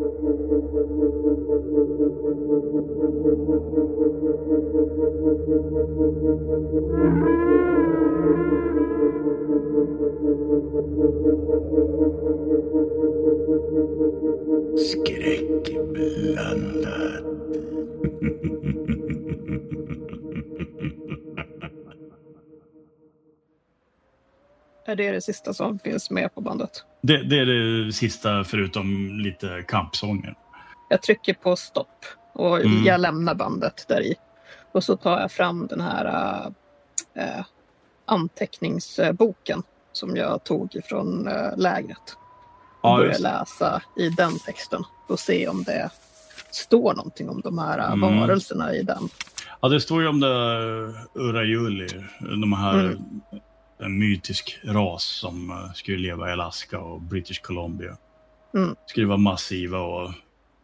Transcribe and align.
Skräckblandat. 0.00 0.40
Är 24.84 24.96
det 24.96 25.10
det 25.10 25.20
sista 25.20 25.54
som 25.54 25.78
finns 25.78 26.10
med 26.10 26.34
på 26.34 26.40
bandet? 26.40 26.84
Det, 27.02 27.22
det 27.22 27.38
är 27.38 27.46
det 27.46 27.92
sista 27.92 28.44
förutom 28.44 29.18
lite 29.18 29.64
kampsånger. 29.68 30.34
Jag 30.88 31.02
trycker 31.02 31.34
på 31.34 31.56
stopp 31.56 32.04
och 32.32 32.60
Mm. 32.60 32.84
jag 32.84 33.00
lämnar 33.00 33.34
bandet 33.34 33.84
där 33.88 34.00
i. 34.02 34.14
Och 34.72 34.84
så 34.84 34.96
tar 34.96 35.20
jag 35.20 35.32
fram 35.32 35.66
den 35.66 35.80
här 35.80 36.06
äh, 37.14 37.44
anteckningsboken 38.06 39.62
som 39.92 40.16
jag 40.16 40.44
tog 40.44 40.76
ifrån 40.76 41.28
äh, 41.28 41.56
lägret. 41.56 42.16
Och 42.80 42.90
Ja, 42.90 42.96
börjar 42.96 43.18
läsa 43.18 43.82
i 43.96 44.08
den 44.08 44.38
texten 44.38 44.84
och 45.08 45.18
se 45.20 45.48
om 45.48 45.62
det 45.64 45.90
står 46.50 46.94
någonting 46.94 47.28
om 47.28 47.40
de 47.40 47.58
här 47.58 47.92
Mm. 47.92 48.00
varelserna 48.20 48.74
i 48.74 48.82
den. 48.82 49.08
Ja, 49.60 49.68
det 49.68 49.80
står 49.80 50.02
ju 50.02 50.08
om 50.08 50.20
det 50.20 50.28
Urajuli, 51.14 51.88
de 52.20 52.52
här 52.52 52.80
Mm. 52.80 52.98
En 53.80 53.98
mytisk 53.98 54.60
ras 54.64 55.04
som 55.04 55.50
eh, 55.50 55.72
skulle 55.72 55.98
leva 55.98 56.28
i 56.28 56.32
Alaska 56.32 56.78
och 56.78 57.02
British 57.02 57.42
Columbia. 57.42 57.96
Mm. 58.54 58.76
Skulle 58.86 59.06
vara 59.06 59.18
massiva 59.18 59.78
och 59.78 60.12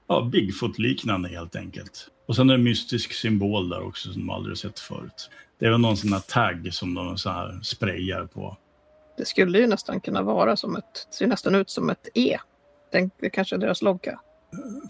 ja, 0.08 0.30
Bigfoot-liknande 0.32 1.28
helt 1.28 1.56
enkelt. 1.56 2.08
Och 2.26 2.36
sen 2.36 2.50
är 2.50 2.54
det 2.54 2.60
en 2.60 2.64
mystisk 2.64 3.12
symbol 3.12 3.68
där 3.68 3.86
också 3.86 4.12
som 4.12 4.26
de 4.26 4.30
aldrig 4.30 4.58
sett 4.58 4.78
förut. 4.78 5.30
Det 5.58 5.66
är 5.66 5.70
väl 5.70 5.80
någon 5.80 5.96
sån 5.96 6.12
här 6.12 6.20
tagg 6.20 6.74
som 6.74 6.94
de 6.94 7.18
så 7.18 7.30
här 7.30 7.58
sprayar 7.62 8.26
på. 8.26 8.56
Det 9.16 9.24
skulle 9.24 9.58
ju 9.58 9.66
nästan 9.66 10.00
kunna 10.00 10.22
vara 10.22 10.56
som 10.56 10.76
ett, 10.76 11.08
ser 11.10 11.26
nästan 11.26 11.54
ut 11.54 11.70
som 11.70 11.90
ett 11.90 12.08
E. 12.14 12.38
Tänk, 12.92 13.12
det 13.20 13.30
kanske 13.30 13.56
är 13.56 13.58
deras 13.58 13.82
logga. 13.82 14.20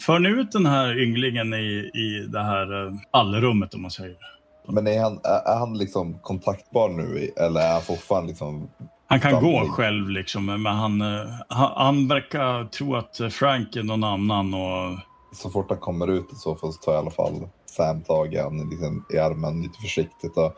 För 0.00 0.18
ni 0.18 0.28
ut 0.28 0.52
den 0.52 0.66
här 0.66 1.02
ynglingen 1.02 1.54
i, 1.54 1.90
i 1.94 2.26
det 2.28 2.42
här 2.42 2.86
eh, 2.86 2.92
allrummet 3.10 3.74
om 3.74 3.82
man 3.82 3.90
säger. 3.90 4.35
Men 4.68 4.86
är 4.86 5.00
han, 5.02 5.20
är 5.24 5.58
han 5.58 5.78
liksom 5.78 6.18
kontaktbar 6.22 6.88
nu 6.88 7.30
eller 7.36 7.60
är 7.60 7.72
han 7.72 7.82
fortfarande 7.82 8.28
liksom... 8.28 8.68
Han 9.08 9.20
kan 9.20 9.42
gå 9.42 9.68
själv 9.68 10.08
liksom, 10.08 10.46
men 10.46 10.66
han, 10.66 11.00
eh, 11.00 11.26
han, 11.48 11.72
han 11.76 12.08
verkar 12.08 12.64
tro 12.64 12.96
att 12.96 13.20
Frank 13.30 13.76
är 13.76 13.82
någon 13.82 14.04
annan 14.04 14.54
och 14.54 14.98
Så 15.32 15.50
fort 15.50 15.66
han 15.68 15.78
kommer 15.78 16.06
ut 16.06 16.32
i 16.32 16.36
så 16.36 16.54
fall 16.54 16.72
så 16.72 16.78
tar 16.78 16.92
jag 16.92 16.98
i 16.98 17.02
alla 17.02 17.10
fall 17.10 17.48
Sam 17.66 18.02
tag 18.02 18.34
i 18.34 18.38
han 18.38 18.70
liksom, 18.70 19.04
i 19.14 19.18
armen 19.18 19.62
lite 19.62 19.78
försiktigt. 19.80 20.36
Och 20.36 20.52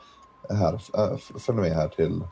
här, 0.56 0.74
f- 1.14 1.42
följ 1.46 1.58
med 1.58 1.72
här 1.72 1.88
till 1.88 2.22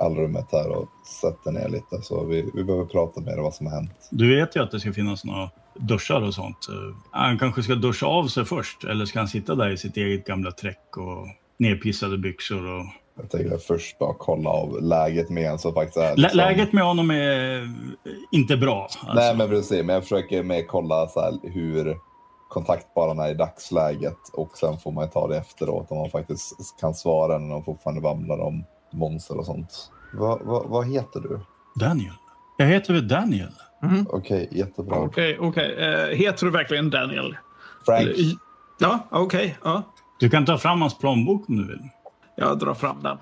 allrummet 0.00 0.48
här 0.52 0.68
och 0.68 0.88
sätt 1.20 1.44
dig 1.44 1.52
ner 1.52 1.68
lite. 1.68 2.02
Så 2.02 2.24
vi, 2.24 2.50
vi 2.54 2.64
behöver 2.64 2.84
prata 2.84 3.20
mer 3.20 3.36
om 3.38 3.44
vad 3.44 3.54
som 3.54 3.66
har 3.66 3.74
hänt. 3.74 4.08
Du 4.10 4.36
vet 4.36 4.56
ju 4.56 4.62
att 4.62 4.70
det 4.70 4.80
ska 4.80 4.92
finnas 4.92 5.24
några 5.24 5.50
duschar 5.74 6.22
och 6.22 6.34
sånt. 6.34 6.68
Eh, 6.68 6.96
Han 7.10 7.38
kanske 7.38 7.62
ska 7.62 7.74
duscha 7.74 8.06
av 8.06 8.26
sig 8.28 8.44
först 8.44 8.84
eller 8.84 9.04
ska 9.04 9.18
han 9.18 9.28
sitta 9.28 9.54
där 9.54 9.70
i 9.70 9.76
sitt 9.76 9.96
eget 9.96 10.26
gamla 10.26 10.50
träck 10.52 10.96
och 10.96 11.26
nedpissade 11.58 12.18
byxor? 12.18 12.66
Och... 12.66 12.84
Jag 13.16 13.30
tänker 13.30 13.58
först 13.58 13.98
bara 13.98 14.14
kolla 14.18 14.50
av 14.50 14.82
läget 14.82 15.30
med 15.30 15.50
en 15.50 15.58
så 15.58 15.72
faktiskt 15.72 15.96
är 15.96 16.16
Lä- 16.16 16.22
liksom- 16.22 16.36
Läget 16.36 16.72
med 16.72 16.84
honom 16.84 17.10
är 17.10 17.70
inte 18.32 18.56
bra. 18.56 18.82
Alltså. 18.82 19.14
Nej 19.14 19.36
men 19.36 19.48
precis, 19.48 19.84
men 19.84 19.94
jag 19.94 20.02
försöker 20.02 20.42
med 20.42 20.68
kolla 20.68 21.08
så 21.08 21.20
här, 21.20 21.32
hur 21.42 21.96
kontaktbar 22.48 23.08
han 23.08 23.18
är 23.18 23.30
i 23.30 23.34
dagsläget 23.34 24.18
och 24.32 24.56
sen 24.58 24.78
får 24.78 24.92
man 24.92 25.10
ta 25.10 25.28
det 25.28 25.36
efteråt 25.38 25.90
om 25.90 25.98
man 25.98 26.10
faktiskt 26.10 26.54
kan 26.80 26.94
svara 26.94 27.38
när 27.38 27.50
de 27.54 27.64
fortfarande 27.64 28.02
vamlar 28.02 28.38
om 28.38 28.64
monster 28.92 29.38
och 29.38 29.46
sånt. 29.46 29.90
Va, 30.12 30.38
va, 30.44 30.64
vad 30.66 30.86
heter 30.88 31.20
du? 31.20 31.40
Daniel. 31.80 32.12
Jag 32.56 32.66
heter 32.66 32.92
väl 32.94 33.08
Daniel? 33.08 33.48
Mhm. 33.82 34.06
Okej, 34.10 34.48
jättebra. 34.52 34.96
Okej, 34.98 35.38
okej. 35.40 35.74
Eh, 35.78 36.16
heter 36.16 36.44
du 36.46 36.50
verkligen 36.52 36.90
Daniel? 36.90 37.36
Frank, 37.86 38.08
Ja, 38.78 38.98
okej. 39.10 39.58
ja. 39.64 39.82
Du 40.20 40.30
kan 40.30 40.46
ta 40.46 40.58
fram 40.58 40.80
hans 40.80 40.98
plånbok 40.98 41.48
om 41.48 41.56
du 41.56 41.66
vill. 41.66 41.80
Jag 42.36 42.58
drar 42.58 42.74
fram 42.74 43.02
den. 43.02 43.18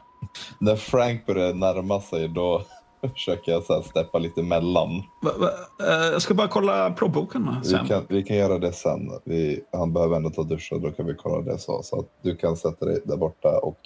när 0.58 0.76
Frank 0.76 1.26
börjar 1.26 1.54
närma 1.54 2.00
sig 2.00 2.28
då 2.28 2.62
försöker 3.14 3.52
jag 3.52 3.62
så 3.62 3.74
här 3.74 3.82
steppa 3.82 4.18
lite 4.18 4.40
emellan. 4.40 5.02
Va, 5.22 5.30
va, 5.38 5.48
eh, 5.88 6.12
jag 6.12 6.22
ska 6.22 6.34
bara 6.34 6.48
kolla 6.48 6.90
plånboken 6.90 7.56
Vi 7.62 7.68
sen. 7.68 7.86
kan, 7.86 8.06
vi 8.08 8.22
kan 8.22 8.36
göra 8.36 8.58
det 8.58 8.72
sen. 8.72 9.10
Vi, 9.24 9.64
han 9.72 9.92
behöver 9.92 10.16
ändå 10.16 10.30
ta 10.30 10.42
dusch 10.42 10.72
och 10.72 10.80
då 10.80 10.90
kan 10.90 11.06
vi 11.06 11.14
kolla 11.14 11.42
det 11.52 11.58
så. 11.58 11.82
Så 11.82 11.98
att 11.98 12.06
du 12.22 12.36
kan 12.36 12.56
sätta 12.56 12.84
dig 12.86 13.00
där 13.04 13.16
borta 13.16 13.58
och 13.62 13.78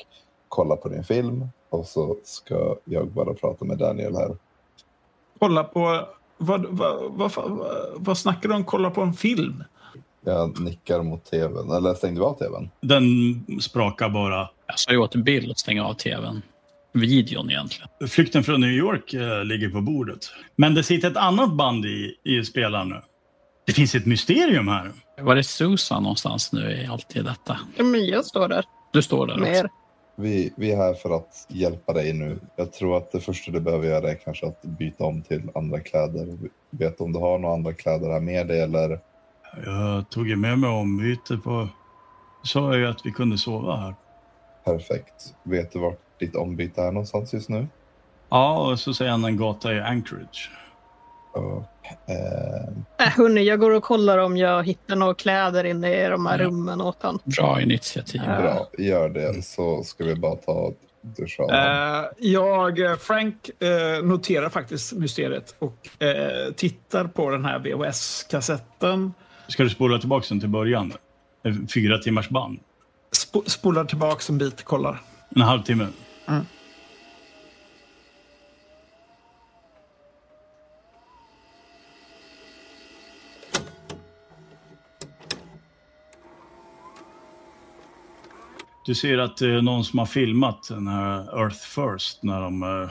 kolla 0.49 0.77
på 0.77 0.89
din 0.89 1.05
film. 1.05 1.49
Och 1.71 1.87
så 1.87 2.17
ska 2.25 2.75
jag 2.84 3.09
bara 3.11 3.34
prata 3.34 3.65
med 3.65 3.78
Daniel 3.78 4.17
här. 4.17 4.37
Kolla 5.39 5.65
på... 5.65 6.09
Vad, 6.39 6.67
vad, 6.67 6.97
vad, 7.11 7.33
vad, 7.35 7.69
vad 7.97 8.19
snackar 8.19 8.49
du 8.49 8.55
om? 8.55 8.65
Kolla 8.65 8.91
på 8.91 9.03
en 9.03 9.15
film? 9.15 9.65
Jag 10.25 10.61
nickar 10.61 11.03
mot 11.03 11.25
tvn. 11.25 11.71
Eller 11.71 11.95
stängde 11.95 12.21
du 12.21 12.25
av 12.25 12.39
tvn? 12.39 12.71
Den 12.81 13.05
sprakar 13.61 14.09
bara. 14.09 14.49
Jag 14.67 14.79
sa 14.79 14.91
ju 14.91 14.99
åt 14.99 15.15
Bill 15.15 15.51
att 15.51 15.59
stänga 15.59 15.85
av 15.85 15.95
tvn. 15.95 16.43
Videon 16.93 17.51
egentligen. 17.51 17.89
Flykten 18.09 18.45
från 18.45 18.61
New 18.61 18.71
York 18.71 19.15
eh, 19.15 19.45
ligger 19.45 19.69
på 19.69 19.81
bordet. 19.81 20.19
Men 20.57 20.75
det 20.75 20.83
sitter 20.83 21.11
ett 21.11 21.17
annat 21.17 21.53
band 21.53 21.87
i, 21.87 22.15
i 22.25 22.45
spelaren 22.45 22.89
nu. 22.89 23.01
Det 23.67 23.73
finns 23.73 23.95
ett 23.95 24.07
mysterium 24.07 24.69
här. 24.69 24.93
Var 25.21 25.37
är 25.37 25.43
Susan 25.43 26.03
någonstans 26.03 26.53
nu 26.53 26.71
i 26.71 26.87
allt 26.87 27.17
i 27.17 27.23
detta? 27.23 27.59
Ja, 27.77 27.85
men 27.85 28.07
jag 28.07 28.25
står 28.25 28.49
där 28.49 28.65
Du 28.93 29.03
står 29.03 29.27
där 29.27 29.37
med 29.37 29.65
också. 29.65 29.75
Vi, 30.19 30.53
vi 30.56 30.72
är 30.72 30.77
här 30.77 30.94
för 30.94 31.16
att 31.16 31.47
hjälpa 31.49 31.93
dig 31.93 32.12
nu. 32.12 32.38
Jag 32.56 32.72
tror 32.72 32.97
att 32.97 33.12
det 33.12 33.21
första 33.21 33.53
du 33.53 33.60
behöver 33.60 33.88
göra 33.88 34.10
är 34.10 34.15
kanske 34.15 34.47
att 34.47 34.62
byta 34.62 35.04
om 35.04 35.22
till 35.22 35.43
andra 35.54 35.81
kläder. 35.81 36.38
Vet 36.71 36.99
du 36.99 37.04
om 37.04 37.12
du 37.12 37.19
har 37.19 37.38
några 37.38 37.54
andra 37.54 37.72
kläder 37.72 38.10
här 38.10 38.21
med 38.21 38.47
dig 38.47 38.60
eller? 38.60 39.00
Jag 39.65 40.10
tog 40.10 40.28
ju 40.28 40.37
med 40.37 40.59
mig 40.59 40.71
ombyte 40.71 41.37
på... 41.37 41.69
Sa 42.43 42.72
jag 42.72 42.78
ju 42.78 42.87
att 42.87 43.06
vi 43.06 43.10
kunde 43.10 43.38
sova 43.38 43.77
här. 43.77 43.94
Perfekt. 44.65 45.34
Vet 45.43 45.72
du 45.72 45.78
vart 45.78 46.00
ditt 46.19 46.37
ombyte 46.37 46.83
är 46.83 46.93
någonstans 46.93 47.33
just 47.33 47.48
nu? 47.48 47.66
Ja, 48.28 48.71
och 48.71 48.81
så 48.81 48.94
säger 48.94 49.10
han 49.10 49.25
en 49.25 49.37
gata 49.37 49.75
i 49.75 49.81
Anchorage. 49.81 50.50
Och, 51.37 51.65
eh, 52.11 53.07
Äh, 53.07 53.13
hörni, 53.17 53.45
jag 53.45 53.61
går 53.61 53.71
och 53.71 53.83
kollar 53.83 54.19
om 54.19 54.37
jag 54.37 54.65
hittar 54.67 54.97
några 54.97 55.15
kläder 55.15 55.65
inne 55.65 56.07
i 56.07 56.09
de 56.09 56.27
här 56.27 56.39
Ja. 56.39 56.45
rummen 56.45 56.81
åt 56.81 56.97
han. 57.01 57.19
Bra 57.25 57.61
initiativ. 57.61 58.21
Ja. 58.27 58.41
bra, 58.41 58.69
gör 58.79 59.09
det 59.09 59.43
så 59.43 59.83
ska 59.85 60.05
vi 60.05 60.15
bara 60.15 60.35
ta 60.37 60.73
duscha 61.03 61.43
honom. 61.43 61.57
Eh, 61.61 62.05
jag, 62.19 62.81
eh, 62.81 62.97
Frank, 62.97 63.51
eh, 63.63 64.05
noterar 64.05 64.49
faktiskt 64.49 64.93
mysteriet 64.93 65.55
och 65.59 66.03
eh, 66.03 66.53
tittar 66.53 67.05
på 67.05 67.31
den 67.31 67.45
här 67.45 67.59
VHS-kassetten. 67.59 69.13
Ska 69.49 69.63
du 69.63 69.71
spola 69.71 69.99
tillbaka 69.99 70.27
den 70.29 70.41
till 70.41 70.49
början? 70.49 70.93
En 71.43 71.69
Fyra 71.75 71.99
timmars 71.99 72.29
band. 72.29 72.59
Sp- 73.13 73.49
spolar 73.51 73.85
tillbaks 73.85 74.31
en 74.31 74.39
bit, 74.39 74.65
kollar. 74.65 75.01
En 75.37 75.43
halvtimme. 75.43 75.87
Mm. 76.29 76.47
Du 88.87 88.95
ser 88.95 89.19
att 89.19 89.37
det 89.37 89.51
är 89.51 89.63
någon 89.63 89.85
som 89.85 89.99
har 89.99 90.07
filmat 90.07 90.69
den 90.69 90.87
här 90.87 91.41
Earth 91.41 91.57
First 91.57 92.23
när 92.23 92.41
de 92.41 92.63
eh, 92.63 92.91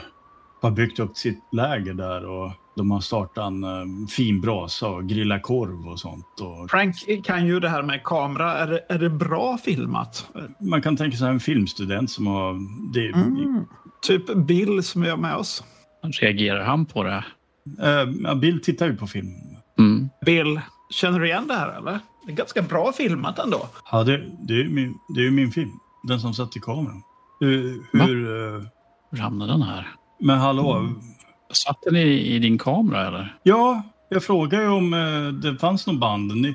har 0.62 0.70
byggt 0.70 0.98
upp 0.98 1.16
sitt 1.16 1.38
läger 1.52 1.94
där 1.94 2.26
och 2.26 2.52
de 2.76 2.90
har 2.90 3.00
startat 3.00 3.46
en 3.46 3.64
eh, 3.64 4.06
fin 4.08 4.40
brasa 4.40 4.88
och 4.88 5.08
grillat 5.08 5.42
korv 5.42 5.88
och 5.88 6.00
sånt. 6.00 6.40
Och 6.40 6.70
Frank 6.70 6.94
kan 7.24 7.46
ju 7.46 7.60
det 7.60 7.68
här 7.68 7.82
med 7.82 8.02
kamera. 8.04 8.52
Är 8.52 8.66
det, 8.66 8.80
är 8.88 8.98
det 8.98 9.10
bra 9.10 9.58
filmat? 9.58 10.30
man 10.60 10.82
kan 10.82 10.96
tänka 10.96 11.16
sig 11.16 11.28
en 11.28 11.40
filmstudent 11.40 12.10
som 12.10 12.26
har... 12.26 12.54
Det, 12.92 13.06
Mm. 13.06 13.64
Typ 14.02 14.34
Bill 14.34 14.82
som 14.82 15.02
är 15.02 15.16
med 15.16 15.36
oss. 15.36 15.64
Reagerar 16.20 16.64
han 16.64 16.86
på 16.86 17.02
det? 17.02 17.24
ja, 18.24 18.34
Bill 18.34 18.62
tittar 18.62 18.86
ju 18.86 18.96
på 18.96 19.06
film. 19.06 19.28
Mm. 19.78 20.08
Bill, 20.26 20.60
känner 20.90 21.20
du 21.20 21.26
igen 21.26 21.48
det 21.48 21.54
här 21.54 21.78
eller? 21.78 21.98
Det 22.26 22.32
är 22.32 22.36
ganska 22.36 22.62
bra 22.62 22.92
filmat 22.92 23.38
ändå. 23.38 23.68
Ja, 23.92 24.04
det, 24.04 24.22
det 24.48 24.54
är 24.54 24.58
ju 24.58 24.68
min, 24.68 24.94
det 25.14 25.20
är 25.20 25.24
ju 25.24 25.30
min 25.30 25.50
film. 25.50 25.72
Den 26.06 26.20
som 26.20 26.34
satt 26.34 26.56
i 26.56 26.60
kameran. 26.60 27.02
Hur... 27.40 27.86
hur 27.92 28.54
eh, 28.56 28.62
Hur 29.10 29.18
hamnade 29.18 29.52
den 29.52 29.62
här? 29.62 29.88
men 30.20 30.38
hallå? 30.38 30.88
Satt 31.52 31.82
den 31.82 31.96
i, 31.96 32.34
i 32.34 32.38
din 32.38 32.58
kamera 32.58 33.06
eller? 33.06 33.38
Ja, 33.42 33.82
jag 34.08 34.24
frågade 34.24 34.62
ju 34.62 34.68
om 34.68 34.94
eh, 34.94 35.32
det 35.52 35.58
fanns 35.58 35.86
någon 35.86 36.00
band. 36.00 36.36
Ni, 36.36 36.54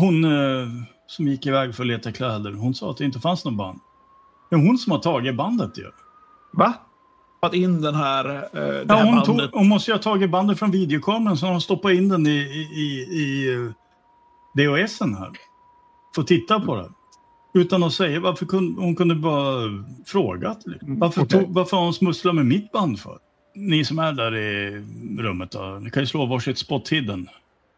hon 0.00 0.24
eh, 0.24 0.68
som 1.06 1.28
gick 1.28 1.46
iväg 1.46 1.74
för 1.74 1.82
att 1.82 1.86
leta 1.86 2.12
kläder, 2.12 2.52
hon 2.52 2.74
sa 2.74 2.90
att 2.90 2.96
det 2.96 3.04
inte 3.04 3.20
fanns 3.20 3.44
någon 3.44 3.56
band. 3.56 3.78
Det 4.50 4.56
är 4.56 4.60
hon 4.60 4.78
som 4.78 4.92
har 4.92 4.98
tagit 4.98 5.36
bandet 5.36 5.78
ju. 5.78 5.90
Va? 6.52 6.74
stoppat 7.38 7.54
in 7.54 7.80
den 7.82 7.94
här, 7.94 8.24
eh, 8.34 8.40
det 8.52 8.84
Ja, 8.88 8.94
här 8.94 9.04
hon, 9.04 9.22
tog, 9.22 9.36
bandet. 9.36 9.50
hon 9.54 9.68
måste 9.68 9.90
ju 9.90 9.94
ha 9.94 10.02
tagit 10.02 10.30
bandet 10.30 10.58
från 10.58 10.70
videokameran 10.70 11.36
så 11.36 11.46
hon 11.46 11.60
stoppade 11.60 11.94
in 11.94 12.08
den 12.08 12.26
i, 12.26 12.30
i, 12.30 12.60
i, 12.72 13.18
i 13.20 13.54
eh, 13.54 13.72
VHSen 14.54 15.14
här. 15.14 15.30
Får 16.14 16.22
titta 16.22 16.60
på 16.60 16.76
det. 16.76 16.88
Utan 17.58 17.82
att 17.82 17.92
säga 17.92 18.20
varför 18.20 18.46
kunde, 18.46 18.80
hon 18.80 18.96
kunde 18.96 19.14
bara 19.14 19.84
frågat. 20.06 20.62
liksom. 20.66 20.98
Varför, 20.98 21.22
okej. 21.22 21.40
tog, 21.40 21.54
varför 21.54 21.76
har 21.76 21.84
hon 21.84 21.94
smusslat 21.94 22.34
med 22.34 22.46
mitt 22.46 22.72
band 22.72 23.00
för? 23.00 23.18
Ni 23.54 23.84
som 23.84 23.98
är 23.98 24.12
där 24.12 24.36
i 24.36 24.70
rummet 25.18 25.50
då, 25.50 25.78
ni 25.82 25.90
kan 25.90 26.02
ju 26.02 26.06
slå 26.06 26.26
varsitt 26.26 26.58
spot 26.58 26.88
hidden. 26.88 27.28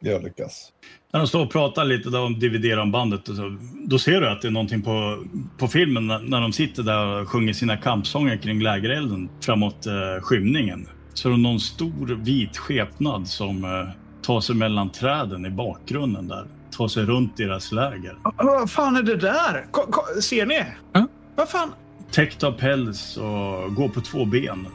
Jag 0.00 0.22
lyckas. 0.22 0.72
När 1.12 1.20
de 1.20 1.26
står 1.26 1.44
och 1.44 1.52
pratar 1.52 1.84
lite 1.84 2.10
där 2.10 2.20
om 2.20 2.38
dividera 2.38 2.82
om 2.82 2.92
bandet, 2.92 3.26
så, 3.26 3.56
då 3.84 3.98
ser 3.98 4.20
du 4.20 4.28
att 4.28 4.42
det 4.42 4.48
är 4.48 4.52
någonting 4.52 4.82
på, 4.82 5.24
på 5.58 5.68
filmen 5.68 6.06
när, 6.06 6.18
när 6.18 6.40
de 6.40 6.52
sitter 6.52 6.82
där 6.82 7.06
och 7.06 7.28
sjunger 7.28 7.52
sina 7.52 7.76
kampsånger 7.76 8.36
kring 8.36 8.62
lägerelden 8.62 9.28
framåt 9.40 9.86
eh, 9.86 10.22
skymningen. 10.22 10.88
Så 11.14 11.28
är 11.28 11.32
det 11.32 11.38
någon 11.38 11.60
stor 11.60 12.20
vit 12.24 12.56
skepnad 12.56 13.28
som 13.28 13.64
eh, 13.64 13.88
tar 14.22 14.40
sig 14.40 14.56
mellan 14.56 14.90
träden 14.90 15.46
i 15.46 15.50
bakgrunden 15.50 16.28
där. 16.28 16.46
Tar 16.80 16.88
sig 16.88 17.04
runt 17.04 17.36
deras 17.36 17.72
läger. 17.72 18.18
Vad 18.36 18.70
fan 18.70 18.96
är 18.96 19.02
det 19.02 19.16
där? 19.16 19.66
Ko, 19.70 19.82
ko, 19.90 20.20
ser 20.20 20.46
ni? 20.46 20.64
Ja. 20.92 21.06
Vad 21.36 21.48
fan? 21.48 21.72
Täckt 22.10 22.42
av 22.42 22.52
päls 22.52 23.16
och 23.16 23.74
går 23.74 23.88
på 23.88 24.00
två 24.00 24.24
ben. 24.24 24.66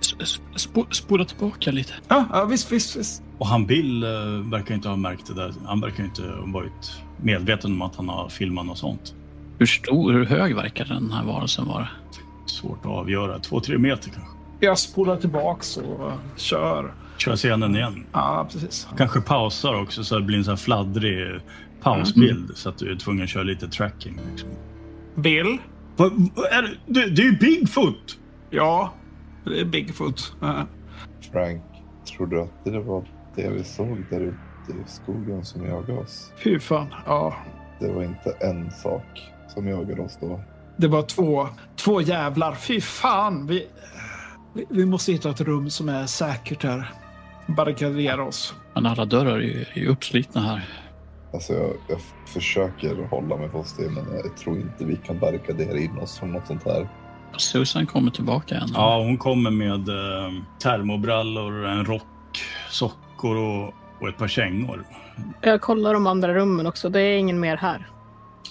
S- 0.00 0.38
sp- 0.56 0.90
spola 0.90 1.24
tillbaka 1.24 1.70
lite. 1.70 1.92
Ja, 2.08 2.24
ja 2.32 2.44
visst, 2.44 2.72
visst, 2.72 2.96
visst. 2.96 3.22
Och 3.38 3.46
han 3.46 3.66
Bill 3.66 4.02
eh, 4.02 4.08
verkar 4.50 4.74
inte 4.74 4.88
ha 4.88 4.96
märkt 4.96 5.26
det 5.26 5.34
där. 5.34 5.54
Han 5.66 5.80
verkar 5.80 6.04
inte 6.04 6.22
ha 6.22 6.46
varit 6.46 6.92
medveten 7.22 7.72
om 7.72 7.82
att 7.82 7.96
han 7.96 8.08
har 8.08 8.28
filmat 8.28 8.66
något 8.66 8.78
sånt. 8.78 9.14
Hur 9.58 9.66
stor, 9.66 10.12
hur 10.12 10.24
hög 10.24 10.56
verkar 10.56 10.84
den 10.84 11.10
här 11.12 11.24
varelsen 11.24 11.66
vara? 11.66 11.88
Svårt 12.46 12.78
att 12.80 12.90
avgöra. 12.90 13.38
Två, 13.38 13.60
tre 13.60 13.78
meter 13.78 14.10
kanske. 14.10 14.32
Jag 14.60 14.78
spolar 14.78 15.16
tillbaks 15.16 15.76
och 15.76 16.12
kör. 16.36 16.94
Kör 17.16 17.36
scenen 17.36 17.76
igen. 17.76 18.06
Ja, 18.12 18.48
precis. 18.52 18.88
Kanske 18.96 19.20
pausar 19.20 19.82
också 19.82 20.04
så 20.04 20.18
det 20.18 20.24
blir 20.24 20.38
en 20.38 20.44
sån 20.44 20.52
här 20.52 20.56
fladdrig 20.56 21.40
pausbild 21.82 22.50
så 22.54 22.68
att 22.68 22.78
du 22.78 22.92
är 22.92 22.96
tvungen 22.96 23.22
att 23.24 23.28
köra 23.30 23.42
lite 23.42 23.68
tracking. 23.68 24.20
Liksom. 24.30 24.48
Bill? 25.14 25.58
Vad, 25.96 26.12
vad 26.34 26.46
är 26.46 26.62
det? 26.62 27.00
det? 27.00 27.10
Det 27.10 27.22
är 27.22 27.26
ju 27.26 27.38
Bigfoot! 27.38 28.18
Ja, 28.50 28.92
det 29.44 29.60
är 29.60 29.64
Bigfoot. 29.64 30.36
Ja. 30.40 30.66
Frank, 31.32 31.62
tror 32.16 32.26
du 32.26 32.42
att 32.42 32.64
det 32.64 32.80
var 32.80 33.04
det 33.36 33.50
vi 33.50 33.64
såg 33.64 34.04
där 34.10 34.20
ute 34.20 34.72
i 34.72 34.82
skogen 34.86 35.44
som 35.44 35.64
jagade 35.66 35.92
oss? 36.00 36.32
Fy 36.44 36.58
fan. 36.58 36.86
Ja, 37.06 37.36
Det 37.80 37.92
var 37.92 38.02
inte 38.02 38.30
en 38.40 38.70
sak 38.70 39.32
som 39.54 39.68
jagade 39.68 40.02
oss 40.02 40.18
då. 40.20 40.40
det 40.76 40.88
var 40.88 41.02
två, 41.02 41.48
två 41.76 42.00
jävlar. 42.00 42.54
Fy 42.54 42.80
fan. 42.80 43.46
Vi, 43.46 43.66
vi, 44.54 44.64
vi 44.70 44.86
måste 44.86 45.12
hitta 45.12 45.30
ett 45.30 45.40
rum 45.40 45.70
som 45.70 45.88
är 45.88 46.06
säkert 46.06 46.62
här. 46.62 46.90
Barrikadera 47.46 48.24
oss. 48.24 48.54
Men 48.74 48.86
alla 48.86 49.04
dörrar 49.04 49.36
är 49.36 49.40
ju, 49.40 49.64
är 49.74 49.80
ju 49.80 49.88
uppslitna 49.88 50.40
här. 50.40 50.64
Alltså 51.32 51.52
jag, 51.52 51.70
jag 51.88 51.98
försöker 52.26 53.08
hålla 53.10 53.36
mig 53.36 53.48
fast 53.50 53.76
det, 53.78 53.90
men 53.90 54.04
jag 54.24 54.36
tror 54.36 54.56
inte 54.60 54.84
vi 54.84 54.96
kan 54.96 55.18
barrikadera 55.18 55.78
in 55.78 55.98
oss 55.98 56.18
från 56.18 56.32
något 56.32 56.46
sånt 56.46 56.64
här. 56.64 56.88
Susan 57.36 57.86
kommer 57.86 58.10
tillbaka 58.10 58.54
igen. 58.54 58.68
Ja, 58.74 58.98
hon 58.98 59.18
kommer 59.18 59.50
med 59.50 59.88
eh, 59.88 60.32
termobrallor, 60.62 61.66
en 61.66 61.84
rock, 61.84 62.38
sockor 62.70 63.36
och, 63.36 63.74
och 64.00 64.08
ett 64.08 64.18
par 64.18 64.28
kängor. 64.28 64.84
Jag 65.40 65.60
kollar 65.60 65.94
de 65.94 66.06
andra 66.06 66.34
rummen 66.34 66.66
också. 66.66 66.88
Det 66.88 67.00
är 67.00 67.18
ingen 67.18 67.40
mer 67.40 67.56
här. 67.56 67.86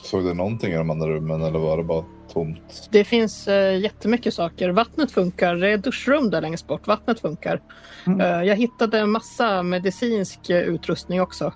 Såg 0.03 0.23
du 0.23 0.33
någonting 0.33 0.73
i 0.73 0.77
de 0.77 0.89
andra 0.89 1.07
rummen 1.07 1.41
eller 1.41 1.59
var 1.59 1.77
det 1.77 1.83
bara 1.83 2.05
tomt? 2.33 2.89
Det 2.91 3.03
finns 3.03 3.47
uh, 3.47 3.77
jättemycket 3.77 4.33
saker. 4.33 4.69
Vattnet 4.69 5.11
funkar. 5.11 5.55
Det 5.55 5.69
är 5.69 5.77
duschrum 5.77 6.29
där 6.29 6.41
längst 6.41 6.67
bort. 6.67 6.87
Vattnet 6.87 7.19
funkar. 7.19 7.61
Mm. 8.07 8.21
Eh, 8.21 8.43
jag 8.43 8.55
hittade 8.55 8.99
en 8.99 9.11
massa 9.11 9.63
medicinsk 9.63 10.49
eh, 10.49 10.57
utrustning 10.57 11.21
också. 11.21 11.53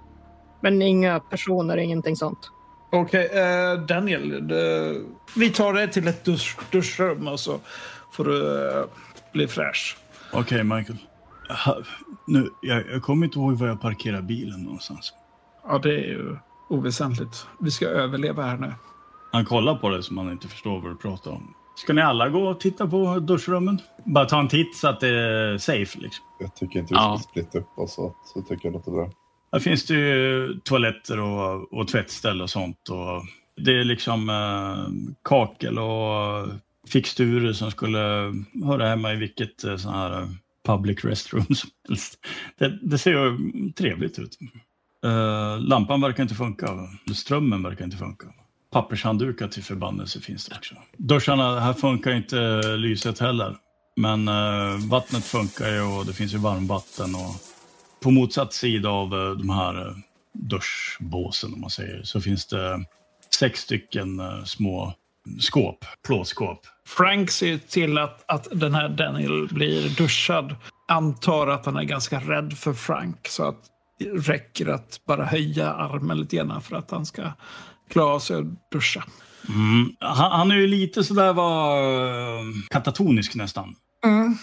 Men 0.62 0.82
inga 0.82 1.20
personer, 1.20 1.78
ingenting 1.78 2.16
sånt. 2.16 2.52
Okej, 2.92 3.30
eh, 3.34 3.80
Daniel. 3.80 4.48
Det, 4.48 4.96
vi 5.36 5.50
tar 5.50 5.74
det 5.74 5.88
till 5.88 6.08
ett 6.08 6.26
dusch, 6.26 6.58
duschrum 6.72 7.28
och 7.28 7.40
så 7.40 7.60
får 8.12 8.26
du 8.26 8.68
eh, 8.70 8.86
bli 9.34 9.48
fräsch. 9.48 9.98
Okej, 10.32 10.64
Michael. 10.64 10.98
Ha, 11.66 11.78
nu, 12.28 12.50
jag, 12.62 12.84
jag 12.92 13.02
kommer 13.02 13.26
inte 13.26 13.40
ihåg 13.40 13.54
var 13.54 13.68
jag 13.68 13.82
parkerar 13.82 14.22
bilen 14.22 14.64
någonstans. 14.64 15.14
Ja, 15.68 15.78
det 15.78 15.90
är 15.90 16.08
ju 16.08 16.38
oväsentligt. 16.70 17.48
Vi 17.60 17.72
ska 17.72 17.86
överleva 17.88 18.44
här 18.44 18.58
nu. 18.58 18.74
Han 19.32 19.46
kollar 19.46 19.76
på 19.76 19.90
det 19.90 20.04
som 20.04 20.18
han 20.18 20.32
inte 20.32 20.48
förstår 20.48 20.82
vad 20.82 20.92
du 20.92 20.96
pratar 20.96 21.32
om. 21.32 21.54
Ska 21.76 21.94
ni 21.94 22.02
alla 22.02 22.30
gå 22.30 22.48
och 22.50 22.60
titta 22.60 22.88
på 22.88 23.20
duschrummen? 23.20 23.80
Bara 24.06 24.26
ta 24.26 24.40
en 24.40 24.48
titt 24.48 24.76
så 24.76 24.88
att 24.88 25.00
det 25.00 25.08
är 25.08 25.58
safe 25.58 26.00
liksom. 26.00 26.26
Jag 26.40 26.56
tycker 26.56 26.80
inte 26.80 26.94
vi 26.94 26.98
Ja. 27.00 27.18
ska 27.20 27.30
splitta 27.30 27.58
upp 27.60 27.78
oss, 27.80 27.94
så, 27.94 28.16
så 28.26 28.42
tycker 28.42 28.56
jag 28.66 28.74
det 28.74 28.78
låter 28.78 28.92
bra. 28.92 29.12
Här 29.52 29.60
finns 29.60 29.86
det 29.86 29.94
ju 29.94 30.60
toaletter 30.64 31.20
och, 31.20 31.74
och 31.74 31.88
tvättställ 31.88 32.42
och 32.42 32.50
sånt. 32.50 32.90
Och 32.90 33.24
det 33.66 33.80
är 33.80 33.84
liksom 33.84 34.30
eh, 34.30 34.94
kakel 35.24 35.80
och 35.80 36.48
fixturer 36.90 37.54
som 37.54 37.72
skulle 37.72 38.00
höra 38.66 38.88
hemma 38.88 39.14
i 39.14 39.16
vilket 39.16 39.64
eh, 39.64 39.78
sån 39.78 39.94
här 39.94 40.22
eh, 40.22 40.28
public 40.66 41.06
restroom 41.06 41.46
som 41.56 41.70
helst. 41.88 42.20
Det, 42.58 42.80
det 42.82 42.98
ser 42.98 43.12
ju 43.12 43.38
trevligt 43.72 44.20
ut. 44.20 44.38
Eh, 45.06 45.60
lampan 45.60 46.02
verkar 46.02 46.24
inte 46.24 46.36
funka. 46.36 46.68
Strömmen 47.16 47.64
verkar 47.64 47.86
inte 47.86 47.98
funka. 47.98 48.28
Pappershanddukar 48.72 49.48
till 49.48 49.64
förbannelse 49.64 50.20
finns 50.20 50.46
det 50.46 50.56
också. 50.56 50.76
Duscharna, 50.98 51.60
här 51.60 51.74
funkar 51.74 52.12
inte 52.12 52.62
lyset 52.78 53.20
heller. 53.20 53.56
Men 53.98 54.28
uh, 54.28 54.90
vattnet 54.90 55.26
funkar 55.26 55.70
ju 55.70 55.82
och 55.82 56.06
det 56.06 56.14
finns 56.14 56.34
ju 56.34 56.38
varmvatten. 56.38 57.16
Och 57.16 57.36
på 58.04 58.12
motsatt 58.12 58.54
sida 58.54 58.90
av 58.90 59.14
uh, 59.14 59.38
de 59.38 59.50
här 59.50 59.96
duschbåsen 60.34 61.54
om 61.54 61.62
man 61.62 61.70
säger 61.70 62.04
så 62.04 62.22
finns 62.22 62.48
det 62.48 62.86
sex 63.40 63.60
stycken 63.60 64.22
små 64.46 64.94
skåp, 65.40 65.86
plåtskåp. 66.08 66.60
Frank 66.88 67.32
ser 67.32 67.58
till 67.58 67.98
att, 67.98 68.24
att 68.28 68.48
den 68.52 68.74
här 68.74 68.90
Daniel 68.90 69.48
blir 69.52 69.90
duschad. 69.98 70.56
Antar 70.88 71.48
att 71.48 71.66
han 71.66 71.78
är 71.78 71.84
ganska 71.84 72.20
rädd 72.20 72.54
för 72.54 72.74
Frank. 72.74 73.28
Så 73.28 73.44
att 73.44 73.60
räcker 74.00 74.68
att 74.68 75.02
bara 75.08 75.26
höja 75.26 75.74
armen 75.74 76.20
lite 76.20 76.36
grann 76.36 76.62
för 76.62 76.76
att 76.76 76.92
han 76.92 77.06
ska 77.06 77.32
klara 77.90 78.14
av 78.14 78.20
sig 78.20 78.36
och 78.36 78.46
duscha. 78.72 79.04
Mm. 79.50 79.96
Han, 80.00 80.32
han 80.32 80.52
är 80.52 80.56
ju 80.56 80.68
lite 80.68 81.04
sådär 81.04 81.34
var 81.34 81.82
eh, 81.82 82.44
katatonisk 82.70 83.36
nästan. 83.36 83.76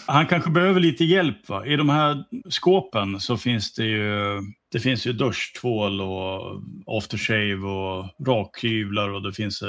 Han 0.05 0.27
kanske 0.27 0.49
behöver 0.49 0.79
lite 0.79 1.05
hjälp. 1.05 1.49
Va? 1.49 1.65
I 1.65 1.75
de 1.75 1.89
här 1.89 2.23
skåpen 2.49 3.19
så 3.19 3.37
finns 3.37 3.73
det 3.73 3.85
ju, 3.85 4.41
det 4.71 4.79
finns 4.79 5.07
ju 5.07 5.13
duschtvål 5.13 6.01
och 6.01 6.61
aftershave 6.85 7.67
och 7.67 8.27
rakhyvlar 8.27 9.09
och 9.09 9.21
det 9.21 9.33
finns 9.33 9.61
eh, 9.61 9.67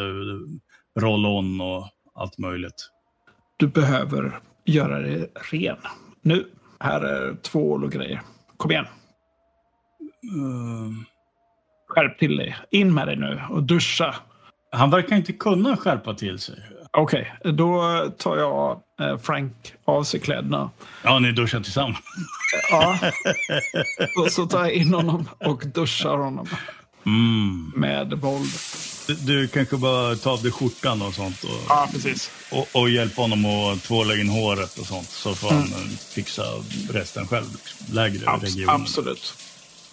roll-on 1.01 1.61
och 1.61 1.89
allt 2.15 2.39
möjligt. 2.39 2.91
Du 3.57 3.67
behöver 3.67 4.41
göra 4.65 4.99
dig 4.99 5.33
ren. 5.51 5.77
Nu, 6.23 6.47
här 6.81 7.01
är 7.01 7.37
tvål 7.37 7.85
och 7.85 7.93
grejer. 7.93 8.21
Kom 8.57 8.71
igen, 8.71 8.87
Eh, 10.25 10.93
skärp 11.89 12.19
till 12.19 12.37
dig. 12.37 12.57
In 12.71 12.95
med 12.95 13.07
dig 13.09 13.17
nu 13.17 13.43
och 13.51 13.63
duscha. 13.63 14.15
han 14.73 14.91
verkar 14.91 15.17
inte 15.17 15.33
kunna 15.33 15.77
skärpa 15.77 16.15
till 16.15 16.39
sig. 16.39 16.55
Okej, 16.91 17.35
då 17.45 17.83
tar 18.19 18.37
jag 18.37 18.81
eh, 19.01 19.19
Frank 19.19 19.53
av 19.85 20.03
sig 20.05 20.21
kläderna. 20.21 20.71
Ja, 21.05 21.19
ni 21.19 21.33
duschar 21.33 21.61
tillsammans. 21.61 21.99
Ja. 22.71 22.99
och 24.25 24.33
så 24.33 24.47
tar 24.47 24.59
jag 24.65 24.73
in 24.73 24.95
honom 24.95 25.29
och 25.39 25.63
duschar 25.75 26.17
honom 26.19 26.47
Mm. 27.07 27.73
med 27.77 28.13
våld. 28.13 28.49
Du, 29.07 29.15
du 29.15 29.49
kanske 29.49 29.77
bara 29.77 30.15
tar 30.15 30.33
av 30.33 30.43
dig 30.43 30.53
skjortan 30.53 31.03
och 31.03 31.15
sånt 31.15 31.45
och, 31.45 31.51
Ja, 31.69 31.89
precis. 31.93 32.31
och, 32.53 32.69
och 32.81 32.91
hjälpa 32.91 33.23
honom 33.23 33.45
att 33.47 33.83
tvåla 33.83 34.15
in 34.17 34.29
håret 34.29 34.79
och 34.79 34.87
sånt 34.87 35.09
så 35.09 35.35
får 35.35 35.51
han 35.51 35.59
eh, 35.63 35.89
fixa 36.15 36.43
resten 36.91 37.27
själv. 37.27 37.47
Liksom. 37.53 37.95
Lägre 37.95 38.27
Abs- 38.27 38.41
regioner. 38.41 38.75
absolut. 38.75 39.35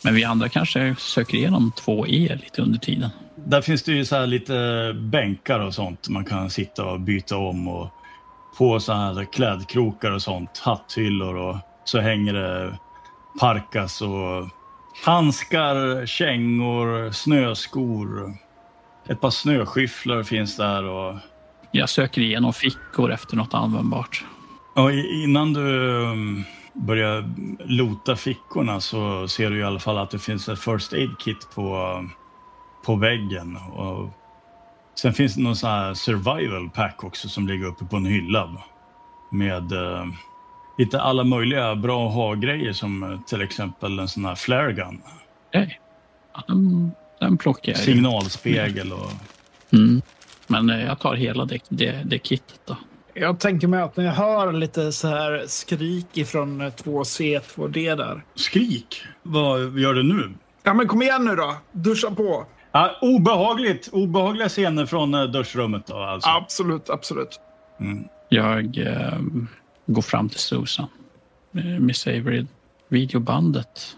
Men 0.05 0.15
vi 0.15 0.23
andra 0.23 0.49
kanske 0.49 0.95
söker 0.99 1.37
igenom 1.37 1.71
2E 1.85 2.35
lite 2.35 2.61
under 2.61 2.79
tiden. 2.79 3.09
Där 3.35 3.61
finns 3.61 3.83
det 3.83 3.91
ju 3.91 4.05
så 4.05 4.15
här 4.15 4.27
lite 4.27 4.93
bänkar 4.99 5.59
och 5.59 5.73
sånt 5.73 6.09
man 6.09 6.25
kan 6.25 6.49
sitta 6.49 6.85
och 6.85 6.99
byta 6.99 7.37
om 7.37 7.67
och 7.67 7.87
på 8.57 8.79
så 8.79 8.93
här 8.93 9.25
klädkrokar 9.33 10.11
och 10.11 10.21
sånt, 10.21 10.57
hatthyllor 10.57 11.35
och 11.35 11.57
så 11.83 11.99
hänger 11.99 12.33
det 12.33 12.77
parkas 13.39 14.01
och 14.01 14.49
handskar, 15.05 16.05
kängor, 16.05 17.11
snöskor. 17.11 18.33
Ett 19.07 19.21
par 19.21 19.29
snöskyfflor 19.29 20.23
finns 20.23 20.57
där 20.57 20.83
och, 20.83 21.15
Jag 21.71 21.89
söker 21.89 22.21
igenom 22.21 22.53
fickor 22.53 23.11
efter 23.11 23.35
något 23.35 23.53
användbart. 23.53 24.25
och 24.75 24.91
innan 24.93 25.53
du 25.53 25.89
um, 25.89 26.45
börjar 26.75 27.33
lota 27.65 28.15
fickorna 28.15 28.79
så 28.79 29.27
ser 29.27 29.49
du 29.49 29.59
i 29.59 29.63
alla 29.63 29.79
fall 29.79 29.97
att 29.97 30.11
det 30.11 30.19
finns 30.19 30.49
ett 30.49 30.59
first 30.59 30.93
aid 30.93 31.15
kit 31.19 31.47
på, 31.55 32.03
på 32.85 32.95
väggen. 32.95 33.57
Och 33.57 34.09
sen 34.95 35.13
finns 35.13 35.35
det 35.35 35.41
någon 35.41 35.55
sån 35.55 35.69
här 35.69 35.93
survival 35.93 36.69
pack 36.69 37.03
också 37.03 37.29
som 37.29 37.47
ligger 37.47 37.65
uppe 37.65 37.85
på 37.85 37.95
en 37.95 38.05
hylla. 38.05 38.63
med 39.31 39.71
eh, 39.71 40.05
lite 40.77 41.01
alla 41.01 41.23
möjliga 41.23 41.75
bra 41.75 42.09
ha-grejer 42.09 42.73
som 42.73 43.03
eh, 43.03 43.19
till 43.21 43.41
exempel 43.41 43.99
en 43.99 44.07
sån 44.07 44.25
här 44.25 44.35
flare 44.35 44.73
gun. 44.73 45.01
Ja, 45.51 45.65
Den, 46.47 46.91
den 47.19 47.37
plockar 47.37 47.71
jag. 47.71 47.81
Signalspegel 47.81 48.93
och... 48.93 49.11
Mm. 49.73 50.01
Men 50.47 50.69
eh, 50.69 50.85
jag 50.85 50.99
tar 50.99 51.15
hela 51.15 51.45
det, 51.45 51.59
det, 51.69 52.01
det 52.05 52.19
kittet 52.19 52.59
då. 52.65 52.77
Jag 53.17 53.39
tänker 53.39 53.67
mig 53.67 53.81
att 53.81 53.97
när 53.97 54.05
jag 54.05 54.11
hör 54.11 54.53
lite 54.53 54.91
så 54.91 55.07
här 55.07 55.43
skrik 55.47 56.17
ifrån 56.17 56.61
eh, 56.61 56.65
2C, 56.67 57.39
2D 57.39 57.95
där. 57.95 58.23
Skrik! 58.35 59.01
Vad 59.23 59.79
gör 59.79 59.93
du 59.93 60.03
nu? 60.03 60.33
Ja, 60.63 60.73
men 60.73 60.87
kom 60.87 61.01
igen 61.01 61.25
nu 61.25 61.35
då. 61.35 61.55
Duscha 61.71 62.11
på. 62.11 62.45
Ja, 62.71 62.91
obehagligt! 63.01 63.89
Obehagliga 63.91 64.49
scener 64.49 64.85
från 64.85 65.13
eh, 65.13 65.23
duschrummet 65.23 65.87
då 65.87 65.97
alltså. 65.97 66.29
Absolut, 66.29 66.89
absolut. 66.89 67.39
Mm. 67.79 68.03
Jag 68.29 68.77
eh, 68.77 69.19
går 69.85 70.01
fram 70.01 70.29
till 70.29 70.39
Susan. 70.39 70.87
Eh, 71.57 71.65
Miss 71.65 72.07
Avery, 72.07 72.45
videobandet. 72.87 73.97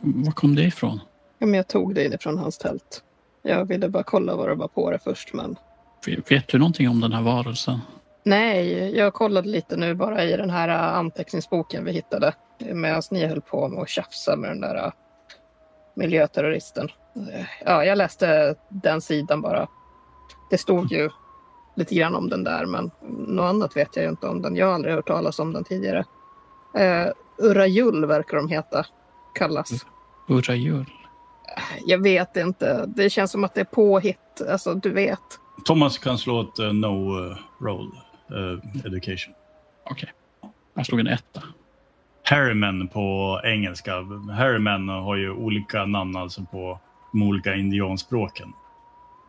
Var 0.00 0.32
kom 0.32 0.54
det 0.54 0.64
ifrån? 0.64 1.00
Ja, 1.38 1.46
men 1.46 1.54
jag 1.54 1.68
tog 1.68 1.94
det 1.94 2.04
inifrån 2.04 2.38
hans 2.38 2.58
tält. 2.58 3.02
Jag 3.42 3.64
ville 3.64 3.88
bara 3.88 4.02
kolla 4.02 4.36
vad 4.36 4.48
det 4.48 4.54
var 4.54 4.68
på 4.68 4.90
det 4.90 4.98
först, 5.04 5.32
men 5.32 5.56
Vet 6.06 6.30
vet 6.32 6.48
du 6.48 6.58
någonting 6.58 6.88
om 6.88 7.00
den 7.00 7.12
här 7.12 7.22
varelsen? 7.22 7.78
Nej, 8.22 8.96
jag 8.96 9.14
kollade 9.14 9.48
lite 9.48 9.76
nu 9.76 9.94
bara 9.94 10.24
i 10.24 10.36
den 10.36 10.50
här 10.50 10.68
äh, 10.68 10.98
anteckningsboken 10.98 11.84
vi 11.84 11.92
hittade 11.92 12.34
medan 12.58 13.02
ni 13.10 13.26
höll 13.26 13.40
på 13.40 13.68
med 13.68 13.82
att 13.82 13.88
tjafsa 13.88 14.36
med 14.36 14.50
den 14.50 14.60
där 14.60 14.76
äh, 14.76 14.92
miljöterroristen. 15.94 16.88
Ja, 17.64 17.84
jag 17.84 17.98
läste 17.98 18.54
den 18.68 19.00
sidan 19.00 19.40
bara. 19.40 19.68
Det 20.50 20.58
stod 20.58 20.92
ju 20.92 21.10
lite 21.76 21.94
grann 21.94 22.14
om 22.14 22.28
den 22.28 22.44
där, 22.44 22.66
men 22.66 22.90
något 23.28 23.44
annat 23.44 23.76
vet 23.76 23.96
jag 23.96 24.02
ju 24.02 24.10
inte 24.10 24.26
om 24.26 24.42
den. 24.42 24.56
Jag 24.56 24.66
har 24.66 24.74
aldrig 24.74 24.94
hört 24.94 25.06
talas 25.06 25.38
om 25.38 25.52
den 25.52 25.64
tidigare. 25.64 26.04
Uh, 26.78 27.12
Urajul 27.38 28.06
verkar 28.06 28.36
de 28.36 28.48
heta, 28.48 28.86
kallas. 29.34 29.70
Urajul? 30.28 30.90
Jag 31.86 32.02
vet 32.02 32.36
inte. 32.36 32.84
Det 32.86 33.10
känns 33.10 33.30
som 33.30 33.44
att 33.44 33.54
det 33.54 33.60
är 33.60 33.64
påhitt. 33.64 34.42
Alltså, 34.50 34.74
du 34.74 34.90
vet. 34.90 35.18
Thomas 35.64 35.98
kan 35.98 36.18
slå 36.18 36.40
ett 36.40 36.58
no 36.58 37.18
uh, 37.18 37.36
roll 37.60 37.90
eh, 37.96 38.11
education. 38.84 39.34
Okej. 39.90 40.12
Jag 40.74 40.86
slog 40.86 41.00
en 41.00 41.06
etta. 41.06 41.42
Harrymen 42.24 42.88
på 42.88 43.40
engelska. 43.44 43.92
Harrymen 44.32 44.88
har 44.88 45.16
ju 45.16 45.30
olika 45.30 45.86
namn 45.86 46.16
alltså 46.16 46.44
på 46.50 46.80
de 47.12 47.22
olika 47.22 47.54
indianspråken. 47.54 48.52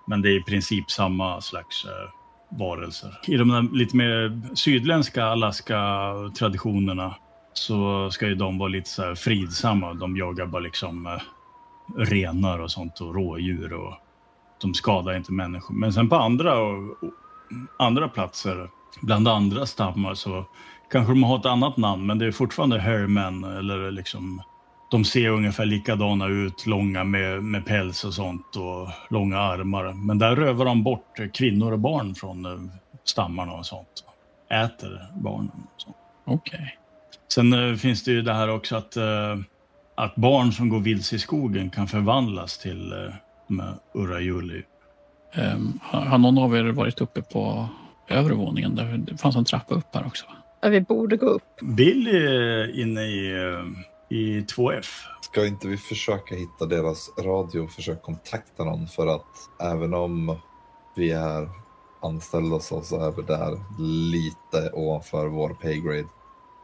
Men 0.07 0.21
det 0.21 0.29
är 0.29 0.39
i 0.39 0.43
princip 0.43 0.91
samma 0.91 1.41
slags 1.41 1.85
eh, 1.85 2.09
varelser. 2.57 3.19
I 3.27 3.37
de 3.37 3.49
där 3.49 3.75
lite 3.75 3.95
mer 3.95 4.41
sydländska 4.55 5.25
Alaska-traditionerna 5.25 7.15
så 7.53 8.09
ska 8.11 8.27
ju 8.27 8.35
de 8.35 8.57
vara 8.57 8.69
lite 8.69 8.89
så 8.89 9.15
fridsamma. 9.15 9.93
De 9.93 10.17
jagar 10.17 10.45
bara 10.45 10.61
liksom 10.61 11.07
eh, 11.07 11.21
renar 11.97 12.59
och 12.59 12.71
sånt 12.71 13.01
och 13.01 13.15
rådjur 13.15 13.73
och 13.73 13.93
de 14.61 14.73
skadar 14.73 15.13
inte 15.13 15.31
människor. 15.31 15.75
Men 15.75 15.93
sen 15.93 16.09
på 16.09 16.15
andra, 16.15 16.55
andra 17.79 18.07
platser, 18.09 18.69
bland 19.01 19.27
andra 19.27 19.65
stammar 19.65 20.13
så 20.13 20.45
kanske 20.91 21.11
de 21.11 21.23
har 21.23 21.39
ett 21.39 21.45
annat 21.45 21.77
namn 21.77 22.05
men 22.05 22.19
det 22.19 22.25
är 22.25 22.31
fortfarande 22.31 22.79
Hermen 22.79 23.43
eller 23.43 23.91
liksom 23.91 24.41
de 24.93 25.05
ser 25.05 25.29
ungefär 25.29 25.65
likadana 25.65 26.27
ut, 26.27 26.65
långa 26.65 27.03
med, 27.03 27.43
med 27.43 27.65
päls 27.65 28.03
och 28.03 28.13
sånt 28.13 28.55
och 28.55 28.89
långa 29.09 29.39
armar. 29.39 29.93
Men 29.93 30.19
där 30.19 30.35
rövar 30.35 30.65
de 30.65 30.83
bort 30.83 31.19
kvinnor 31.33 31.71
och 31.71 31.79
barn 31.79 32.15
från 32.15 32.45
eh, 32.45 32.51
stammarna 33.03 33.53
och 33.53 33.65
sånt. 33.65 34.03
Äter 34.49 35.07
barnen. 35.15 35.67
Okej. 36.25 36.77
Sen 37.33 37.53
eh, 37.53 37.75
finns 37.75 38.03
det 38.03 38.11
ju 38.11 38.21
det 38.21 38.33
här 38.33 38.49
också 38.49 38.75
att, 38.75 38.97
eh, 38.97 39.37
att 39.95 40.15
barn 40.15 40.51
som 40.51 40.69
går 40.69 40.79
vilse 40.79 41.15
i 41.15 41.19
skogen 41.19 41.69
kan 41.69 41.87
förvandlas 41.87 42.57
till 42.57 42.89
de 43.47 43.59
här. 43.59 44.65
Ehm, 45.33 45.79
har, 45.81 46.01
har 46.01 46.17
någon 46.17 46.37
av 46.37 46.55
er 46.55 46.63
varit 46.63 47.01
uppe 47.01 47.21
på 47.21 47.67
övre 48.07 48.33
våningen? 48.33 48.75
Där 48.75 48.97
det 48.97 49.17
fanns 49.17 49.35
en 49.35 49.45
trappa 49.45 49.75
upp 49.75 49.95
här 49.95 50.05
också. 50.07 50.25
Ja, 50.61 50.69
Vi 50.69 50.81
borde 50.81 51.17
gå 51.17 51.25
upp. 51.25 51.59
Bill 51.61 52.07
är 52.07 52.79
inne 52.79 53.01
i, 53.01 53.31
eh, 53.31 54.17
i 54.17 54.41
2F. 54.41 55.03
Ska 55.21 55.45
inte 55.45 55.67
vi 55.67 55.77
försöka 55.77 56.35
hitta 56.35 56.65
deras 56.65 57.09
radio 57.17 57.59
och 57.59 57.71
försöka 57.71 58.01
kontakta 58.01 58.63
någon 58.63 58.87
för 58.87 59.07
att 59.07 59.61
även 59.61 59.93
om 59.93 60.37
vi 60.95 61.11
är 61.11 61.49
anställda 62.01 62.59
så, 62.59 62.81
så 62.81 62.99
är 62.99 63.11
vi 63.11 63.21
där 63.21 63.59
lite 64.11 64.71
ovanför 64.73 65.27
vår 65.27 65.49
paygrade. 65.49 66.07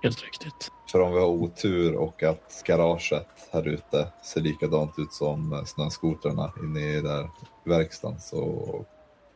Helt 0.03 0.23
riktigt. 0.23 0.71
För 0.91 1.01
om 1.01 1.13
vi 1.13 1.19
har 1.19 1.27
otur 1.27 1.95
och 1.95 2.23
att 2.23 2.63
garaget 2.65 3.27
här 3.51 3.67
ute 3.67 4.07
ser 4.23 4.41
likadant 4.41 4.99
ut 4.99 5.13
som 5.13 5.63
snöskotrarna 5.65 6.53
inne 6.63 6.79
i 6.79 7.01
där 7.01 7.29
verkstaden 7.63 8.19
så 8.19 8.85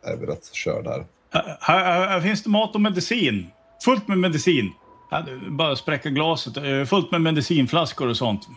är 0.04 0.18
vi 0.18 0.26
rätt 0.26 0.46
så 0.46 0.54
kör 0.54 0.82
där. 0.82 1.06
Här, 1.34 1.58
här, 1.62 2.08
här 2.08 2.22
finns 2.22 2.44
det 2.44 2.50
mat 2.50 2.76
och 2.76 2.82
medicin. 2.82 3.48
Fullt 3.86 4.08
med 4.08 4.18
medicin. 4.18 4.74
Bara 5.50 5.76
spräcka 5.76 6.10
glaset. 6.10 6.58
Eh, 6.58 6.84
Fullt 6.86 7.12
med 7.12 7.22
medicinflaskor 7.22 8.08
och 8.10 8.18
sånt. 8.18 8.48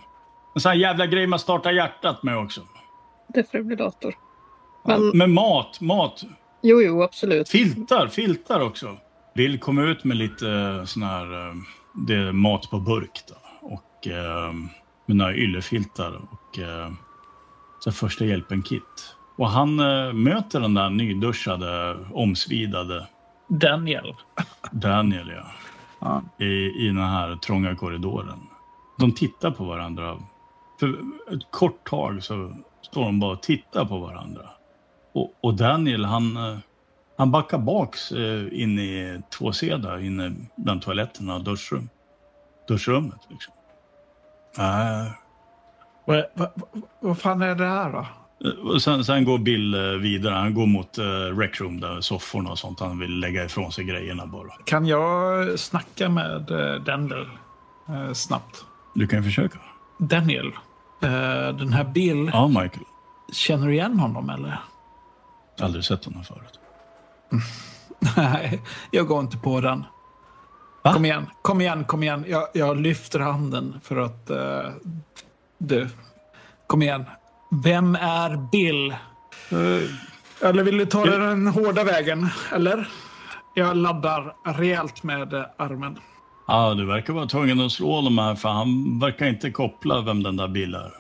En 0.55 0.61
sån 0.61 0.69
här 0.71 0.77
jävla 0.77 1.07
grej 1.07 1.27
man 1.27 1.39
startar 1.39 1.73
hjärtat 1.73 2.23
med 2.23 2.39
också. 2.39 2.61
Defibrillator. 3.35 4.15
Men 4.85 5.19
Med 5.19 5.31
mat, 5.31 5.81
mat. 5.81 6.23
jo, 6.63 6.83
jo, 6.83 7.03
absolut. 7.03 7.49
Filtar, 7.49 8.09
filtar 8.09 8.61
också. 8.61 8.97
Bill 9.35 9.59
kom 9.61 9.79
ut 9.79 10.05
med 10.05 10.17
lite 10.17 10.49
eh, 10.51 10.85
sån 10.85 11.03
här, 11.03 11.49
eh, 11.49 11.55
det 12.07 12.15
är 12.15 12.33
mat 12.33 12.71
på 12.71 12.79
burk 12.81 13.21
då. 13.29 13.35
Och 13.69 14.07
eh, 14.09 14.53
några 15.07 15.35
yllefiltar 15.35 16.21
och 16.31 16.59
eh, 16.59 16.91
så 17.81 17.93
första 17.93 18.25
hjälpen-kit. 18.25 19.16
Och 19.37 19.51
han 19.51 19.81
eh, 19.81 20.13
möter 20.13 20.61
den 20.61 20.75
där 20.75 20.91
nyduschade, 20.91 21.97
omsvidade 22.13 23.07
Daniel. 23.49 24.15
Daniel, 24.71 25.33
ja. 25.37 25.47
Ja. 26.01 26.45
I, 26.45 26.85
I 26.85 26.87
den 26.87 26.99
här 26.99 27.37
trånga 27.37 27.77
korridoren. 27.77 28.39
De 28.99 29.13
tittar 29.13 29.51
på 29.51 29.65
varandra. 29.65 30.19
För 30.81 30.89
ett 31.35 31.51
kort 31.51 31.89
tag 31.89 32.23
så 32.23 32.57
står 32.83 33.05
de 33.05 33.21
bara 33.21 33.33
och 33.33 33.43
tittar 33.43 33.85
på 33.85 33.99
varandra. 33.99 34.43
Och, 35.13 35.35
och 35.41 35.55
Daniel, 35.55 36.05
han, 36.05 36.37
eh, 36.37 36.59
han 37.19 37.31
backar 37.31 37.59
baks 37.59 38.13
eh, 38.13 38.63
in 38.63 38.79
i 38.79 39.23
två 39.31 39.53
c 39.53 39.77
där 39.77 39.99
inne 39.99 40.35
bland 40.57 40.83
toaletterna 40.83 41.35
och 41.35 41.45
duschrum. 41.45 41.89
duschrummet. 42.69 43.21
Liksom. 43.29 43.55
Äh, 44.59 45.13
Vad, 46.05 46.25
vad, 46.35 46.51
vad, 46.55 46.83
vad 47.01 47.19
fan 47.19 47.43
är 47.43 47.55
det 47.55 47.67
här 47.67 47.93
då? 47.93 48.07
Och 48.63 48.83
sen, 48.83 49.05
sen 49.05 49.25
går 49.25 49.39
Bill 49.39 49.75
eh, 49.75 49.81
vidare. 49.81 50.35
Han 50.35 50.55
går 50.55 50.67
mot 50.67 50.99
uh, 50.99 51.39
rec 51.39 51.61
room 51.61 51.81
där 51.81 52.01
sofforna 52.01 52.51
och 52.51 52.59
sånt. 52.59 52.81
Han 52.81 52.99
vill 52.99 53.19
lägga 53.21 53.45
ifrån 53.45 53.73
sig 53.73 53.85
grejerna 53.85 54.27
bara. 54.27 54.53
Kan 54.65 54.87
jag 54.87 55.59
snacka 55.59 56.09
med 56.09 56.51
eh, 56.51 56.83
Daniel 56.83 57.27
eh, 57.89 58.13
snabbt? 58.13 58.65
Du 58.95 59.07
kan 59.07 59.23
försöka. 59.25 59.59
Daniel, 59.99 60.47
eh, 61.03 61.57
den 61.57 61.73
här 61.73 61.85
Bill, 61.85 62.31
Ja, 62.33 62.49
Michael. 62.49 62.85
känner 63.33 63.67
du 63.67 63.73
igen 63.73 63.99
honom 63.99 64.31
eller? 64.31 64.59
Aldrig 65.61 65.85
sett 65.85 66.05
honom 66.05 66.25
förut. 66.25 66.61
Nej, 68.17 68.63
jag 68.91 69.07
går 69.07 69.21
inte 69.21 69.37
på 69.39 69.61
den. 69.61 69.85
Va? 70.85 70.93
Kom 70.93 71.05
igen, 71.05 71.27
kom 71.43 71.61
igen, 71.61 71.85
kom 71.85 72.03
igen. 72.03 72.25
Jag, 72.29 72.49
jag 72.55 72.77
lyfter 72.81 73.21
handen 73.21 73.81
för 73.83 73.97
att... 73.97 74.31
eh, 74.31 74.71
du, 75.59 75.89
kom 76.67 76.83
igen. 76.83 77.05
Vem 77.49 77.95
är 77.95 78.37
Bill? 78.53 78.95
Eller 80.43 80.63
vill 80.63 80.77
du 80.77 80.87
ta 80.87 81.03
Bill- 81.03 81.13
den 81.13 81.47
hårda 81.47 81.85
vägen? 81.85 82.29
Eller? 82.53 82.89
Jag 83.55 83.77
laddar 83.77 84.35
rejält 84.59 85.03
med 85.03 85.33
eh, 85.35 85.45
armen. 85.59 85.99
Ja, 86.49 86.75
du 86.75 86.87
verkar 86.87 87.13
vara 87.13 87.27
tvungen 87.27 87.61
att 87.61 87.73
slå 87.73 87.95
honom 87.95 88.19
här 88.19 88.35
för 88.35 88.49
han 88.49 88.99
verkar 89.01 89.27
inte 89.27 89.51
koppla 89.51 90.01
vem 90.01 90.23
den 90.23 90.37
där 90.37 90.49
Bill 90.49 90.75
är. 90.75 90.91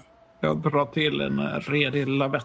Jag 0.40 0.58
drar 0.62 0.84
till 0.86 1.20
en 1.20 1.38
eh, 1.38 1.44
redig 1.44 2.08
lavett. 2.08 2.44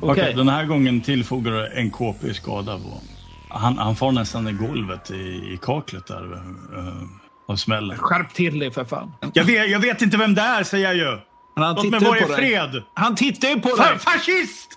Okej, 0.00 0.10
Okej. 0.10 0.34
den 0.34 0.48
här 0.48 0.64
gången 0.64 1.00
tillfogar 1.00 1.52
du 1.52 1.66
en 1.66 1.90
KP 1.90 2.26
i 2.26 2.34
skada. 2.34 2.78
På. 2.78 3.00
Han, 3.48 3.78
han 3.78 3.96
får 3.96 4.12
nästan 4.12 4.48
i 4.48 4.52
golvet 4.52 5.10
i, 5.10 5.14
i 5.52 5.58
kaklet 5.62 6.06
där 6.06 6.32
uh, 6.32 7.02
av 7.48 7.56
smällen. 7.56 7.98
Skärp 7.98 8.34
till 8.34 8.58
dig 8.58 8.70
för 8.70 8.84
fan. 8.84 9.12
Jag 9.32 9.44
vet, 9.44 9.70
jag 9.70 9.80
vet 9.80 10.02
inte 10.02 10.16
vem 10.16 10.34
det 10.34 10.42
är, 10.42 10.62
säger 10.62 10.86
jag 10.86 10.96
ju! 10.96 11.18
Men 11.56 11.64
han 11.64 11.74
Låt 11.74 11.84
mig 11.90 12.00
tittar 12.00 12.06
vara 12.10 12.18
ju 12.18 12.24
i 12.24 12.26
på 12.28 12.32
dig. 12.36 12.50
fred! 12.50 12.82
Han 12.94 13.14
tittar 13.16 13.48
ju 13.48 13.60
på 13.60 13.68
Fa 13.68 13.84
dig! 13.88 13.98
fascist! 13.98 14.70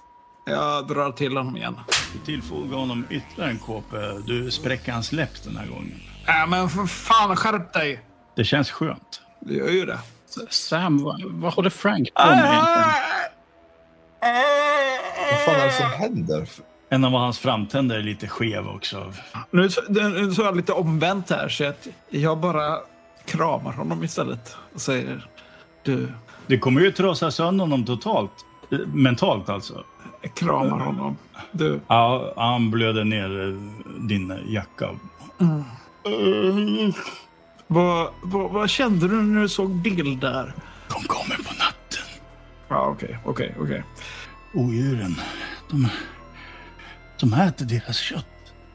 Jag 0.45 0.87
drar 0.87 1.11
till 1.11 1.37
honom 1.37 1.57
igen. 1.57 1.79
Du 2.13 2.19
tillfogar 2.25 2.77
honom 2.77 3.05
ytterligare 3.09 3.51
en 3.51 3.59
KP. 3.59 3.97
Du 4.25 4.51
spräcker 4.51 4.91
hans 4.91 5.11
läpp 5.11 5.43
den 5.43 5.57
här 5.57 5.67
gången. 5.67 6.01
Äh, 6.27 6.47
men 6.49 6.69
för 6.69 6.85
fan, 6.85 7.35
skärp 7.35 7.73
dig! 7.73 8.01
Det 8.35 8.43
känns 8.43 8.71
skönt. 8.71 9.21
Det 9.41 9.53
gör 9.53 9.69
ju 9.69 9.85
det. 9.85 9.99
Sam, 10.49 11.03
vad, 11.03 11.21
vad 11.25 11.53
håller 11.53 11.69
Frank 11.69 12.13
på 12.13 12.25
med 12.25 12.37
egentligen? 12.37 12.89
Vad 15.31 15.45
fan 15.45 15.55
är 15.55 15.65
det 15.65 15.71
som 15.71 15.89
händer? 15.89 16.49
En 16.89 17.05
av 17.05 17.11
hans 17.11 17.39
framtänder 17.39 17.95
är 17.97 18.01
lite 18.01 18.27
skev 18.27 18.67
också. 18.67 19.13
Nu 19.51 19.69
så- 19.69 19.81
nu 19.89 20.31
så 20.33 20.41
är 20.41 20.45
jag 20.45 20.55
lite 20.57 20.73
omvänt 20.73 21.29
här 21.29 21.49
så 21.49 21.65
att 21.65 21.87
jag 22.09 22.37
bara 22.37 22.77
kramar 23.25 23.71
honom 23.73 24.03
istället 24.03 24.55
och 24.75 24.81
säger 24.81 25.27
du, 25.83 26.11
Det 26.47 26.57
kommer 26.57 26.81
ju 26.81 26.91
trasa 26.91 27.31
sönder 27.31 27.63
honom 27.63 27.85
totalt. 27.85 28.31
Mentalt 28.93 29.49
alltså. 29.49 29.83
jag 30.21 30.33
kramar 30.33 30.79
honom. 30.79 31.17
Du, 31.51 31.79
Ja, 31.87 32.33
han 32.37 32.71
blöder 32.71 33.03
ner 33.03 33.47
eh, 33.47 33.55
din 34.07 34.33
jacka. 34.47 34.89
mm. 35.39 36.93
vad, 37.67 38.09
vad, 38.23 38.51
vad 38.51 38.69
kände 38.69 39.07
du 39.07 39.15
när 39.21 39.41
du 39.41 39.49
såg 39.49 39.71
Bill 39.71 40.19
där? 40.19 40.53
De 40.89 41.03
kommer 41.07 41.35
på 41.35 41.53
natten. 41.53 42.05
Ja, 42.67 42.85
okej, 42.87 43.17
okej, 43.25 43.55
okej. 43.59 43.83
Odjuren, 44.53 45.15
de, 45.69 45.87
de 47.19 47.33
äter 47.33 47.65
deras 47.65 47.97
kött. 47.97 48.25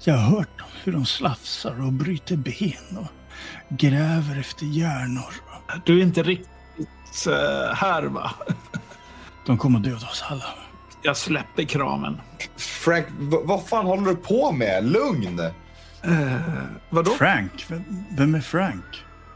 Jag 0.04 0.14
har 0.16 0.36
hört 0.36 0.58
dem, 0.58 0.68
hur 0.84 0.92
de 0.92 1.06
slafsar 1.06 1.82
och 1.86 1.92
bryter 1.92 2.36
ben 2.36 2.98
och 2.98 3.06
gräver 3.78 4.40
efter 4.40 4.66
hjärnor. 4.66 5.34
Du 5.86 5.98
är 5.98 6.02
inte 6.02 6.22
riktigt 6.22 6.48
eh, 7.26 7.74
här 7.74 8.02
va? 8.02 8.30
De 9.46 9.58
kommer 9.58 9.78
döda 9.78 10.06
oss 10.06 10.24
alla. 10.30 10.44
Jag 11.02 11.16
släpper 11.16 11.62
kramen. 11.62 12.20
Frank, 12.56 13.06
vad 13.44 13.66
fan 13.66 13.86
håller 13.86 14.02
du 14.06 14.16
på 14.16 14.52
med? 14.52 14.84
Lugn! 14.84 15.38
Eh, 16.02 16.10
vadå? 16.90 17.10
Frank? 17.10 17.64
Vem, 17.68 17.82
vem 18.18 18.34
är 18.34 18.40
Frank? 18.40 18.84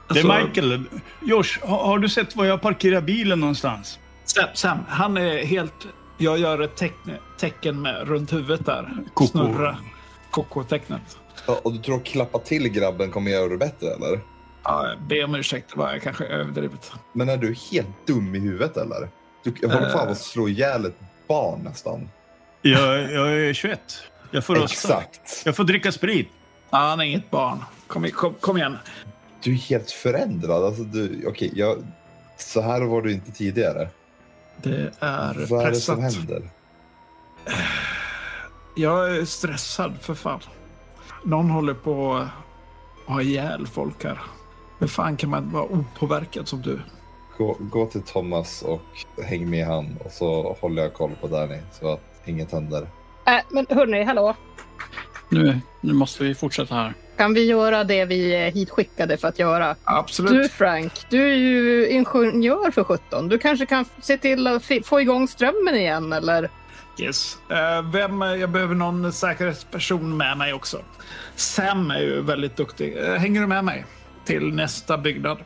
Det 0.09 0.15
Alltså- 0.21 0.29
är 0.29 0.45
Michael. 0.47 0.85
Josh, 1.23 1.59
har, 1.63 1.79
har 1.87 1.99
du 1.99 2.09
sett 2.09 2.37
var 2.37 2.45
jag 2.45 2.61
parkerar 2.63 3.01
bilen 3.01 3.41
någonstans? 3.41 3.99
Sam, 4.25 4.49
Sam, 4.55 4.79
han 4.89 5.17
är 5.17 5.45
helt... 5.45 5.87
Jag 6.19 6.39
gör 6.39 6.61
ett 6.61 6.77
tecken, 6.77 7.15
tecken 7.39 7.83
med 7.83 8.09
runt 8.09 8.33
huvudet 8.33 8.67
där. 8.67 8.97
Koko. 9.15 9.31
Snurra. 9.31 9.77
Koko-tecknet. 10.31 11.19
Ja, 11.47 11.61
Och 11.65 11.73
du 11.73 11.79
tror 11.79 11.97
att 11.97 12.05
klappa 12.05 12.39
till 12.39 12.69
grabben 12.69 13.11
kommer 13.11 13.31
göra 13.31 13.49
det 13.49 13.57
bättre 13.57 13.87
eller? 13.87 14.21
Ja, 14.69 14.89
jag 14.89 15.03
ber 15.03 15.25
om 15.25 15.35
ursäkt, 15.35 15.71
det 15.75 15.79
var 15.79 15.93
jag 15.93 16.03
kanske 16.03 16.25
överdrivet. 16.25 16.93
Men 17.13 17.29
är 17.29 17.37
du 17.37 17.55
helt 17.73 18.07
dum 18.07 18.35
i 18.35 18.39
huvudet 18.39 18.77
eller? 18.77 19.09
Du 19.45 19.55
jag 19.63 19.69
håller 19.69 19.93
på 19.93 19.99
att 19.99 20.19
slå 20.19 20.49
ihjäl 20.49 20.85
ett 20.85 20.99
barn 21.29 21.61
nästan. 21.65 22.09
Jag, 22.63 23.13
jag 23.13 23.33
är 23.33 23.53
21. 23.53 23.81
Jag 24.31 24.45
får 24.45 24.55
rösta. 24.55 24.95
Exakt. 24.95 25.43
Jag 25.45 25.57
får 25.57 25.65
dricka 25.65 25.93
sprit. 25.93 26.29
Ja, 26.71 26.79
han 26.79 27.01
är 27.01 27.05
inget 27.05 27.31
barn. 27.31 27.65
Kom, 27.87 28.11
kom, 28.11 28.35
kom 28.35 28.57
igen. 28.57 28.77
Du 29.43 29.53
är 29.53 29.57
helt 29.57 29.91
förändrad. 29.91 30.65
Alltså, 30.65 30.83
du, 30.83 31.25
okej, 31.27 31.53
jag, 31.55 31.87
så 32.37 32.61
här 32.61 32.81
var 32.83 33.03
du 33.03 33.13
inte 33.13 33.33
tidigare. 33.33 33.89
Det 34.63 34.93
är 35.01 35.47
Vad 35.51 35.67
är 35.67 35.71
det 35.71 35.77
som 35.77 35.97
pressat. 36.01 36.19
händer? 36.19 36.51
Jag 38.77 39.17
är 39.17 39.25
stressad 39.25 39.93
för 40.01 40.15
fan. 40.15 40.41
Någon 41.25 41.51
håller 41.51 41.75
på 41.75 42.17
att 42.17 42.29
ha 43.07 43.23
ihjäl 43.23 43.67
folk 43.67 44.05
här. 44.05 44.19
Hur 44.79 44.87
fan 44.87 45.17
kan 45.17 45.31
man 45.31 45.53
vara 45.53 45.65
opåverkad 45.65 46.49
som 46.49 46.63
du? 46.63 46.81
Gå, 47.39 47.57
gå 47.61 47.87
till 47.87 48.03
Thomas 48.03 48.63
och 48.63 48.83
häng 49.25 49.51
med 49.51 49.67
han 49.67 49.97
och 50.05 50.11
så 50.11 50.57
håller 50.61 50.83
jag 50.83 50.95
koll 50.95 51.13
på 51.21 51.27
Danny 51.27 51.59
så 51.73 51.93
att 51.93 52.23
inget 52.25 52.53
händer. 52.53 52.89
Äh, 53.27 53.41
men 53.51 53.67
hörni, 53.71 54.05
hallå. 54.05 54.35
Nu, 55.29 55.61
nu 55.81 55.93
måste 55.93 56.25
vi 56.25 56.35
fortsätta 56.35 56.75
här. 56.75 56.95
Kan 57.17 57.35
vi 57.35 57.45
göra 57.45 57.85
det 57.85 58.05
vi 58.05 58.35
är 58.35 58.51
hitskickade 58.51 59.17
för 59.17 59.29
att 59.29 59.39
göra? 59.39 59.77
Absolut. 59.85 60.33
Du 60.33 60.49
Frank, 60.49 60.93
du 61.11 61.33
är 61.33 61.37
ju 61.37 61.89
ingenjör 61.89 62.71
för 62.71 62.85
17. 62.85 63.29
Du 63.29 63.39
kanske 63.39 63.67
kan 63.67 63.85
se 64.03 64.19
till 64.19 64.47
att 64.47 64.63
få 64.85 65.01
igång 65.01 65.29
strömmen 65.29 65.75
igen 65.75 66.13
eller? 66.13 66.51
Yes. 67.01 67.39
Eh, 67.51 67.91
vem, 67.93 68.21
jag 68.21 68.51
behöver 68.51 68.75
någon 68.75 69.13
säkerhetsperson 69.13 70.17
med 70.17 70.39
mig 70.39 70.53
också. 70.53 70.79
Sam 71.37 71.91
är 71.91 72.01
ju 72.01 72.23
väldigt 72.23 72.57
duktig. 72.57 72.97
Eh, 72.99 73.15
hänger 73.15 73.41
du 73.41 73.47
med 73.47 73.65
mig 73.65 73.85
till 74.29 74.55
nästa 74.55 74.99
byggnad? 74.99 75.39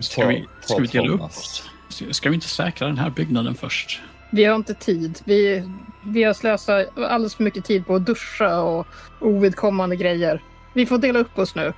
Ska, 0.00 0.26
vi, 0.26 0.44
ska 0.60 0.76
vi 0.78 0.86
dela 0.86 1.08
upp 1.08 1.18
Thomas. 1.18 1.36
oss? 1.38 1.70
Ska- 1.88 2.12
Ska 2.12 2.28
vi 2.28 2.34
inte 2.34 2.48
säkra 2.48 2.86
den 2.86 2.98
här 2.98 3.10
byggnaden 3.10 3.54
först? 3.54 4.00
Vi 4.32 4.44
har 4.44 4.56
inte 4.56 4.74
tid. 4.74 5.18
Vi, 5.24 5.64
vi 6.04 6.22
har 6.24 6.32
slösat 6.34 6.86
alldeles 6.98 7.34
för 7.34 7.44
mycket 7.44 7.64
tid 7.64 7.86
på 7.86 7.94
att 7.94 8.06
duscha 8.06 8.60
och 8.60 8.86
ovidkommande 9.20 9.96
grejer. 9.96 10.42
Vi 10.74 10.86
får 10.86 10.98
dela 10.98 11.18
upp 11.18 11.38
oss 11.38 11.54
nu. 11.54 11.72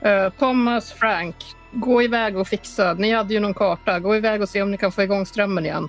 Eh, 0.00 0.28
Thomas, 0.38 0.92
Frank, 0.92 1.36
gå 1.72 2.02
iväg 2.02 2.36
och 2.36 2.48
fixa. 2.48 2.94
Ni 2.94 3.12
hade 3.12 3.34
ju 3.34 3.40
någon 3.40 3.54
karta. 3.54 3.98
Gå 4.00 4.16
iväg 4.16 4.42
och 4.42 4.48
se 4.48 4.62
om 4.62 4.70
ni 4.70 4.76
kan 4.78 4.92
få 4.92 5.02
igång 5.02 5.26
strömmen 5.26 5.66
igen. 5.66 5.88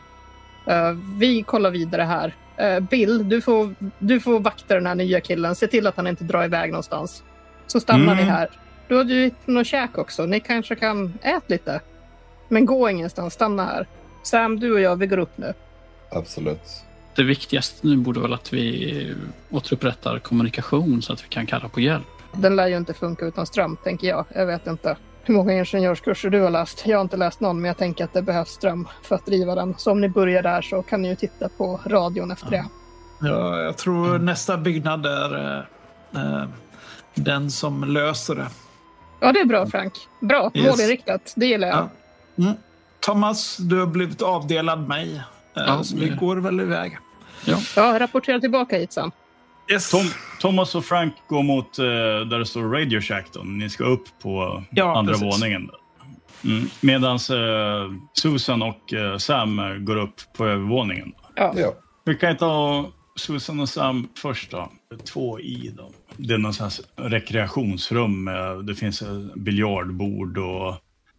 Eh, 0.67 0.91
vi 1.17 1.43
kollar 1.43 1.71
vidare 1.71 2.01
här. 2.01 2.35
Eh, 2.57 2.79
Bill, 2.79 3.29
du 3.29 3.41
får, 3.41 3.75
du 3.99 4.19
får 4.19 4.39
vakta 4.39 4.73
den 4.75 4.85
här 4.85 4.95
nya 4.95 5.21
killen. 5.21 5.55
Se 5.55 5.67
till 5.67 5.87
att 5.87 5.95
han 5.97 6.07
inte 6.07 6.23
drar 6.23 6.43
iväg 6.43 6.71
någonstans. 6.71 7.23
Så 7.67 7.79
stannar 7.79 8.13
Mm. 8.13 8.17
ni 8.25 8.31
här. 8.31 8.47
Du 8.87 8.95
har 8.95 9.03
ju 9.03 9.31
något 9.45 9.67
käk 9.67 9.97
också. 9.97 10.25
Ni 10.25 10.39
kanske 10.39 10.75
kan 10.75 11.13
äta 11.21 11.45
lite. 11.47 11.81
Men 12.49 12.65
gå 12.65 12.89
ingenstans. 12.89 13.33
Stanna 13.33 13.65
här. 13.65 13.87
Sam, 14.23 14.59
du 14.59 14.73
och 14.73 14.79
jag, 14.79 14.95
vi 14.95 15.07
går 15.07 15.17
upp 15.17 15.37
nu. 15.37 15.53
Absolut. 16.11 16.83
Det 17.15 17.23
viktigaste 17.23 17.87
nu 17.87 17.97
borde 17.97 18.19
väl 18.19 18.33
att 18.33 18.53
vi 18.53 19.15
återupprättar 19.49 20.19
kommunikation 20.19 21.01
så 21.01 21.13
att 21.13 21.23
vi 21.23 21.27
kan 21.27 21.45
kalla 21.45 21.69
på 21.69 21.79
hjälp. 21.79 22.07
Den 22.33 22.55
lär 22.55 22.67
ju 22.67 22.77
inte 22.77 22.93
funka 22.93 23.25
utan 23.25 23.45
ström, 23.45 23.77
tänker 23.83 24.07
jag. 24.07 24.25
Jag 24.35 24.45
vet 24.45 24.67
inte 24.67 24.97
hur 25.23 25.33
många 25.33 25.53
ingenjörskurser 25.53 26.29
du 26.29 26.41
har 26.41 26.49
läst. 26.49 26.83
Jag 26.85 26.97
har 26.97 27.01
inte 27.01 27.17
läst 27.17 27.39
någon, 27.39 27.61
men 27.61 27.67
jag 27.67 27.77
tänker 27.77 28.03
att 28.03 28.13
det 28.13 28.21
behövs 28.21 28.49
ström 28.49 28.87
för 29.03 29.15
att 29.15 29.25
driva 29.25 29.55
den. 29.55 29.75
Så 29.77 29.91
om 29.91 30.01
ni 30.01 30.09
börjar 30.09 30.43
där 30.43 30.61
så 30.61 30.81
kan 30.81 31.01
ni 31.01 31.09
ju 31.09 31.15
titta 31.15 31.49
på 31.49 31.79
radion 31.85 32.31
efter 32.31 32.49
det. 32.51 32.65
Ja, 33.21 33.61
jag 33.61 33.77
tror 33.77 34.19
nästa 34.19 34.57
byggnad 34.57 35.05
är 35.05 35.57
eh, 36.15 36.21
eh, 36.21 36.47
den 37.15 37.51
som 37.51 37.83
löser 37.83 38.35
det. 38.35 38.47
Ja, 39.23 39.31
det 39.31 39.39
är 39.39 39.45
bra 39.45 39.65
Frank. 39.67 39.93
Bra, 40.21 40.51
Yes. 40.53 40.65
målinriktat. 40.67 41.33
Det 41.35 41.45
gillar 41.45 41.67
jag. 41.67 41.77
Ja. 42.35 42.43
Mm. 42.43 42.53
Thomas, 42.99 43.57
du 43.57 43.79
har 43.79 43.87
blivit 43.87 44.21
avdelad 44.21 44.87
mig. 44.87 45.15
Eh, 45.57 45.63
Ja, 45.67 45.83
så 45.83 45.95
vi 45.97 46.09
det- 46.09 46.15
går 46.15 46.35
väl 46.37 46.59
iväg. 46.59 46.97
Ja, 47.75 47.99
rapportera 47.99 48.39
tillbaka 48.39 48.77
hit 48.77 48.93
Sam. 48.93 49.11
Yes. 49.71 49.91
Tom, 49.91 50.05
Thomas 50.39 50.75
och 50.75 50.85
Frank 50.85 51.13
går 51.29 51.43
mot 51.43 51.79
eh, 51.79 51.85
där 51.85 52.39
det 52.39 52.45
står 52.45 52.63
Radio 52.63 53.01
Shack. 53.01 53.25
Då. 53.33 53.39
Ni 53.43 53.69
ska 53.69 53.83
upp 53.83 54.03
på 54.21 54.63
Ja, 54.71 54.97
andra 54.97 55.13
precis. 55.13 55.33
våningen. 55.41 55.69
Mm. 56.43 56.69
Medan 56.81 57.15
eh, 57.15 57.91
Susan 58.13 58.61
och 58.61 58.93
eh, 58.93 59.17
Sam 59.17 59.59
eh, 59.59 59.73
går 59.73 59.97
upp 59.97 60.15
på 60.37 60.45
övervåningen. 60.45 61.11
Ja. 61.35 61.53
Ja. 61.57 61.73
Vi 62.05 62.15
kan 62.15 62.37
ta 62.37 62.85
Susan 63.15 63.59
och 63.59 63.69
Sam 63.69 64.07
först 64.17 64.51
då. 64.51 64.69
Två 65.13 65.39
i 65.39 65.73
då. 65.77 65.91
Det 66.17 66.33
är 66.33 66.37
någon 66.37 66.53
slags 66.53 66.81
rekreationsrum. 66.95 68.29
Det 68.67 68.75
finns 68.75 69.01
eh, 69.01 69.19
biljardbord 69.35 70.37
och 70.37 70.75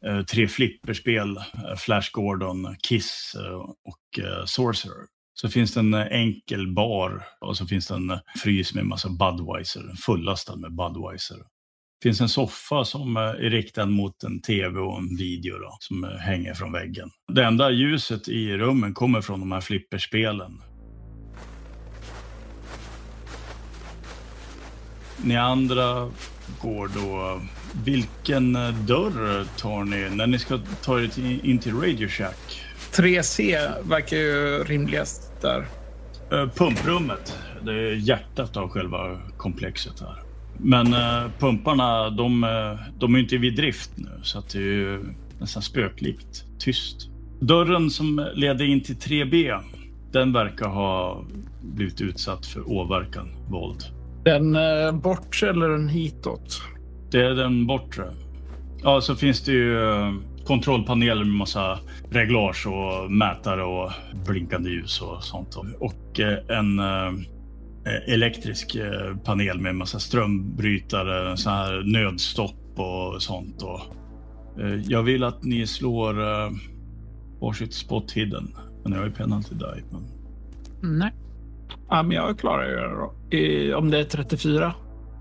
eh, 0.07 0.23
tre 0.23 0.49
flipperspel. 0.49 1.37
Eh, 1.37 1.77
Flash 1.79 2.11
Gordon, 2.13 2.77
Kiss 2.89 3.37
och 3.85 4.21
Sorcerer. 4.49 5.07
Så 5.35 5.49
finns 5.49 5.75
det 5.75 5.81
en 5.81 5.95
enkel 5.95 6.75
bar 6.75 7.23
och 7.41 7.57
så 7.57 7.67
finns 7.67 7.87
det 7.87 7.95
en 7.95 8.19
frys 8.43 8.75
med 8.75 8.83
en 8.83 8.89
massa 8.89 9.09
Budweiser, 9.09 9.95
fullastad 10.07 10.57
med 10.57 10.75
Budweiser. 10.75 11.37
Det 11.37 12.09
finns 12.09 12.21
en 12.21 12.29
soffa 12.29 12.85
som 12.85 13.17
är 13.17 13.35
riktad 13.35 13.87
mot 13.87 14.23
en 14.23 14.41
tv 14.41 14.81
och 14.81 14.99
en 14.99 15.17
video 15.17 15.59
då, 15.59 15.77
som 15.81 16.05
hänger 16.21 16.55
från 16.55 16.73
väggen. 16.73 17.11
Det 17.33 17.45
enda 17.45 17.71
ljuset 17.71 18.29
i 18.29 18.57
rummen 18.57 18.95
kommer 18.95 19.21
från 19.21 19.41
de 19.41 19.53
här 19.53 19.61
flipperspelen. 19.61 20.61
Ni 25.23 25.37
andra 25.37 26.11
går 26.63 26.91
då... 26.95 27.41
Vilken 27.85 28.53
dörr 28.87 29.45
tar 29.59 29.85
ni 29.85 30.17
när 30.17 30.27
ni 30.27 30.39
ska 30.39 30.59
ta 30.83 31.01
er 31.01 31.11
in 31.47 31.59
till 31.59 31.75
Radio 31.75 32.09
Shack? 32.09 32.65
3C 32.93 33.71
verkar 33.89 34.17
ju 34.17 34.65
rimligast 34.65 35.33
där. 35.41 35.67
Eh, 36.33 36.49
Pumprummet, 36.49 37.39
det 37.65 37.73
är 37.73 37.95
hjärtat 37.95 38.57
av 38.57 38.69
själva 38.69 39.21
komplexet 39.37 40.01
här. 40.01 40.23
Men 40.59 40.95
eh, 40.95 41.31
pumparna, 41.39 42.11
de, 42.11 42.45
eh, 42.45 42.81
de 42.99 43.15
är 43.15 43.19
inte 43.19 43.37
vid 43.37 43.57
drift 43.57 43.91
nu, 43.95 44.21
så 44.23 44.39
att 44.39 44.49
det 44.49 44.59
är 44.59 44.63
ju 44.63 45.05
nästan 45.39 45.63
spöklikt 45.63 46.45
tyst. 46.59 47.09
Dörren 47.41 47.91
som 47.91 48.29
leder 48.35 48.65
in 48.65 48.83
till 48.83 48.97
3B, 48.97 49.61
den 50.13 50.33
verkar 50.33 50.69
ha 50.69 51.25
blivit 51.63 52.01
utsatt 52.01 52.47
för 52.47 52.71
åverkan, 52.71 53.29
våld. 53.49 53.85
Den 54.25 54.57
eh, 54.57 54.93
bort 54.93 55.43
eller 55.43 55.69
den 55.69 55.89
hitåt? 55.89 56.63
Det 57.11 57.21
är 57.21 57.31
den 57.31 57.67
bortre. 57.67 58.05
Ja, 58.83 59.01
så 59.01 59.17
finns 59.17 59.45
det 59.45 59.53
ju 59.53 59.83
eh, 59.83 60.13
kontrollpaneler 60.47 61.25
med 61.25 61.35
massa 61.35 61.79
reglage 62.11 62.67
och 62.67 63.13
mätare 63.13 63.65
och 63.65 63.91
blinkande 64.27 64.71
ljus 64.71 65.01
och 65.01 65.25
sånt. 65.25 65.57
Och 65.79 66.21
eh, 66.21 66.59
en 66.59 66.79
eh, 66.79 67.13
elektrisk 68.07 68.77
panel 69.25 69.61
med 69.61 69.75
massa 69.75 69.99
strömbrytare, 69.99 71.37
så 71.37 71.51
här 71.51 71.83
nödstopp 71.93 72.79
och 72.79 73.23
sånt. 73.23 73.63
Och, 73.63 73.81
jag 74.87 75.03
vill 75.03 75.25
att 75.25 75.45
ni 75.45 75.67
slår 75.67 76.15
varsitt 77.41 77.75
spot 77.75 78.13
hidden. 78.13 78.55
Men 78.83 78.93
jag 78.93 78.99
har 78.99 79.07
ju 79.07 79.13
penalty 79.13 79.55
die. 79.55 79.85
Men... 79.91 80.03
Nej. 80.99 81.13
Ja, 81.91 82.03
men 82.03 82.11
jag 82.11 82.39
klarar 82.39 82.69
ju 82.69 82.77
det 82.77 82.89
då. 82.89 83.37
I, 83.37 83.75
om 83.75 83.91
det 83.91 83.99
är 83.99 84.05
34. 84.05 84.75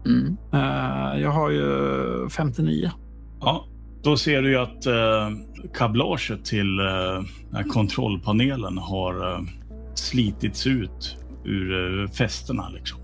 Mm. 0.06 0.38
Eh, 0.54 1.22
jag 1.22 1.32
har 1.32 1.50
ju 1.50 2.30
59. 2.30 2.92
Ja, 3.42 3.68
då 4.04 4.18
ser 4.18 4.42
du 4.42 4.50
ju 4.50 4.58
att 4.58 4.86
eh, 4.86 5.30
kablaget 5.74 6.46
till 6.46 6.80
eh, 6.80 7.62
kontrollpanelen 7.70 8.78
har 8.78 9.34
eh, 9.34 9.40
slitits 9.96 10.68
ut 10.68 11.18
ur 11.46 12.02
eh, 12.02 12.10
fästena. 12.10 12.70
Liksom. 12.70 13.00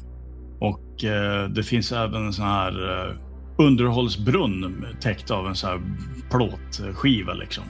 Och 0.60 1.04
eh, 1.04 1.50
det 1.50 1.64
finns 1.64 1.92
även 1.92 2.26
en 2.26 2.34
sån 2.34 2.46
här 2.46 3.08
eh, 3.08 3.16
underhållsbrunn 3.58 4.86
täckt 5.02 5.32
av 5.32 5.48
en 5.48 5.56
sån 5.56 5.70
här 5.70 5.82
plåtskiva. 6.32 7.34
Liksom. 7.34 7.64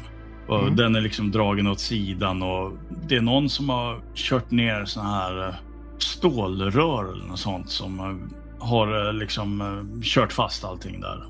Och 0.50 0.60
Mm. 0.62 0.76
Den 0.76 0.96
är 0.96 1.02
liksom 1.02 1.32
dragen 1.32 1.68
åt 1.68 1.80
sidan 1.80 2.44
och 2.44 2.72
det 3.08 3.16
är 3.16 3.22
någon 3.22 3.50
som 3.50 3.70
har 3.70 4.02
kört 4.16 4.52
ner 4.52 4.86
sån 4.86 5.06
här 5.06 5.48
eh, 5.48 5.54
stålrör 5.98 7.14
eller 7.14 7.26
något 7.26 7.40
sånt 7.40 7.70
som 7.70 8.00
eh, 8.00 8.68
har 8.68 9.08
eh, 9.08 9.14
liksom 9.14 9.62
kört 10.04 10.34
fast 10.34 10.66
allting 10.66 11.02
där. 11.02 11.24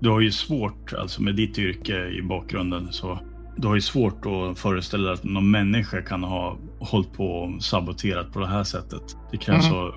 Du 0.00 0.10
har 0.10 0.20
ju 0.20 0.30
svårt, 0.30 0.92
alltså 0.92 1.22
med 1.22 1.34
ditt 1.36 1.58
yrke 1.58 2.06
i 2.08 2.22
bakgrunden, 2.22 2.88
så 2.92 3.18
du 3.56 3.68
har 3.68 3.74
ju 3.74 3.80
svårt 3.80 4.26
att 4.26 4.58
föreställa 4.58 5.04
dig 5.04 5.14
att 5.14 5.24
någon 5.24 5.50
människa 5.50 6.02
kan 6.02 6.22
ha 6.22 6.56
hållit 6.80 7.12
på 7.12 7.26
och 7.26 7.62
saboterat 7.62 8.32
på 8.32 8.40
det 8.40 8.46
här 8.46 8.64
sättet. 8.64 9.16
Det 9.30 9.36
krävs 9.36 9.64
Mhm. 9.64 9.72
så 9.72 9.94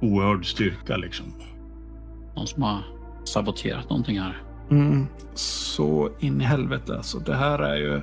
oerhörd 0.00 0.46
styrka 0.46 0.96
liksom. 0.96 1.26
Någon 2.36 2.46
som 2.46 2.62
har 2.62 2.78
saboterat 3.24 3.90
någonting 3.90 4.20
här. 4.20 4.36
Mm. 4.70 5.06
Så 5.34 6.10
in 6.20 6.40
i 6.40 6.44
helvete. 6.44 6.96
Alltså, 6.96 7.18
det 7.18 7.34
här 7.36 7.58
är 7.58 7.76
ju... 7.76 8.00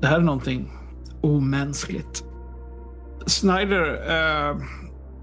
Det 0.00 0.06
här 0.06 0.16
är 0.16 0.22
någonting 0.22 0.70
omänskligt. 1.20 2.24
Snyder 3.26 3.92
eh, 4.50 4.56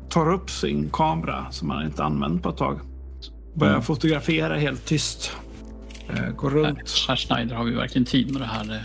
tar 0.10 0.34
upp 0.34 0.50
sin 0.50 0.89
kamera 0.93 1.46
som 1.52 1.70
han 1.70 1.86
inte 1.86 2.04
använt 2.04 2.43
på 2.43 2.50
ett 2.50 2.58
tag. 2.58 2.80
Börjar 3.56 3.74
Mm. 3.74 3.84
fotografera 3.84 4.56
helt 4.56 4.86
tyst. 4.86 5.32
Eh, 6.10 6.30
går 6.36 6.50
runt. 6.50 6.80
Herr 7.08 7.15
Schneider 7.15 7.56
har 7.56 7.63
vi 7.63 7.72
verkligen 7.76 8.06
tid 8.06 8.32
med 8.32 8.41
det 8.41 8.46
här. 8.46 8.63
Det- 8.63 8.84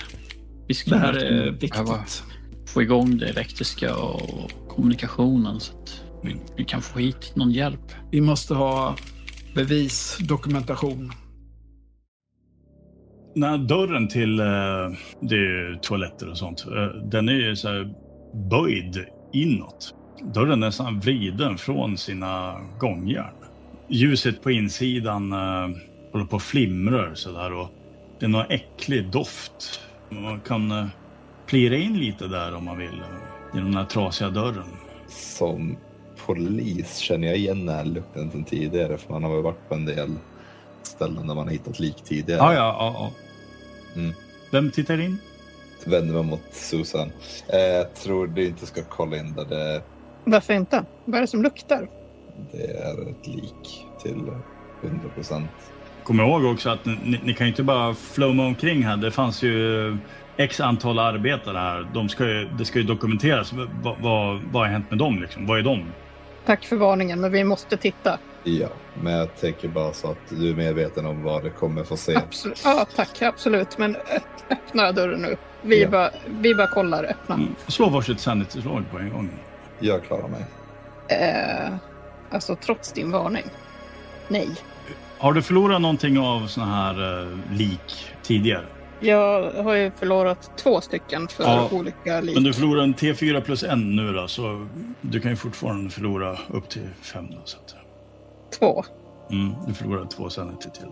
Vi 0.56 0.64
Det 0.68 0.74
skulle 0.74 0.96
här 0.96 1.12
verkligen 1.12 1.38
är 1.38 1.50
viktigt. 1.50 2.22
få 2.66 2.82
igång 2.82 3.18
det 3.18 3.26
elektriska 3.28 3.96
och 3.96 4.50
kommunikationen 4.68 5.61
så 5.61 5.72
att 5.82 6.01
vi, 6.22 6.37
vi 6.56 6.64
kan 6.64 6.82
få 6.82 6.98
hit 6.98 7.32
någon 7.37 7.50
hjälp. 7.50 7.92
Vi 8.11 8.20
måste 8.20 8.54
ha 8.54 8.96
bevis, 9.54 10.18
dokumentation. 10.20 11.12
Här 13.37 13.58
dörren 13.58 14.08
till 14.08 14.40
eh, 14.40 14.46
det 15.20 15.35
är 15.35 15.70
ju 15.70 15.78
toaletter 15.82 16.30
och 16.30 16.38
sånt, 16.38 16.66
eh, 16.66 16.87
den 16.87 17.28
är 17.28 17.32
ju 17.32 17.56
så 17.56 17.68
här 17.68 17.94
böjd 18.50 19.06
inåt. 19.32 19.94
Dörren 20.35 20.52
är 20.52 20.56
nästan 20.66 21.00
vriden 21.00 21.58
från 21.58 21.96
sina 21.96 22.61
gångjärn. 22.78 23.35
Ljuset 23.88 24.42
på 24.42 24.50
insidan 24.50 25.32
eh, 25.32 25.76
håller 26.12 26.24
på 26.24 26.37
att 26.37 26.42
flimra 26.42 27.14
så 27.14 27.32
där 27.32 27.52
och 27.52 27.68
det 28.20 28.26
är 28.26 28.30
någon 28.30 28.50
äcklig 28.50 29.11
doft. 29.11 29.80
Man 30.11 30.40
kan 30.40 30.90
plira 31.46 31.76
in 31.76 31.98
lite 31.98 32.28
där 32.28 32.54
om 32.54 32.64
man 32.64 32.78
vill 32.78 33.02
genom 33.54 33.70
den 33.70 33.76
här 33.76 33.85
trasiga 33.85 34.30
dörren. 34.30 34.68
Som 35.08 35.76
polis 36.26 36.96
känner 36.96 37.28
jag 37.28 37.37
igen 37.37 37.66
den 37.66 37.76
här 37.76 37.85
lukten 37.85 38.30
sedan 38.30 38.44
tidigare 38.44 38.98
för 38.98 39.12
man 39.12 39.24
har 39.24 39.30
väl 39.35 39.42
varit 39.42 39.68
på 39.68 39.74
en 39.74 39.85
del 39.85 40.14
ställen 40.82 41.26
där 41.26 41.35
man 41.35 41.46
har 41.46 41.52
hittat 41.52 41.78
lik 41.78 42.02
tidigare. 42.04 42.40
Ja, 42.40 42.54
ja, 42.54 42.76
ja. 42.78 42.94
ja. 42.94 43.11
Mm. 44.00 44.14
Vem 44.52 44.70
tittar 44.70 45.00
in? 45.00 45.18
Vänder 45.87 46.14
mig 46.14 46.22
mot 46.22 46.40
Susan. 46.52 47.12
Eh, 47.48 47.58
jag 47.58 47.94
tror 47.94 48.26
du 48.26 48.46
inte 48.46 48.66
ska 48.66 48.82
kolla 48.82 49.16
in 49.16 49.35
där 49.35 49.44
det, 49.44 49.82
Varför 50.24 50.54
inte? 50.54 50.85
Vad 51.04 51.16
är 51.16 51.20
det 51.20 51.26
som 51.26 51.42
luktar? 51.42 51.88
det 52.52 52.66
är 52.66 53.11
ett 53.11 53.26
lik 53.26 53.87
till 54.02 54.22
100 54.82 55.08
procent. 55.14 55.50
Kom 56.04 56.20
ihåg 56.20 56.44
också 56.44 56.70
att 56.70 56.85
ni, 56.85 56.98
ni, 57.04 57.20
ni 57.24 57.35
kan 57.35 57.46
ju 57.46 57.50
inte 57.50 57.62
bara 57.62 57.94
flumma 57.94 58.46
omkring 58.46 58.82
här. 58.82 58.96
Det 58.96 59.11
fanns 59.11 59.42
ju 59.42 59.96
x 60.37 60.61
antal 60.61 60.98
arbetare 60.98 61.58
här. 61.58 61.90
De 61.94 62.08
ska 62.08 62.28
ju, 62.28 62.48
det 62.58 62.64
ska 62.64 62.78
ju 62.78 62.85
dokumenteras. 62.85 63.52
Vad, 63.52 63.96
vad, 64.00 64.40
vad 64.52 64.62
har 64.62 64.68
hänt 64.68 64.90
med 64.90 64.98
dem? 64.98 65.20
Liksom? 65.20 65.46
Vad 65.46 65.58
är 65.58 65.62
de? 65.62 65.85
Tack 66.46 66.64
för 66.64 66.76
varningen, 66.76 67.20
men 67.20 67.33
vi 67.33 67.44
måste 67.44 67.76
titta. 67.76 68.18
Ja, 68.44 68.68
men 69.02 69.12
jag 69.12 69.37
tänker 69.37 69.68
bara 69.68 69.92
så 69.92 70.11
att 70.11 70.18
du 70.28 70.50
är 70.50 70.55
medveten 70.55 71.07
om 71.07 71.22
vad 71.22 71.44
det 71.44 71.50
kommer 71.50 71.85
få 71.85 71.96
se. 71.96 72.16
Absolut. 72.16 72.61
Ja, 72.64 72.87
tack. 72.96 73.22
Absolut. 73.22 73.78
Men 73.78 73.96
öppna 74.50 74.92
dörren 74.92 75.20
nu. 75.22 75.37
Vi, 75.62 75.83
Ja. 75.83 75.88
bara, 75.88 76.11
vi 76.26 76.55
bara 76.55 76.66
kollar. 76.66 77.05
Öppna. 77.05 77.35
Mm. 77.35 77.55
Slå 77.66 77.88
varsitt 77.88 78.20
sanity-slag 78.20 78.85
på 78.90 78.98
en 78.98 79.11
gång. 79.11 79.31
Jag 79.78 80.05
klarar 80.05 80.28
mig. 80.28 80.44
Eh, 81.09 81.74
alltså, 82.31 82.57
trots 82.57 82.92
din 82.92 83.11
varning. 83.11 83.44
Nej. 84.28 84.48
Har 85.18 85.33
du 85.33 85.42
förlorat 85.42 85.81
någonting 85.81 86.18
av 86.18 86.46
såna 86.46 86.66
här 86.66 87.22
eh, 87.22 87.38
lik 87.52 88.12
tidigare? 88.22 88.64
Jag 89.02 89.50
har 89.52 89.74
ju 89.74 89.90
förlorat 89.90 90.50
två 90.58 90.80
stycken 90.80 91.28
för 91.28 91.44
Ja, 91.44 91.68
olika 91.72 92.20
lik. 92.20 92.34
Men 92.34 92.44
du 92.44 92.52
förlorar 92.52 92.82
en 92.82 92.94
T4 92.94 93.40
plus 93.40 93.62
en 93.64 93.96
nu 93.96 94.12
då, 94.12 94.28
så 94.28 94.66
du 95.00 95.20
kan 95.20 95.30
ju 95.30 95.36
fortfarande 95.36 95.90
förlora 95.90 96.38
upp 96.50 96.68
till 96.68 96.88
fem. 97.02 97.26
Då, 97.30 97.38
så 97.44 97.58
att, 97.58 97.74
Två. 98.58 98.84
mm, 99.30 99.52
du 99.68 99.74
förlorar 99.74 100.06
två 100.06 100.30
sanity 100.30 100.70
till. 100.70 100.88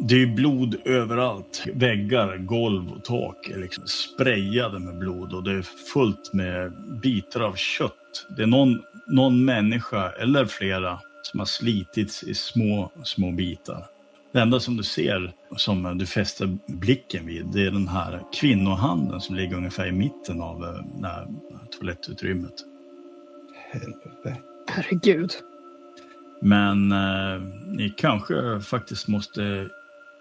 Det 0.00 0.14
är 0.14 0.18
ju 0.18 0.34
blod 0.34 0.76
överallt. 0.84 1.64
Väggar, 1.74 2.36
golv 2.36 2.92
och 2.92 3.04
tak 3.04 3.48
är 3.48 3.58
liksom 3.58 3.84
sprayade 3.86 4.78
med 4.78 4.98
blod 4.98 5.32
och 5.32 5.42
det 5.44 5.52
är 5.52 5.62
fullt 5.92 6.32
med 6.32 6.72
bitar 7.02 7.40
av 7.40 7.54
kött. 7.54 8.26
Det 8.36 8.42
är 8.42 8.46
någon, 8.46 8.80
någon 9.06 9.44
människa 9.44 10.10
eller 10.10 10.46
flera 10.46 10.98
som 11.22 11.40
har 11.40 11.46
slitits 11.46 12.22
i 12.22 12.34
små, 12.34 12.90
små 13.04 13.30
bitar. 13.32 13.86
Det 14.32 14.40
enda 14.40 14.60
som 14.60 14.76
du 14.76 14.82
ser, 14.82 15.32
som 15.56 15.98
du 15.98 16.06
fäster 16.06 16.58
blicken 16.66 17.26
vid, 17.26 17.46
det 17.46 17.66
är 17.66 17.70
den 17.70 17.88
här 17.88 18.22
kvinnohanden 18.32 19.20
som 19.20 19.36
ligger 19.36 19.56
ungefär 19.56 19.86
i 19.86 19.92
mitten 19.92 20.40
av 20.40 20.64
eh, 20.64 21.00
det 21.00 21.06
här 21.06 21.28
toalettutrymmet. 21.70 22.54
Helvete. 23.70 24.36
Herregud. 24.70 25.30
Men 26.42 26.92
eh, 26.92 27.40
ni 27.66 27.94
kanske 27.96 28.60
faktiskt 28.60 29.08
måste 29.08 29.68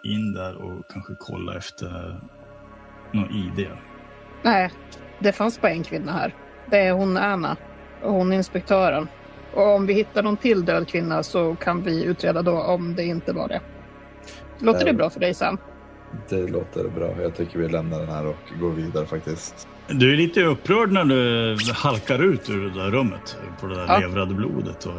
in 0.04 0.34
där 0.34 0.56
och 0.56 0.92
kanske 0.94 1.14
kolla 1.20 1.58
efter 1.58 2.20
någon 3.12 3.32
ID. 3.32 3.68
Nej, 4.44 4.72
det 5.20 5.32
fanns 5.32 5.62
bara 5.62 5.72
en 5.72 5.84
kvinna 5.84 6.12
här. 6.12 6.36
Det 6.70 6.78
är 6.78 6.92
hon 6.92 7.18
Anna. 7.18 7.58
Och 8.02 8.14
hon 8.14 8.34
är 8.34 8.38
inspektören. 8.38 9.08
Och 9.54 9.76
om 9.76 9.86
vi 9.86 9.94
hittar 9.94 10.24
någon 10.24 10.38
till 10.38 10.66
död 10.66 10.88
kvinna 10.88 11.24
så 11.24 11.56
kan 11.56 11.84
vi 11.84 12.04
utreda 12.04 12.42
då 12.42 12.62
om 12.62 12.96
det 12.96 13.04
inte 13.04 13.34
var 13.34 13.48
det. 13.48 13.62
Låter 14.62 14.84
det 14.86 14.90
Eh. 14.90 14.96
bra 14.96 15.10
för 15.10 15.20
dig 15.20 15.34
Sam? 15.34 15.58
Det 16.30 16.48
låter 16.48 16.90
bra. 16.90 17.22
Jag 17.22 17.36
tycker 17.36 17.60
vi 17.60 17.68
lämnar 17.70 18.00
den 18.00 18.10
här 18.10 18.26
och 18.28 18.36
går 18.60 18.70
vidare 18.70 19.06
faktiskt. 19.06 19.68
Du 19.88 20.14
är 20.14 20.18
lite 20.18 20.44
upprörd 20.44 20.92
när 20.92 21.06
du 21.06 21.58
halkar 21.74 22.20
ut 22.24 22.50
ur 22.50 22.70
det 22.70 22.84
där 22.84 22.92
rummet 22.92 23.38
på 23.62 23.68
det 23.68 23.76
där 23.76 23.86
Ja. 23.88 24.00
levrade 24.00 24.34
blodet. 24.34 24.86
Och 24.86 24.94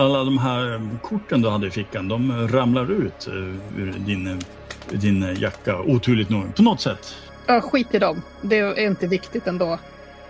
alla 0.00 0.24
de 0.24 0.38
här 0.38 0.88
korten 1.02 1.42
du 1.42 1.48
hade 1.48 1.66
i 1.66 1.70
fickan, 1.70 2.08
de 2.08 2.48
ramlar 2.48 2.90
ut 2.92 3.26
eh, 3.26 3.34
ur 3.82 3.94
din, 3.98 4.40
din 4.92 5.34
jacka, 5.38 5.78
oturligt 5.80 6.30
nog. 6.30 6.54
På 6.56 6.62
något 6.62 6.80
sätt. 6.80 7.14
Ja, 7.46 7.60
skit 7.60 7.94
i 7.94 7.98
dem. 7.98 8.22
Det 8.42 8.58
är 8.58 8.86
inte 8.86 9.06
viktigt 9.06 9.46
ändå. 9.46 9.78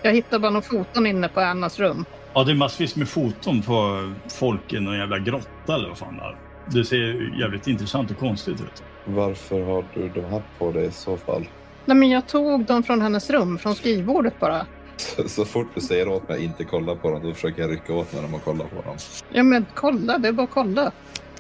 Jag 0.03 0.13
hittade 0.13 0.41
bara 0.41 0.51
några 0.51 0.63
foton 0.67 1.07
inne 1.07 1.29
på 1.29 1.41
Annas 1.41 1.79
rum. 1.79 2.05
Ja, 2.35 2.45
det 2.45 2.53
är 2.53 2.55
massvis 2.57 2.97
med 2.97 3.09
foton 3.09 3.63
på 3.63 4.09
folk 4.39 4.73
i 4.73 4.81
någon 4.81 4.97
jävla 4.99 5.19
grotta 5.19 5.75
eller 5.75 5.89
vad 5.89 5.99
fan 5.99 6.17
det 6.17 6.23
är. 6.23 6.37
Det 6.73 6.85
ser 6.85 7.39
jävligt 7.41 7.67
intressant 7.67 8.11
och 8.11 8.19
konstigt 8.19 8.61
ut. 8.61 8.83
Varför 9.05 9.63
har 9.63 9.85
du 9.95 10.09
de 10.09 10.21
här 10.21 10.43
på 10.59 10.73
dig 10.73 10.87
i 10.87 10.91
så 10.91 11.17
fall? 11.17 11.49
Nej, 11.85 11.97
men 11.97 12.11
jag 12.11 12.29
tog 12.29 12.65
dem 12.65 12.83
från 12.83 13.01
hennes 13.01 13.31
rum, 13.31 13.59
från 13.59 13.75
skrivbordet 13.75 14.41
bara. 14.41 14.67
Så, 14.97 15.29
så 15.29 15.45
fort 15.45 15.67
du 15.75 15.81
säger 15.81 16.09
åt 16.09 16.29
mig 16.29 16.37
att 16.37 16.43
inte 16.43 16.65
kolla 16.65 16.95
på 16.95 17.11
dem, 17.11 17.23
då 17.23 17.35
försöker 17.35 17.63
jag 17.63 17.71
rycka 17.71 17.95
åt 17.95 18.13
mig 18.13 18.23
när 18.23 18.29
man 18.29 18.41
kollar 18.41 18.67
på 18.67 18.83
dem. 18.83 18.97
Ja, 19.33 19.43
men 19.43 19.67
kolla, 19.75 20.19
det 20.19 20.29
är 20.29 20.33
bara 20.33 20.45
att 20.45 20.51
kolla. 20.51 20.93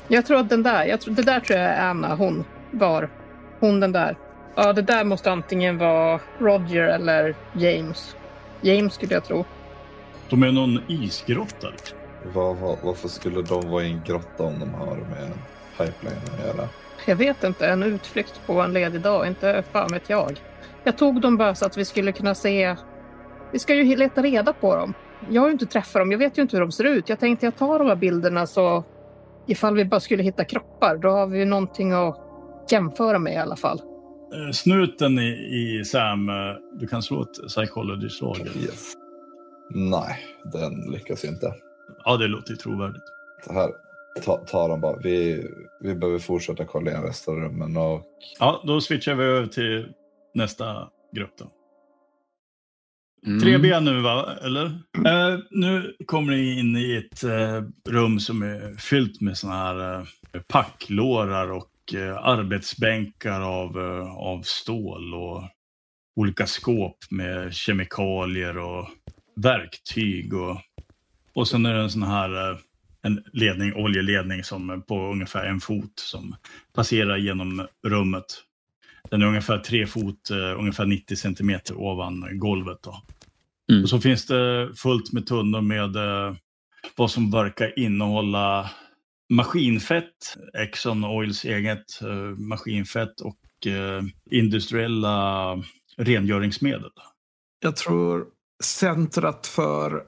Jag 0.09 0.27
tror 0.27 0.38
att 0.38 0.49
den 0.49 0.62
där, 0.62 0.85
jag 0.85 1.01
tror, 1.01 1.14
det 1.14 1.23
där 1.23 1.41
tror 1.41 1.59
jag 1.59 1.69
är 1.69 1.81
Anna, 1.91 2.14
hon 2.14 2.45
var. 2.71 3.11
Hon 3.61 3.81
den 3.81 3.93
där. 3.93 4.17
Ja, 4.55 4.73
det 4.73 4.83
där 4.83 5.05
måste 5.05 5.33
antingen 5.33 5.79
vara 5.79 6.21
Roger 6.38 6.83
eller 6.83 7.35
James. 7.53 8.17
James 8.61 8.95
skulle 8.95 9.14
jag 9.14 9.25
tro. 9.25 9.45
De 10.31 10.43
är 10.43 10.53
någon 10.53 10.81
isgrotta. 10.88 11.69
Var, 12.35 12.55
var, 12.55 12.79
varför 12.83 13.09
skulle 13.09 13.43
de 13.43 13.71
vara 13.71 13.83
i 13.83 13.93
en 13.93 14.03
grotta 14.07 14.45
om 14.45 14.59
de 14.61 14.75
har 14.75 14.97
med 14.97 15.33
pipeline 15.79 16.19
att 16.33 16.47
göra? 16.47 16.69
Jag 17.07 17.17
vet 17.17 17.45
inte, 17.45 17.67
en 17.69 17.83
utflykt 17.83 18.41
på 18.47 18.61
en 18.61 18.73
ledig 18.73 19.01
dag, 19.01 19.27
inte 19.27 19.64
fan 19.73 19.93
vet 19.93 20.11
jag. 20.11 20.41
Jag 20.85 20.99
tog 20.99 21.21
dem 21.21 21.37
bara 21.37 21.55
så 21.55 21.67
att 21.67 21.77
vi 21.77 21.85
skulle 21.85 22.12
kunna 22.12 22.35
se. 22.35 22.77
Vi 23.53 23.59
ska 23.59 23.75
ju 23.75 23.97
leta 23.97 24.23
reda 24.23 24.53
på 24.53 24.77
dem. 24.77 24.95
Jag 25.31 25.43
har 25.43 25.49
ju 25.49 25.53
inte 25.53 25.67
träffat 25.67 26.01
dem, 26.01 26.12
jag 26.12 26.19
vet 26.19 26.38
ju 26.38 26.43
inte 26.43 26.57
hur 26.57 26.61
de 26.61 26.73
ser 26.73 26.85
ut. 26.85 27.09
Jag 27.09 27.21
tänkte 27.21 27.47
jag 27.47 27.57
tar 27.57 27.79
de 27.79 27.88
här 27.88 27.97
bilderna 27.97 28.47
så 28.47 28.85
ifall 29.47 29.75
vi 29.75 29.85
bara 29.85 30.01
skulle 30.01 30.23
hitta 30.23 30.45
kroppar, 30.45 30.97
då 30.97 31.09
har 31.09 31.27
vi 31.27 31.38
ju 31.38 31.45
någonting 31.45 31.93
att 31.93 32.17
jämföra 32.71 33.19
med 33.19 33.33
i 33.33 33.37
alla 33.37 33.57
fall. 33.57 33.81
Eh, 34.35 34.53
Snuten 34.53 35.19
i, 35.19 35.29
i 35.31 35.85
Sam, 35.85 36.29
eh, 36.29 36.35
du 36.81 36.87
kan 36.87 37.03
slå 37.03 37.23
ett 37.23 37.49
psychology-slag. 37.49 38.38
Yes. 38.38 38.93
Nej, 39.71 40.19
den 40.53 40.93
lyckas 40.93 41.25
inte. 41.25 41.55
Ja, 42.05 42.17
det 42.17 42.27
låter 42.27 42.51
ju 42.51 42.57
trovärdigt. 42.57 43.05
Så 43.47 43.53
här 43.53 43.71
ta, 44.25 44.37
tar 44.37 44.69
de 44.69 44.81
bara. 44.81 44.97
Vi, 44.97 45.45
vi 45.81 45.95
behöver 45.95 46.19
fortsätta 46.19 46.65
kolla 46.65 46.91
igen 46.91 47.03
resten 47.03 47.35
av 47.35 47.41
rummen 47.41 47.77
och 47.77 48.03
Ja, 48.39 48.63
då 48.67 48.81
switchar 48.81 49.15
vi 49.15 49.25
över 49.25 49.47
till 49.47 49.93
nästa 50.35 50.89
grupp 51.13 51.33
då. 51.39 51.53
Mm. 53.27 53.41
3B 53.41 53.81
nu 53.81 54.01
va, 54.01 54.37
eller? 54.43 54.65
Eh, 55.07 55.39
nu 55.51 55.97
kommer 56.07 56.33
ni 56.33 56.59
in 56.59 56.77
i 56.77 56.97
ett 56.97 57.25
eh, 57.25 57.63
rum 57.89 58.21
som 58.21 58.43
är 58.43 58.77
fyllt 58.77 59.21
med 59.21 59.39
såna 59.39 59.55
här 59.55 60.01
eh, 60.01 60.41
packlårar 60.49 61.53
och 61.53 61.95
eh, 61.95 62.17
arbetsbänkar 62.17 63.41
av, 63.41 63.79
eh, 63.79 64.17
av 64.17 64.43
stål 64.43 65.15
och 65.15 65.43
olika 66.17 66.47
skåp 66.47 66.97
med 67.11 67.55
kemikalier 67.55 68.59
och 68.59 68.89
verktyg. 69.37 70.35
Och, 70.35 70.57
och 71.38 71.48
sen 71.48 71.66
är 71.66 71.74
det 71.74 71.81
en 71.81 71.90
sån 71.90 72.03
här 72.03 72.51
eh, 72.51 72.59
en 73.03 73.22
ledning, 73.33 73.74
oljeledning 73.74 74.44
som 74.44 74.83
på 74.88 75.12
ungefär 75.12 75.44
en 75.44 75.61
fot 75.61 75.92
som 75.94 76.37
passerar 76.74 77.16
genom 77.16 77.66
rummet. 77.87 78.24
Den 79.11 79.22
är 79.22 79.27
ungefär 79.27 79.59
tre 79.59 79.87
fot, 79.87 80.31
eh, 80.31 80.59
ungefär 80.59 80.87
90 80.87 81.16
centimeter 81.16 81.74
ovan 81.81 82.38
golvet. 82.38 82.79
Då. 82.83 83.03
Mm. 83.70 83.83
Och 83.83 83.88
så 83.88 84.01
finns 84.01 84.27
det 84.27 84.70
fullt 84.77 85.12
med 85.12 85.27
tunnor 85.27 85.61
med 85.61 85.96
eh, 85.96 86.35
vad 86.96 87.11
som 87.11 87.31
verkar 87.31 87.79
innehålla 87.79 88.70
maskinfett, 89.29 90.37
Exxon 90.59 91.05
Oils 91.05 91.44
eget 91.44 92.01
maskinfett 92.37 93.20
och 93.20 93.38
industriella 94.31 95.57
rengöringsmedel. 95.96 96.90
Jag 97.61 97.77
tror 97.77 98.27
centret 98.62 99.46
för 99.46 100.03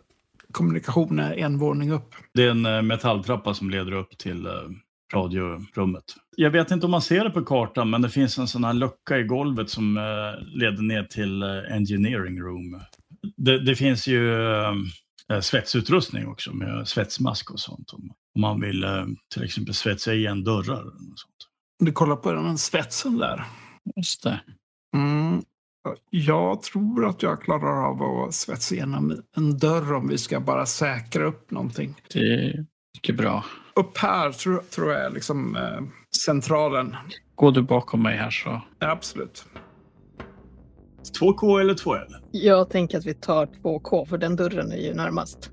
kommunikation 0.52 1.18
är 1.18 1.32
en 1.32 1.58
våning 1.58 1.92
upp. 1.92 2.14
Det 2.34 2.44
är 2.44 2.50
en 2.50 2.66
eh, 2.66 2.82
metalltrappa 2.82 3.54
som 3.54 3.70
leder 3.70 3.92
upp 3.92 4.18
till 4.18 4.46
eh, 4.46 4.52
radiorummet. 5.14 6.04
Jag 6.36 6.50
vet 6.50 6.70
inte 6.70 6.86
om 6.86 6.90
man 6.90 7.02
ser 7.02 7.24
det 7.24 7.30
på 7.30 7.44
kartan, 7.44 7.90
men 7.90 8.02
det 8.02 8.08
finns 8.08 8.38
en 8.38 8.48
sån 8.48 8.64
här 8.64 8.72
lucka 8.72 9.18
i 9.18 9.22
golvet 9.22 9.70
som 9.70 9.96
eh, 9.96 10.02
leder 10.58 10.82
ner 10.82 11.04
till 11.04 11.42
engineering 11.70 12.40
room. 12.40 12.80
Det, 13.36 13.64
det 13.64 13.76
finns 13.76 14.06
ju 14.06 14.34
svetsutrustning 15.40 16.28
också 16.28 16.52
med 16.52 16.88
svetsmask 16.88 17.50
och 17.50 17.60
sånt. 17.60 17.92
Om, 17.92 18.10
man 18.38 18.60
vill 18.60 18.86
till 19.34 19.44
exempel 19.44 19.74
svetsa 19.74 20.14
igen 20.14 20.44
dörrar. 20.44 20.86
Och 20.86 20.92
sånt. 20.98 21.48
Du 21.78 21.92
kollar 21.92 22.16
på 22.16 22.32
den 22.32 22.58
svetsen 22.58 23.18
där. 23.18 23.44
Just 23.96 24.22
det. 24.22 24.40
Mm. 24.96 25.42
Jag 26.10 26.62
tror 26.62 27.06
att 27.06 27.22
jag 27.22 27.42
klarar 27.42 27.88
av 27.88 28.02
att 28.02 28.34
svetsa 28.34 28.74
igenom 28.74 29.22
en 29.36 29.58
dörr 29.58 29.92
om 29.92 30.08
vi 30.08 30.18
ska 30.18 30.40
bara 30.40 30.66
säkra 30.66 31.24
upp 31.24 31.50
någonting. 31.50 31.94
Det 32.12 32.18
är 32.18 32.66
mycket 32.94 33.16
bra. 33.16 33.44
Upp 33.76 33.98
här 33.98 34.32
tror, 34.32 34.58
tror 34.58 34.92
jag 34.92 35.04
är 35.04 35.10
liksom 35.10 35.56
eh, 35.56 35.80
centralen. 36.26 36.96
Går 37.34 37.52
du 37.52 37.62
bakom 37.62 38.02
mig 38.02 38.16
här 38.16 38.30
så... 38.30 38.60
Ja, 38.78 38.90
absolut. 38.90 39.44
2K 41.20 41.60
eller 41.60 41.74
2L? 41.74 42.14
Jag 42.30 42.70
tänker 42.70 42.98
att 42.98 43.06
vi 43.06 43.14
tar 43.14 43.46
2K 43.46 44.06
för 44.06 44.18
den 44.18 44.36
dörren 44.36 44.72
är 44.72 44.76
ju 44.76 44.94
närmast. 44.94 45.50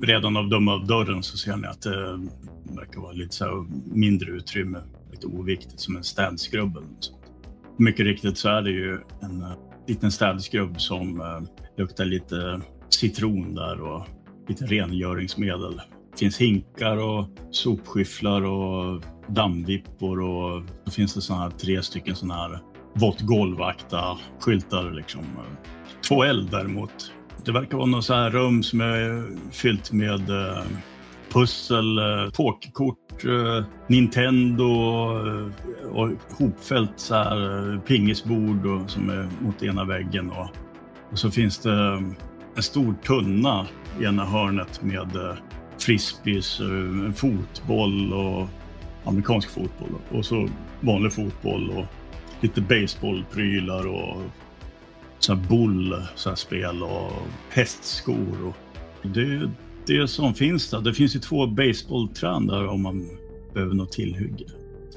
Redan 0.00 0.36
av 0.36 0.48
döma 0.48 0.72
av 0.72 0.86
dörren 0.86 1.22
så 1.22 1.36
ser 1.36 1.56
ni 1.56 1.66
att 1.66 1.82
det 1.82 2.28
verkar 2.76 3.00
vara 3.00 3.12
lite 3.12 3.34
så 3.34 3.44
här 3.44 3.66
mindre 3.94 4.30
utrymme. 4.30 4.82
Lite 5.10 5.26
oviktigt 5.26 5.80
som 5.80 5.96
en 5.96 6.02
något 6.02 7.04
sånt. 7.04 7.21
Mycket 7.78 8.06
riktigt 8.06 8.38
så 8.38 8.48
är 8.48 8.62
det 8.62 8.70
ju 8.70 8.98
en 9.22 9.42
uh, 9.42 9.52
liten 9.88 10.12
städskrubb 10.12 10.80
som 10.80 11.20
uh, 11.20 11.42
luktar 11.76 12.04
lite 12.04 12.60
citron 12.90 13.54
där 13.54 13.80
och 13.80 14.06
lite 14.48 14.64
rengöringsmedel. 14.64 15.80
Det 16.12 16.18
finns 16.18 16.38
hinkar 16.38 16.96
och 16.96 17.28
sopskyfflar 17.50 18.42
och 18.42 19.02
dammvippor 19.28 20.20
och 20.20 20.62
så 20.84 20.90
finns 20.90 21.14
det 21.14 21.20
såna 21.20 21.40
här 21.40 21.50
tre 21.50 21.82
stycken 21.82 22.16
såna 22.16 22.34
här 22.34 22.60
vått 22.94 23.20
golvakta 23.20 24.18
skyltar 24.40 24.90
liksom. 24.90 25.24
2L 26.10 26.48
däremot. 26.50 27.12
Det 27.44 27.52
verkar 27.52 27.76
vara 27.76 27.86
något 27.86 28.04
så 28.04 28.14
här 28.14 28.30
rum 28.30 28.62
som 28.62 28.80
är 28.80 29.26
fyllt 29.50 29.92
med 29.92 30.30
uh, 30.30 30.62
pussel, 31.32 31.98
eh, 31.98 32.30
pokerkort, 32.30 33.24
eh, 33.24 33.64
Nintendo 33.86 34.66
eh, 35.26 35.46
och 35.92 36.10
hopfällt 36.38 36.92
så 36.96 37.14
här 37.14 37.80
pingisbord 37.86 38.66
och, 38.66 38.90
som 38.90 39.10
är 39.10 39.28
mot 39.40 39.62
ena 39.62 39.84
väggen. 39.84 40.30
Och, 40.30 40.48
och 41.10 41.18
så 41.18 41.30
finns 41.30 41.58
det 41.58 42.02
en 42.56 42.62
stor 42.62 42.94
tunna 43.06 43.66
i 44.00 44.04
ena 44.04 44.24
hörnet 44.24 44.82
med 44.82 45.36
frisbees, 45.78 46.60
en 46.60 47.14
fotboll 47.14 48.12
och 48.12 48.48
amerikansk 49.04 49.50
fotboll 49.50 49.90
och 50.10 50.26
så 50.26 50.48
vanlig 50.80 51.12
fotboll 51.12 51.70
och 51.70 51.84
lite 52.40 52.60
baseballprylar 52.60 53.86
och 53.86 54.22
så 55.18 55.34
här 55.34 55.48
bull, 55.48 56.02
så 56.14 56.28
här 56.28 56.36
spel 56.36 56.82
och 56.82 57.12
hästskor. 57.50 58.46
Och 58.46 58.56
det, 59.08 59.50
det 59.86 60.08
som 60.08 60.34
finns 60.34 60.70
där. 60.70 60.80
Det 60.80 60.94
finns 60.94 61.16
ju 61.16 61.20
två 61.20 61.46
baseballträn 61.46 62.46
där 62.46 62.66
om 62.66 62.82
man 62.82 63.08
behöver 63.54 63.74
något 63.74 63.92
tillhygge. 63.92 64.44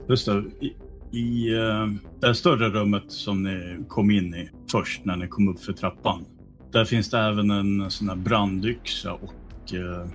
Just 0.10 0.26
det, 0.26 0.43
i, 0.60 0.76
i 1.17 1.54
eh, 1.54 1.88
det 2.19 2.28
här 2.28 2.34
större 2.34 2.69
rummet 2.69 3.04
som 3.08 3.43
ni 3.43 3.78
kom 3.88 4.12
in 4.12 4.36
i 4.36 4.50
först 4.71 5.06
när 5.06 5.15
ni 5.15 5.28
kom 5.28 5.48
upp 5.48 5.60
för 5.60 5.74
trappan. 5.74 6.26
Där 6.71 6.86
finns 6.86 7.10
det 7.10 7.19
även 7.19 7.52
en 7.52 7.91
sån 7.91 8.10
här 8.10 8.15
brandyxa 8.15 9.13
och 9.13 9.74
eh, 9.74 10.08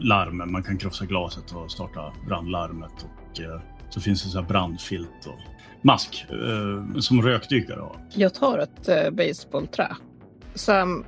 larm. 0.00 0.52
Man 0.52 0.62
kan 0.62 0.78
krossa 0.78 1.04
glaset 1.04 1.52
och 1.52 1.70
starta 1.70 2.12
brandlarmet. 2.26 2.92
Och 3.04 3.40
eh, 3.40 3.60
så 3.90 4.00
finns 4.00 4.22
det 4.22 4.28
så 4.28 4.40
här 4.40 4.48
brandfilt 4.48 5.26
och 5.26 5.38
mask 5.82 6.26
eh, 6.30 6.98
som 7.00 7.22
rökdykare 7.22 7.80
har. 7.80 7.96
Jag 8.14 8.34
tar 8.34 8.58
ett 8.58 8.88
eh, 8.88 9.10
baseballträ. 9.10 9.96
Sam, 10.54 11.04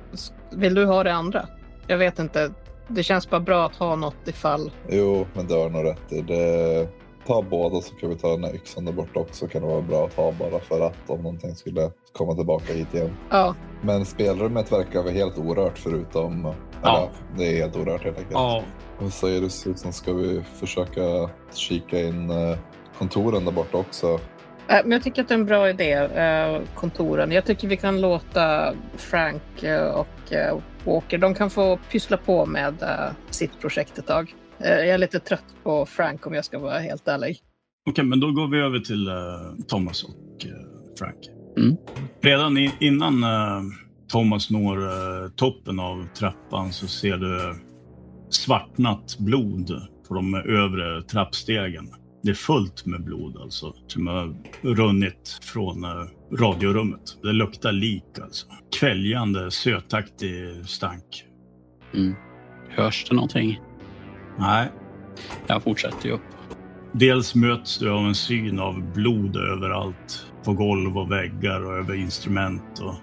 vill 0.51 0.75
du 0.75 0.85
ha 0.85 1.03
det 1.03 1.13
andra? 1.13 1.47
Jag 1.87 1.97
vet 1.97 2.19
inte. 2.19 2.51
Det 2.91 3.03
känns 3.03 3.29
bara 3.29 3.41
bra 3.41 3.65
att 3.65 3.75
ha 3.75 3.95
något 3.95 4.27
ifall. 4.27 4.71
Jo, 4.89 5.25
men 5.33 5.47
det 5.47 5.53
har 5.53 5.63
du 5.63 5.69
nog 5.69 5.85
rätt 5.85 6.11
i. 6.13 6.21
Det... 6.21 6.87
Ta 7.27 7.41
båda 7.41 7.81
så 7.81 7.95
kan 7.95 8.09
vi 8.09 8.15
ta 8.15 8.31
den 8.31 8.43
här 8.43 8.55
yxan 8.55 8.85
där 8.85 8.91
borta 8.93 9.19
också. 9.19 9.47
Kan 9.47 9.61
det 9.61 9.67
vara 9.67 9.81
bra 9.81 10.05
att 10.05 10.13
ha 10.13 10.31
bara 10.31 10.59
för 10.59 10.81
att 10.81 11.09
om 11.09 11.21
någonting 11.21 11.55
skulle 11.55 11.91
komma 12.13 12.33
tillbaka 12.35 12.73
hit 12.73 12.93
igen. 12.93 13.17
Ja. 13.29 13.55
Men 13.81 14.05
spelrummet 14.05 14.71
verkar 14.71 15.01
vara 15.01 15.11
helt 15.13 15.37
orört 15.37 15.77
förutom... 15.77 16.53
Ja. 16.83 16.97
Eller, 16.97 17.09
det 17.37 17.57
är 17.57 17.61
helt 17.61 17.75
orört 17.75 18.03
helt 18.03 18.17
enkelt. 18.17 18.33
Ja, 18.33 18.63
Och 18.99 19.13
så 19.13 19.27
är 19.27 19.41
det 19.41 19.49
Susan, 19.49 19.93
ska 19.93 20.13
vi 20.13 20.41
försöka 20.59 21.29
kika 21.53 21.99
in 22.01 22.29
eh, 22.29 22.57
kontoren 22.97 23.45
där 23.45 23.51
borta 23.51 23.77
också? 23.77 24.07
Äh, 24.67 24.77
Men 24.83 24.91
jag 24.91 25.03
tycker 25.03 25.21
att 25.21 25.27
det 25.27 25.33
är 25.33 25.39
en 25.39 25.45
bra 25.45 25.69
idé, 25.69 25.91
eh, 25.93 26.61
kontoren. 26.75 27.31
Jag 27.31 27.45
tycker 27.45 27.67
vi 27.67 27.77
kan 27.77 28.01
låta 28.01 28.73
Frank 28.97 29.63
eh, 29.63 29.85
och 29.91 30.33
eh, 30.33 30.57
Walker, 30.85 31.17
de 31.17 31.35
kan 31.35 31.49
få 31.49 31.77
pyssla 31.91 32.17
på 32.17 32.45
med 32.45 32.83
eh, 32.83 33.13
sitt 33.29 33.61
projekt 33.61 33.97
ett 33.97 34.07
tag. 34.07 34.35
Eh, 34.59 34.69
Jag 34.69 34.87
är 34.87 34.97
lite 34.97 35.19
trött 35.19 35.55
på 35.63 35.85
Frank 35.85 36.27
om 36.27 36.33
jag 36.33 36.45
ska 36.45 36.59
vara 36.59 36.79
helt 36.79 37.07
ärlig. 37.07 37.37
Okej, 37.89 38.05
men 38.05 38.19
då 38.19 38.31
går 38.31 38.47
vi 38.47 38.59
över 38.59 38.79
till 38.79 39.07
eh, 39.07 39.65
Thomas 39.67 40.03
och 40.03 40.15
Frank. 40.99 41.17
Mm. 41.57 41.77
Redan 42.21 42.57
i, 42.57 42.71
innan 42.79 43.25
Thomas 44.11 44.49
når 44.49 45.29
toppen 45.29 45.79
av 45.79 46.07
trappan 46.13 46.73
så 46.73 46.87
ser 46.87 47.17
du 47.17 47.55
svartnat 48.29 49.17
blod 49.19 49.71
på 50.07 50.13
de 50.13 50.35
övre 50.35 51.01
trappstegen. 51.03 51.89
Det 52.23 52.29
är 52.29 52.35
fullt 52.35 52.85
med 52.85 53.03
blod 53.03 53.37
alltså, 53.37 53.73
som 53.87 54.07
har 54.07 54.35
runnit 54.61 55.39
från 55.41 55.83
eh, 55.83 55.89
radiorummet. 56.39 57.17
Det 57.23 57.33
luktar 57.33 57.71
lik 57.71 58.19
alltså. 58.21 58.47
Kväljande, 58.79 59.51
sötaktig 59.51 60.65
stank. 60.65 61.25
Mm. 61.93 62.15
Hörs 62.69 63.05
det 63.09 63.15
någonting? 63.15 63.61
Nej, 64.39 64.71
Jag 65.47 65.63
fortsätter 65.63 66.07
ju 66.07 66.11
upp. 66.11 66.21
Dels 66.93 67.35
möts 67.35 67.79
du 67.79 67.89
av 67.89 68.05
en 68.05 68.15
syn 68.15 68.59
av 68.59 68.93
blod 68.93 69.35
överallt. 69.35 70.25
På 70.43 70.53
golv 70.53 70.97
och 70.97 71.11
väggar 71.11 71.65
och 71.65 71.77
över 71.77 71.95
instrument 71.95 72.79
och 72.79 72.95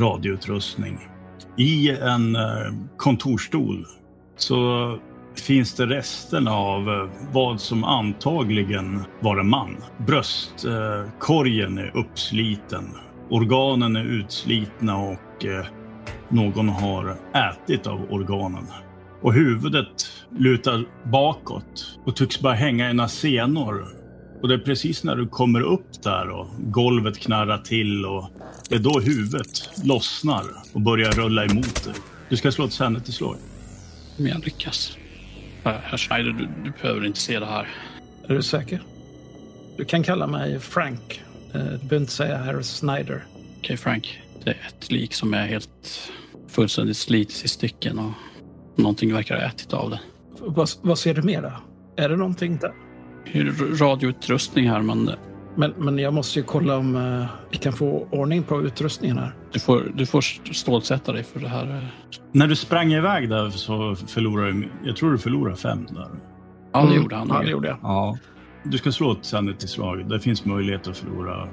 radioutrustning. 0.00 0.98
I 1.56 1.90
en 1.90 2.36
eh, 2.36 2.72
kontorstol 2.96 3.86
så 4.36 4.98
finns 5.40 5.74
det 5.74 5.86
resterna 5.86 6.54
av 6.54 6.88
eh, 6.88 7.08
vad 7.32 7.60
som 7.60 7.84
antagligen 7.84 9.04
var 9.20 9.36
en 9.36 9.48
man. 9.48 9.76
Bröstkorgen 10.06 11.78
är 11.78 11.96
uppsliten. 11.96 12.84
Organen 13.30 13.96
är 13.96 14.04
utslitna 14.04 14.96
och 14.96 15.44
eh, 15.44 15.66
någon 16.28 16.68
har 16.68 17.16
ätit 17.34 17.86
av 17.86 18.06
organen. 18.10 18.66
Och 19.22 19.34
huvudet 19.34 20.06
lutar 20.38 20.84
bakåt 21.10 21.98
och 22.04 22.16
tycks 22.16 22.40
bara 22.40 22.54
hänga 22.54 22.90
i 22.90 22.94
några 22.94 23.08
senor 23.08 23.86
Och 24.42 24.48
det 24.48 24.54
är 24.54 24.58
precis 24.58 25.04
när 25.04 25.16
du 25.16 25.28
kommer 25.28 25.60
upp 25.60 26.02
där 26.02 26.30
och 26.30 26.46
golvet 26.58 27.18
knarrar 27.18 27.58
till 27.58 28.06
och 28.06 28.30
det 28.68 28.74
är 28.74 28.78
då 28.78 29.00
huvudet 29.00 29.70
lossnar 29.84 30.44
och 30.72 30.80
börjar 30.80 31.12
rulla 31.12 31.44
emot 31.44 31.84
dig. 31.84 31.94
Du 32.28 32.36
ska 32.36 32.52
slå 32.52 32.64
ett 32.64 32.72
sanity-slag. 32.72 33.36
Om 34.18 34.26
jag 34.26 34.44
lyckas. 34.44 34.96
Äh, 35.66 35.72
Herr 35.82 35.98
Schneider, 35.98 36.32
du, 36.32 36.48
du 36.64 36.72
behöver 36.82 37.06
inte 37.06 37.18
se 37.20 37.38
det 37.38 37.46
här. 37.46 37.68
Är 38.28 38.34
du 38.34 38.42
säker? 38.42 38.82
Du 39.76 39.84
kan 39.84 40.02
kalla 40.02 40.26
mig 40.26 40.60
Frank. 40.60 41.22
Eh, 41.54 41.60
Du 41.60 41.62
behöver 41.78 41.96
inte 41.96 42.12
säga 42.12 42.36
herr 42.36 42.62
Snyder. 42.62 43.24
Okej 43.58 43.76
Frank, 43.76 44.20
det 44.44 44.50
är 44.50 44.56
ett 44.68 44.90
lik 44.90 45.14
som 45.14 45.34
är 45.34 45.46
helt 45.46 46.10
fullständigt 46.48 46.96
slitet 46.96 47.44
i 47.44 47.48
stycken 47.48 47.98
och 47.98 48.12
någonting 48.76 49.12
verkar 49.14 49.36
ha 49.36 49.42
ätit 49.42 49.72
av 49.72 49.90
det. 49.90 50.00
Vad, 50.40 50.68
vad 50.82 50.98
ser 50.98 51.14
du 51.14 51.22
mer 51.22 51.42
då? 51.42 51.52
Är 52.02 52.08
det 52.08 52.16
någonting 52.16 52.58
där? 52.58 52.72
Radioutrustning 53.80 54.68
här, 54.70 54.82
men 54.82 55.10
Men, 55.56 55.74
men 55.76 55.98
jag 55.98 56.14
måste 56.14 56.38
ju 56.38 56.44
kolla 56.44 56.76
om 56.76 56.96
eh, 56.96 57.24
vi 57.50 57.56
kan 57.58 57.72
få 57.72 58.08
ordning 58.10 58.42
på 58.42 58.62
utrustningen 58.62 59.18
här. 59.18 59.34
du 59.52 59.58
får, 59.60 59.92
du 59.94 60.06
får 60.06 60.20
stålsätta 60.52 61.12
dig 61.12 61.22
för 61.24 61.40
det 61.40 61.48
här. 61.48 61.64
eh. 61.76 61.82
När 62.32 62.46
du 62.46 62.56
sprang 62.56 62.92
iväg 62.92 63.28
där 63.28 63.50
så 63.50 63.94
förlorar 63.96 64.46
du, 64.52 64.68
jag 64.84 64.96
tror 64.96 65.10
du 65.12 65.18
förlorar 65.18 65.54
fem 65.54 65.86
där. 65.90 66.08
Ja, 66.72 66.80
det 66.80 66.86
Mm. 66.86 67.02
gjorde 67.02 67.16
han. 67.16 67.28
Ja, 67.30 67.42
det 67.42 67.50
gjorde 67.50 67.68
jag. 67.68 67.78
Ja. 67.82 68.18
Du 68.64 68.78
ska 68.78 68.92
slå 68.92 69.12
ett 69.12 69.24
sanity-slag. 69.24 70.08
Det 70.08 70.20
finns 70.20 70.44
möjlighet 70.44 70.88
att 70.88 70.96
förlora 70.96 71.48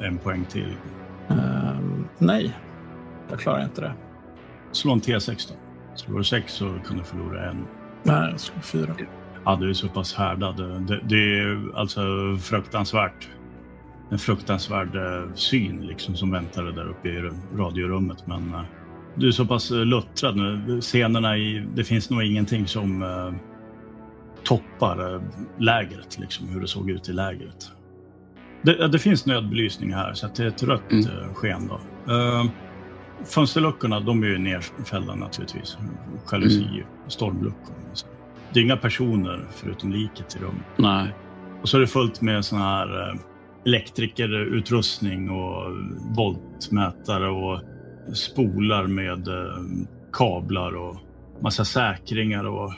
en 0.00 0.18
poäng 0.18 0.44
till. 0.44 0.72
Ehm, 1.28 2.04
nej, 2.18 2.56
jag 3.30 3.38
klarar 3.40 3.64
inte 3.64 3.80
det. 3.80 3.92
Slå 4.72 4.92
en 4.92 5.00
T6 5.00 5.48
då. 5.48 5.54
Slår 5.96 6.18
du 6.18 6.24
sex 6.24 6.52
så 6.52 6.74
kan 6.88 6.98
du 6.98 7.04
förlora 7.04 7.50
en. 7.50 7.66
Nej, 8.02 8.30
jag 8.30 8.40
slog 8.40 8.64
fyra. 8.64 8.94
Ja, 9.44 9.56
du 9.60 9.70
är 9.70 9.74
så 9.74 9.88
pass 9.88 10.14
härdad. 10.14 10.56
Det, 10.86 11.00
det 11.08 11.38
är 11.38 11.76
alltså 11.78 12.00
fruktansvärt. 12.42 13.28
En 14.10 14.18
fruktansvärd 14.18 14.96
eh, 14.96 15.32
syn 15.34 15.80
liksom 15.86 16.16
som 16.16 16.30
väntar 16.30 16.64
dig 16.64 16.72
där 16.74 16.88
uppe 16.88 17.08
i 17.08 17.30
radiorummet. 17.56 18.26
Men 18.26 18.54
eh, 18.54 18.60
du 19.14 19.26
är 19.28 19.30
så 19.32 19.46
pass 19.46 19.70
eh, 19.70 19.84
luttrad 19.84 20.36
nu. 20.36 20.80
Scenerna 20.80 21.36
i, 21.36 21.66
det 21.74 21.84
finns 21.84 22.10
nog 22.10 22.22
ingenting 22.22 22.66
som 22.66 23.04
toppar 24.44 25.22
lägret, 25.58 26.18
liksom 26.18 26.48
hur 26.48 26.60
det 26.60 26.68
såg 26.68 26.90
ut 26.90 27.08
i 27.08 27.12
lägret. 27.12 27.70
Det, 28.62 28.88
det 28.88 28.98
finns 28.98 29.26
nödbelysning 29.26 29.94
här 29.94 30.14
så 30.14 30.26
det 30.36 30.42
är 30.42 30.46
ett 30.48 30.62
rött 30.62 30.92
Mm. 30.92 31.34
sken. 31.34 31.68
Då. 31.68 31.80
Fönsterluckorna, 33.24 34.00
de 34.00 34.22
är 34.22 34.26
ju 34.26 34.38
nerfällda 34.38 35.14
naturligtvis. 35.14 35.78
Jalusi, 36.32 36.84
stormluckor. 37.08 37.74
Så. 37.92 38.06
Det 38.52 38.60
är 38.60 38.64
inga 38.64 38.76
personer 38.76 39.46
förutom 39.50 39.92
liket 39.92 40.36
i 40.36 40.38
rummet. 40.38 40.64
Nej, 40.76 41.14
Och 41.62 41.68
så 41.68 41.76
är 41.76 41.80
det 41.80 41.86
fullt 41.86 42.20
med 42.20 42.44
såna 42.44 42.62
här 42.64 43.18
elektrikerutrustning 43.66 45.30
och 45.30 45.72
voltmätare 46.16 47.28
och 47.28 47.60
spolar 48.14 48.86
med 48.86 49.28
eh, 49.28 49.62
kablar 50.12 50.76
och 50.76 50.96
massa 51.40 51.64
säkringar 51.64 52.44
och 52.44 52.72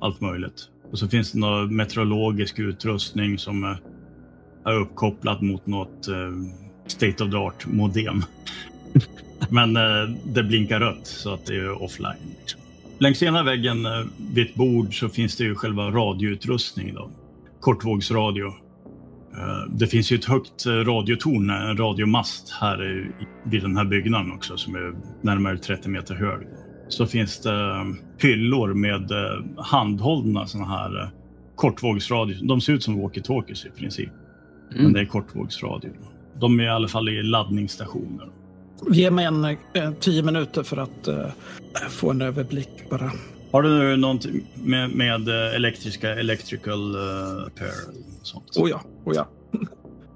allt 0.00 0.20
möjligt. 0.20 0.68
Och 0.92 0.98
så 0.98 1.08
finns 1.08 1.32
det 1.32 1.38
någon 1.38 1.76
meteorologisk 1.76 2.58
utrustning 2.58 3.38
som 3.38 3.64
eh, 3.64 3.76
är 4.64 4.80
uppkopplad 4.80 5.42
mot 5.42 5.66
något 5.66 6.08
eh, 6.08 6.32
state 6.86 7.24
of 7.24 7.30
the 7.30 7.36
art 7.36 7.66
modem. 7.66 8.22
Men 9.50 9.74
det 10.24 10.42
blinkar 10.42 10.80
rött 10.80 11.06
så 11.06 11.34
att 11.34 11.46
det 11.46 11.56
är 11.56 11.82
offline. 11.82 12.34
Liksom. 12.40 12.60
Längs 12.98 13.22
ena 13.22 13.42
väggen 13.42 13.86
vid 14.34 14.46
ett 14.46 14.54
bord 14.54 15.00
så 15.00 15.08
finns 15.08 15.36
det 15.36 15.44
ju 15.44 15.54
själva 15.54 15.90
radioutrustning. 15.90 16.94
Då. 16.94 17.10
Kortvågsradio. 17.60 18.52
Eh, 19.38 19.70
Det 19.70 19.86
finns 19.86 20.12
ju 20.12 20.16
ett 20.16 20.24
högt 20.24 20.66
eh, 20.66 20.70
radiotorn, 20.72 21.50
en 21.50 21.76
radiomast 21.76 22.50
här 22.60 23.10
vid 23.44 23.62
den 23.62 23.76
här 23.76 23.84
byggnaden 23.84 24.32
också 24.32 24.56
som 24.56 24.74
är 24.74 24.94
närmare 25.22 25.58
30 25.58 25.88
meter 25.88 26.14
hög. 26.14 26.46
Så 26.88 27.06
finns 27.06 27.40
det 27.40 27.50
eh, 27.50 27.84
hyllor 28.18 28.74
med 28.74 29.10
eh, 29.10 29.44
handhållna 29.56 30.46
såna 30.46 30.64
här 30.64 31.02
eh, 31.02 31.08
kortvågsradio. 31.54 32.46
De 32.46 32.60
ser 32.60 32.72
ut 32.72 32.82
som 32.82 32.96
walkie-talkies 33.02 33.66
i 33.66 33.70
princip, 33.70 34.10
men 34.70 34.80
mm. 34.80 34.92
det 34.92 35.00
är 35.00 35.04
kortvågsradio. 35.06 35.90
De 36.40 36.60
är 36.60 36.64
i 36.64 36.68
alla 36.68 36.88
fall 36.88 37.08
i 37.08 37.22
laddningsstationer. 37.22 38.28
Ge 38.90 39.10
mig 39.10 39.24
en 39.24 39.44
eh, 39.44 39.92
tio 40.00 40.22
minuter 40.22 40.62
för 40.62 40.76
att 40.76 41.08
eh, 41.08 41.26
få 41.90 42.10
en 42.10 42.22
överblick 42.22 42.90
bara. 42.90 43.10
Har 43.52 43.62
du 43.62 43.96
någonting 43.96 44.42
med, 44.54 44.90
med 44.90 45.28
eh, 45.28 45.54
elektriska, 45.54 46.14
electrical 46.14 46.96
uh, 46.96 47.46
apparel 47.46 48.02
och 48.20 48.26
sånt? 48.26 48.56
Oh 48.56 48.70
ja, 48.70 48.80
oh 49.04 49.14
ja. 49.14 49.28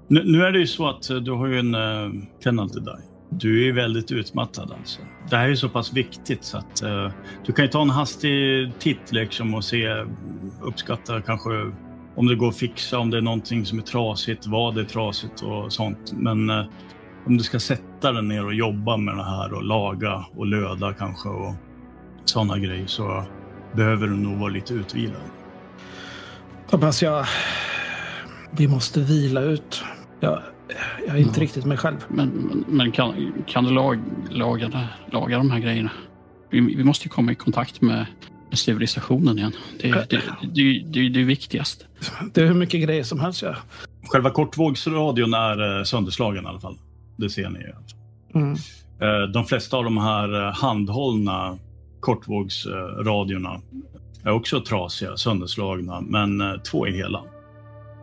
Nu, 0.07 0.23
nu 0.23 0.43
är 0.43 0.51
det 0.51 0.59
ju 0.59 0.67
så 0.67 0.89
att 0.89 1.09
eh, 1.09 1.17
du 1.17 1.31
har 1.31 1.47
ju 1.47 1.59
en 1.59 1.75
uh, 1.75 2.11
penalty 2.43 2.79
die. 2.79 3.11
Du 3.29 3.67
är 3.67 3.73
väldigt 3.73 4.11
utmattad 4.11 4.71
alltså. 4.79 5.01
Det 5.29 5.35
här 5.35 5.45
är 5.45 5.49
ju 5.49 5.55
så 5.55 5.69
pass 5.69 5.93
viktigt 5.93 6.43
så 6.43 6.57
att 6.57 6.81
eh, 6.81 7.11
du 7.45 7.53
kan 7.53 7.65
ju 7.65 7.71
ta 7.71 7.81
en 7.81 7.89
hastig 7.89 8.71
titt 8.79 9.11
liksom 9.11 9.55
och 9.55 9.63
se, 9.63 10.05
uppskatta 10.61 11.21
kanske 11.21 11.71
om 12.15 12.27
det 12.27 12.35
går 12.35 12.49
att 12.49 12.57
fixa, 12.57 12.99
om 12.99 13.09
det 13.09 13.17
är 13.17 13.21
någonting 13.21 13.65
som 13.65 13.79
är 13.79 13.83
trasigt, 13.83 14.47
vad 14.47 14.75
det 14.75 14.81
är 14.81 14.85
trasigt 14.85 15.41
och 15.41 15.73
sånt. 15.73 16.13
Men 16.15 16.49
eh, 16.49 16.65
om 17.25 17.37
du 17.37 17.43
ska 17.43 17.59
sätta 17.59 18.11
dig 18.11 18.23
ner 18.23 18.45
och 18.45 18.53
jobba 18.53 18.97
med 18.97 19.17
det 19.17 19.23
här 19.23 19.53
och 19.53 19.63
laga 19.63 20.25
och 20.35 20.45
löda 20.45 20.93
kanske 20.93 21.29
och 21.29 21.53
sådana 22.25 22.57
grejer 22.59 22.87
så 22.87 23.23
behöver 23.75 24.07
du 24.07 24.13
nog 24.17 24.37
vara 24.39 24.49
lite 24.49 24.73
utvilad. 24.73 25.21
Hoppas 26.71 27.03
jag... 27.03 27.25
Vi 28.51 28.67
måste 28.67 28.99
vila 29.01 29.41
ut. 29.41 29.83
Jag, 30.19 30.41
jag 31.07 31.15
är 31.15 31.19
inte 31.19 31.39
Ja. 31.39 31.43
riktigt 31.43 31.65
mig 31.65 31.77
själv. 31.77 31.97
Men, 32.07 32.29
men, 32.29 32.65
men 32.67 32.91
kan, 32.91 33.33
kan 33.47 33.63
du 33.63 33.71
lag, 33.71 33.99
laga, 34.29 34.67
det- 34.69 34.87
laga 35.11 35.37
de 35.37 35.51
här 35.51 35.59
grejerna? 35.59 35.91
Vi, 36.49 36.59
vi 36.75 36.83
måste 36.83 37.05
ju 37.05 37.09
komma 37.09 37.31
i 37.31 37.35
kontakt 37.35 37.81
med, 37.81 38.05
med 38.49 38.59
civilisationen 38.59 39.37
igen. 39.37 39.51
Det, 39.81 39.91
det, 39.91 40.05
det, 40.09 40.21
det, 40.53 40.79
det, 40.93 41.09
det 41.09 41.19
är 41.21 41.25
viktigast. 41.25 41.85
Det 42.33 42.41
är 42.41 42.45
hur 42.45 42.53
mycket 42.53 42.83
grejer 42.83 43.03
som 43.03 43.19
helst. 43.19 43.41
Ja. 43.41 43.55
Själva 44.07 44.29
kortvågsradion 44.29 45.33
är 45.33 45.77
eh, 45.79 45.83
sönderslagen 45.83 46.43
i 46.43 46.47
alla 46.47 46.59
fall. 46.59 46.77
Det 47.17 47.29
ser 47.29 47.49
ni 47.49 47.59
ju. 47.59 47.73
Mm. 48.41 48.53
Eh, 49.01 49.29
De 49.33 49.45
flesta 49.45 49.77
av 49.77 49.83
de 49.83 49.97
här 49.97 50.47
eh, 50.47 50.53
handhållna 50.53 51.57
kortvågsradiorna 52.01 53.61
är 54.23 54.31
också 54.31 54.61
trasiga, 54.61 55.17
sönderslagna, 55.17 56.01
men 56.01 56.41
eh, 56.41 56.57
två 56.57 56.87
är 56.87 56.91
hela. 56.91 57.23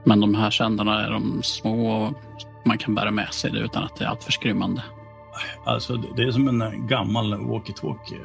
Men 0.04 0.20
de 0.20 0.34
här 0.34 0.50
sändarna 0.50 1.06
är 1.06 1.10
de 1.10 1.40
små 1.42 1.90
och 2.06 2.12
man 2.66 2.78
kan 2.78 2.94
bära 2.94 3.10
med 3.10 3.34
sig 3.34 3.50
det 3.50 3.58
utan 3.58 3.84
att 3.84 3.96
det 3.96 4.04
är 4.04 4.08
alltför 4.08 4.32
skrymmande. 4.32 4.82
Alltså, 5.66 5.96
det- 6.16 6.22
är 6.22 6.30
som 6.30 6.48
en 6.48 6.62
eh, 6.62 6.70
gammal 6.70 7.34
walkie-talkie. 7.34 8.20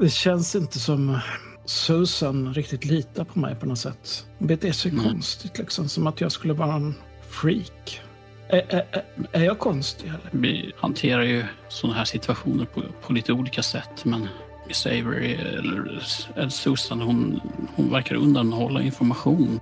Det 0.00 0.08
känns 0.10 0.54
inte 0.54 0.78
som 0.78 1.18
Susan 1.64 2.54
riktigt 2.54 2.84
litar 2.84 3.24
på 3.24 3.38
mig 3.38 3.54
på 3.56 3.66
något 3.66 3.78
sätt. 3.78 4.26
Det 4.38 4.44
beter 4.46 4.72
sig 4.72 4.90
Mm. 4.90 5.04
konstigt, 5.04 5.58
liksom. 5.58 5.88
Som 5.88 6.06
att 6.06 6.20
jag 6.20 6.32
skulle 6.32 6.52
vara 6.54 6.74
en 6.74 6.94
freak. 7.30 8.00
Är, 8.48 8.56
är, 8.68 8.84
är- 8.92 9.04
är 9.32 9.44
jag 9.44 9.58
konstig 9.58 10.08
eller? 10.08 10.30
Vi 10.30 10.72
hanterar 10.78 11.22
ju 11.22 11.44
sådana 11.68 11.98
här 11.98 12.04
situationer 12.04 12.64
på, 12.64 12.82
på 13.06 13.12
lite 13.12 13.32
olika 13.32 13.62
sätt. 13.62 14.04
Men 14.04 14.28
Miss 14.68 14.86
Avery 14.86 15.34
eller, 15.34 16.02
eller 16.36 16.48
Susan, 16.48 17.00
hon, 17.00 17.40
hon 17.76 17.90
verkar 17.90 18.16
undanhålla 18.16 18.82
information. 18.82 19.60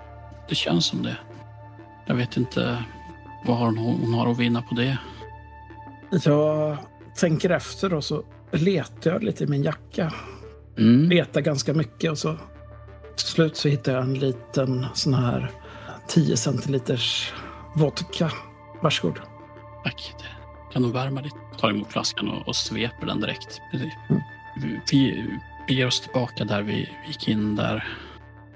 Det 0.49 0.55
känns 0.55 0.87
som 0.87 1.03
det. 1.03 1.17
Jag 2.07 2.15
vet 2.15 2.37
inte 2.37 2.85
vad 3.47 3.57
hon, 3.57 3.79
hon 3.79 4.15
har 4.15 4.31
att 4.31 4.39
vinna 4.39 4.63
på 4.63 4.75
det. 4.75 4.99
Jag 6.25 6.77
tänker 7.17 7.51
efter 7.51 7.95
och 7.95 8.05
så 8.05 8.23
letar 8.51 9.11
jag 9.11 9.23
lite 9.23 9.45
i 9.45 9.47
min 9.47 9.63
jacka. 9.63 10.15
Mm. 10.79 11.09
Letar 11.09 11.41
ganska 11.41 11.75
mycket 11.75 12.11
och 12.11 12.19
så 12.19 12.37
till 13.17 13.27
slut 13.27 13.57
så 13.57 13.69
hittar 13.69 13.93
jag 13.93 14.03
en 14.03 14.15
liten 14.15 14.87
sån 14.95 15.15
här 15.15 15.51
10 16.09 16.37
centiliters 16.37 17.33
vodka. 17.75 18.31
Varsågod. 18.83 19.21
Tack. 19.85 20.15
Kan 20.73 20.83
nog 20.83 20.93
värma 20.93 21.21
lite. 21.21 21.37
Tar 21.59 21.71
emot 21.71 21.93
flaskan 21.93 22.29
och, 22.29 22.49
och 22.49 22.57
sveper 22.57 23.07
den 23.07 23.21
direkt. 23.21 23.61
Mm. 23.73 23.91
Vi, 24.57 24.81
vi, 24.93 25.27
vi 25.69 25.75
ger 25.75 25.87
oss 25.87 26.01
tillbaka 26.01 26.45
där 26.45 26.63
vi, 26.63 26.89
gick 27.09 27.29
in 27.29 27.57
där 27.57 27.89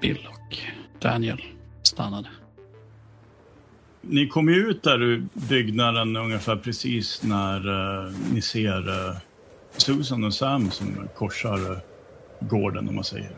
Bill 0.00 0.28
och 0.30 0.56
Daniel 1.00 1.42
stannade. 1.82 2.28
Ni 4.00 4.28
kommer 4.28 4.52
ju 4.52 4.58
ut 4.70 4.82
där 4.82 5.02
ur 5.02 5.26
byggnaden 5.32 6.16
ungefär 6.16 6.56
precis 6.56 7.22
när 7.22 7.56
eh, 8.06 8.12
ni 8.32 8.42
ser 8.42 8.88
eh, 8.88 9.16
Susan 9.76 10.24
och 10.24 10.34
Sam 10.34 10.70
som 10.70 11.08
korsar 11.16 11.72
eh, 11.72 11.78
gården, 12.40 12.88
om 12.88 12.94
man 12.94 13.04
säger. 13.04 13.30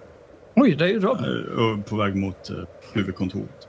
Oj, 0.57 0.75
det 0.75 0.85
är 0.85 0.89
ju 0.89 1.01
Robin. 1.01 1.45
Och 1.59 1.87
på 1.87 1.97
väg 1.97 2.17
mot 2.17 2.51
eh, 2.51 2.57
huvudkontoret. 2.93 3.69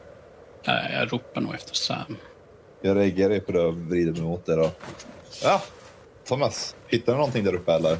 Äh, 0.64 0.94
Jag 1.00 1.14
ropar 1.14 1.42
nog 1.42 1.54
efter 1.54 1.74
Sam. 1.76 2.16
Jag 2.82 2.98
reagerar 2.98 3.40
på 3.40 3.52
det 3.52 3.60
och 3.62 3.76
vrider 3.78 4.12
mig 4.12 4.22
mot 4.22 4.46
det 4.46 4.56
då. 4.56 4.72
Ja, 5.44 5.62
Thomas. 6.28 6.76
Hittar 6.88 7.12
du 7.14 7.18
någonting 7.18 7.44
där 7.44 7.56
uppe 7.56 7.74
eller? 7.74 7.98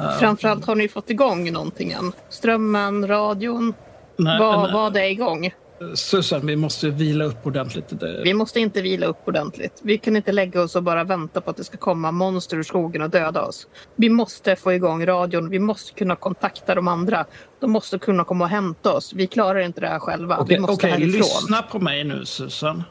Uh, 0.00 0.18
Framförallt 0.18 0.66
har 0.66 0.74
ni 0.74 0.88
fått 0.88 1.10
igång 1.10 1.52
någonting 1.52 1.92
än. 1.92 2.12
Strömmen, 2.28 3.08
radion. 3.08 3.74
nej, 4.16 4.38
Vad 4.40 4.62
nej, 4.62 4.72
vad 4.72 4.96
är 4.96 5.04
igång? 5.10 5.50
Susan, 5.94 6.46
vi 6.46 6.56
måste 6.56 6.90
vila 6.90 7.24
upp 7.24 7.46
ordentligt. 7.46 7.92
Vi 8.24 8.34
måste 8.34 8.60
inte 8.60 8.82
vila 8.82 9.06
upp 9.06 9.28
ordentligt. 9.28 9.80
Vi 9.82 9.98
kan 9.98 10.16
inte 10.16 10.32
lägga 10.32 10.62
oss 10.62 10.76
och 10.76 10.82
bara 10.82 11.04
vänta 11.04 11.40
på 11.40 11.50
att 11.50 11.56
det 11.56 11.64
ska 11.64 11.76
komma 11.76 12.10
monster 12.12 12.56
ur 12.56 12.62
skogen 12.62 13.02
och 13.02 13.10
döda 13.10 13.42
oss. 13.42 13.66
Vi 13.96 14.08
måste 14.08 14.56
få 14.56 14.72
igång 14.72 15.06
radion. 15.06 15.50
Vi 15.50 15.58
måste 15.58 15.92
kunna 15.94 16.16
kontakta 16.16 16.74
de 16.74 16.88
andra. 16.88 17.26
De 17.60 17.70
måste 17.70 17.98
kunna 17.98 18.24
komma 18.24 18.44
och 18.44 18.50
hämta 18.50 18.92
oss. 18.92 19.12
Vi 19.12 19.26
klarar 19.26 19.58
inte 19.60 19.80
det 19.80 19.88
här 19.88 19.98
själva. 19.98 20.38
Okej, 20.38 20.56
vi 20.56 20.60
måste 20.60 20.74
okej, 20.74 20.90
härifrån. 20.90 21.10
lyssna 21.12 21.62
på 21.62 21.78
mig 21.78 22.04
nu, 22.04 22.24
Susan. 22.24 22.82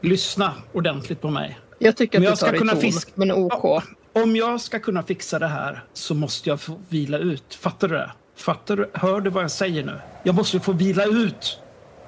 Lyssna 0.00 0.52
ordentligt 0.72 1.20
på 1.20 1.30
mig. 1.30 1.58
Jag 1.78 1.96
tycker 1.96 2.18
att 2.18 2.24
jag 2.24 2.32
du 2.32 2.36
ska 2.36 2.46
tar 2.46 2.54
i 2.54 2.58
kunna 2.58 2.72
ton, 2.72 2.80
fiska- 2.80 3.12
men 3.14 3.32
OK. 3.32 3.82
Om 4.12 4.36
jag 4.36 4.60
ska 4.60 4.78
kunna 4.78 5.02
fixa 5.02 5.38
det 5.38 5.46
här 5.46 5.84
så 5.92 6.14
måste 6.14 6.48
jag 6.48 6.60
få 6.60 6.80
vila 6.88 7.18
ut. 7.18 7.54
Fattar 7.54 7.88
du 7.88 7.94
det? 7.94 8.10
Fattar 8.36 8.76
du? 8.76 8.90
Hör 8.94 9.20
du 9.20 9.30
vad 9.30 9.42
jag 9.44 9.50
säger 9.50 9.84
nu? 9.84 10.00
Jag 10.22 10.34
måste 10.34 10.60
få 10.60 10.72
vila 10.72 11.04
ut. 11.04 11.58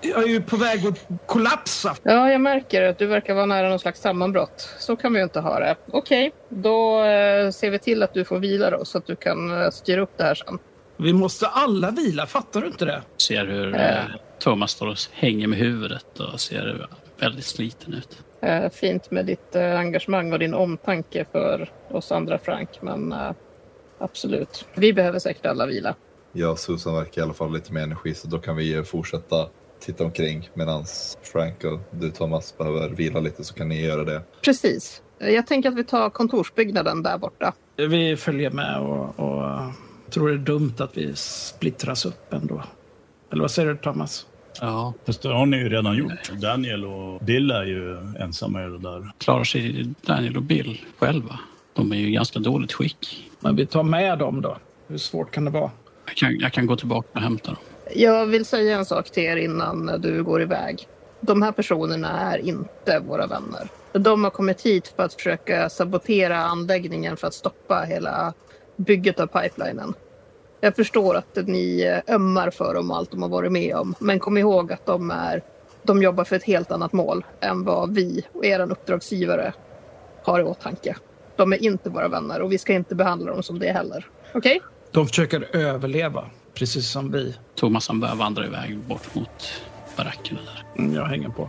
Jag 0.04 0.22
är 0.22 0.26
ju 0.28 0.42
på 0.42 0.56
väg 0.56 0.86
att 0.86 1.26
kollapsa. 1.26 1.96
Ja, 2.02 2.30
jag 2.30 2.40
märker 2.40 2.82
att 2.82 2.98
du 2.98 3.06
verkar 3.06 3.34
vara 3.34 3.46
nära 3.46 3.68
någon 3.68 3.78
slags 3.78 4.00
sammanbrott. 4.00 4.68
Så 4.78 4.96
kan 4.96 5.12
vi 5.12 5.18
ju 5.18 5.24
inte 5.24 5.40
ha 5.40 5.58
det. 5.58 5.76
Okej, 5.92 6.32
då 6.48 7.04
eh, 7.04 7.50
ser 7.50 7.70
vi 7.70 7.78
till 7.78 8.02
att 8.02 8.14
du 8.14 8.24
får 8.24 8.38
vila 8.38 8.70
då, 8.70 8.84
så 8.84 8.98
att 8.98 9.06
du 9.06 9.16
kan 9.16 9.62
eh, 9.62 9.70
styra 9.70 10.00
upp 10.00 10.12
det 10.18 10.24
här 10.24 10.34
sen. 10.34 10.58
Vi 10.96 11.12
måste 11.12 11.46
alla 11.46 11.90
vila, 11.90 12.26
fattar 12.26 12.60
du 12.60 12.66
inte 12.66 12.84
det? 12.84 13.02
Ser 13.16 13.46
hur 13.46 13.74
Eh. 13.74 13.98
eh, 13.98 14.04
Thomas 14.38 14.70
står 14.70 14.86
och 14.88 14.96
hänger 15.12 15.46
med 15.46 15.58
huvudet 15.58 16.20
och 16.20 16.40
ser 16.40 16.88
väldigt 17.20 17.44
sliten 17.44 17.94
ut. 17.94 18.18
Eh, 18.42 18.70
fint 18.70 19.10
med 19.10 19.26
ditt 19.26 19.56
eh, 19.56 19.78
engagemang 19.78 20.32
och 20.32 20.38
din 20.38 20.54
omtanke 20.54 21.24
för 21.32 21.70
oss 21.90 22.12
andra, 22.12 22.38
Frank. 22.38 22.68
Men 22.80 23.12
eh, 23.12 23.32
absolut, 23.98 24.66
vi 24.74 24.92
behöver 24.92 25.18
säkert 25.18 25.46
alla 25.46 25.66
vila. 25.66 25.94
Jag 26.32 26.50
och 26.50 26.58
Susan 26.58 26.94
verkar 26.94 27.22
i 27.22 27.24
alla 27.24 27.32
fall 27.32 27.52
lite 27.52 27.72
mer 27.72 27.82
energi 27.82 28.14
så 28.14 28.28
då 28.28 28.38
kan 28.38 28.56
vi 28.56 28.82
fortsätta 28.84 29.48
titta 29.80 30.04
omkring 30.04 30.50
medan 30.54 30.84
Frank 31.22 31.64
och 31.64 31.78
du 31.90 32.10
Thomas 32.10 32.58
behöver 32.58 32.88
vila 32.88 33.20
lite 33.20 33.44
så 33.44 33.54
kan 33.54 33.68
ni 33.68 33.86
göra 33.86 34.04
det. 34.04 34.22
Precis. 34.44 35.02
Jag 35.18 35.46
tänker 35.46 35.68
att 35.68 35.76
vi 35.76 35.84
tar 35.84 36.10
kontorsbyggnaden 36.10 37.02
där 37.02 37.18
borta. 37.18 37.54
Vi 37.76 38.16
följer 38.16 38.50
med 38.50 38.78
och, 38.78 39.18
och 39.18 39.72
tror 40.10 40.28
det 40.28 40.34
är 40.34 40.38
dumt 40.38 40.74
att 40.78 40.96
vi 40.96 41.16
splittras 41.16 42.06
upp 42.06 42.32
ändå. 42.32 42.62
Eller 43.32 43.40
vad 43.40 43.50
säger 43.50 43.68
du, 43.68 43.76
Thomas? 43.76 44.26
Ja, 44.60 44.92
Fast 45.06 45.22
det 45.22 45.28
har 45.28 45.46
ni 45.46 45.56
ju 45.56 45.68
redan 45.68 45.96
gjort. 45.96 46.30
Daniel 46.32 46.84
och 46.84 47.20
Bill 47.24 47.50
är 47.50 47.64
ju 47.64 47.96
ensamma 48.20 48.64
i 48.64 48.68
det 48.68 48.78
där. 48.78 49.10
klarar 49.18 49.44
sig 49.44 49.86
Daniel 50.06 50.36
och 50.36 50.42
Bill 50.42 50.80
själva. 50.98 51.38
De 51.74 51.92
är 51.92 51.96
ju 51.96 52.08
i 52.08 52.12
ganska 52.12 52.38
dåligt 52.38 52.72
skick. 52.72 53.30
Men 53.40 53.56
vi 53.56 53.66
tar 53.66 53.82
med 53.82 54.18
dem 54.18 54.42
då. 54.42 54.56
Hur 54.88 54.98
svårt 54.98 55.30
kan 55.30 55.44
det 55.44 55.50
vara? 55.50 55.70
Jag 56.06 56.16
kan, 56.16 56.38
jag 56.38 56.52
kan 56.52 56.66
gå 56.66 56.76
tillbaka 56.76 57.08
och 57.12 57.20
hämta 57.20 57.46
dem. 57.50 57.60
Jag 57.94 58.26
vill 58.26 58.44
säga 58.44 58.76
en 58.78 58.84
sak 58.84 59.10
till 59.10 59.22
er 59.22 59.36
innan 59.36 59.86
du 60.00 60.22
går 60.24 60.42
iväg. 60.42 60.86
De 61.20 61.42
här 61.42 61.52
personerna 61.52 62.08
är 62.32 62.38
inte 62.38 62.98
våra 63.08 63.26
vänner. 63.26 63.68
De 63.92 64.24
har 64.24 64.30
kommit 64.30 64.62
hit 64.62 64.92
för 64.96 65.02
att 65.02 65.14
försöka 65.14 65.68
sabotera 65.68 66.38
anläggningen 66.38 67.16
för 67.16 67.26
att 67.26 67.34
stoppa 67.34 67.80
hela 67.80 68.32
bygget 68.76 69.20
av 69.20 69.26
pipelinen. 69.26 69.94
Jag 70.64 70.76
förstår 70.76 71.14
att 71.16 71.36
ni 71.46 72.00
ömmar 72.08 72.50
för 72.50 72.74
dem 72.74 72.90
och 72.90 72.96
allt 72.96 73.10
de 73.10 73.22
har 73.22 73.28
varit 73.28 73.52
med 73.52 73.76
om. 73.76 73.94
Men 73.98 74.18
kom 74.18 74.38
ihåg 74.38 74.72
att 74.72 74.86
de, 74.86 75.10
är, 75.10 75.42
de 75.82 76.02
jobbar 76.02 76.24
för 76.24 76.36
ett 76.36 76.44
helt 76.44 76.70
annat 76.72 76.92
mål 76.92 77.24
än 77.40 77.64
vad 77.64 77.94
vi 77.94 78.26
och 78.32 78.44
er 78.44 78.60
uppdragsgivare 78.70 79.52
har 80.22 80.40
i 80.40 80.42
åtanke. 80.42 80.96
De 81.36 81.52
är 81.52 81.62
inte 81.62 81.90
våra 81.90 82.08
vänner 82.08 82.40
och 82.40 82.52
vi 82.52 82.58
ska 82.58 82.72
inte 82.72 82.94
behandla 82.94 83.32
dem 83.32 83.42
som 83.42 83.58
det 83.58 83.72
heller. 83.72 84.06
Okej? 84.34 84.60
De 84.90 85.06
försöker 85.06 85.56
överleva, 85.56 86.24
precis 86.54 86.90
som 86.90 87.12
vi. 87.12 87.36
Thomas 87.54 87.88
han 87.88 88.00
börjar 88.00 88.14
vandra 88.16 88.46
iväg 88.46 88.78
bort 88.78 89.14
mot 89.14 89.62
barackerna 89.96 90.40
där. 90.40 90.82
Mm, 90.82 90.94
Jag 90.94 91.04
hänger 91.04 91.28
på. 91.28 91.48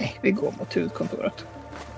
Nej, 0.00 0.18
vi 0.22 0.30
går 0.30 0.54
mot 0.58 0.76
huvudkontoret. 0.76 1.46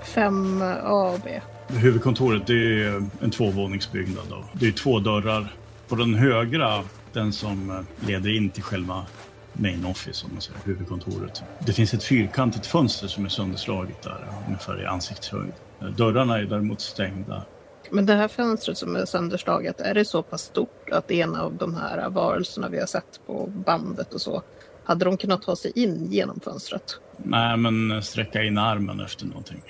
5A 0.03 1.13
och 1.13 1.19
B. 1.23 1.41
Huvudkontoret 1.67 2.47
det 2.47 2.83
är 2.83 3.03
en 3.21 3.31
tvåvåningsbyggnad. 3.31 4.23
Då. 4.29 4.43
Det 4.53 4.67
är 4.67 4.71
två 4.71 4.99
dörrar. 4.99 5.53
På 5.89 5.95
den 5.95 6.15
högra, 6.15 6.83
den 7.13 7.33
som 7.33 7.69
eh, 7.69 8.07
leder 8.07 8.35
in 8.35 8.49
till 8.49 8.63
själva 8.63 9.05
main 9.53 9.85
office, 9.85 10.25
om 10.25 10.33
man 10.33 10.41
säger, 10.41 10.59
huvudkontoret. 10.63 11.43
Det 11.59 11.73
finns 11.73 11.93
ett 11.93 12.03
fyrkantigt 12.03 12.65
fönster 12.65 13.07
som 13.07 13.25
är 13.25 13.29
sönderslaget 13.29 14.01
där, 14.01 14.27
ungefär 14.47 14.81
i 14.81 14.85
ansiktshöjd. 14.85 15.53
Eh, 15.81 15.87
Dörrarna 15.87 16.37
är 16.37 16.43
däremot 16.43 16.81
stängda. 16.81 17.43
Men 17.91 18.05
det 18.05 18.13
här 18.13 18.27
fönstret 18.27 18.77
som 18.77 18.95
är 18.95 19.05
sönderslaget, 19.05 19.81
är 19.81 19.93
det 19.93 20.05
så 20.05 20.23
pass 20.23 20.41
stort 20.41 20.89
att 20.91 21.11
en 21.11 21.35
av 21.35 21.53
de 21.53 21.75
här 21.75 22.09
varelserna 22.09 22.69
vi 22.69 22.79
har 22.79 22.85
sett 22.85 23.19
på 23.27 23.51
bandet 23.65 24.13
och 24.13 24.21
så, 24.21 24.43
hade 24.83 25.05
de 25.05 25.17
kunnat 25.17 25.41
ta 25.41 25.55
sig 25.55 25.71
in 25.75 26.07
genom 26.11 26.39
fönstret? 26.39 26.99
Nej, 27.17 27.57
men 27.57 28.03
sträcka 28.03 28.43
in 28.43 28.57
armen 28.57 28.99
efter 28.99 29.25
någonting. 29.25 29.61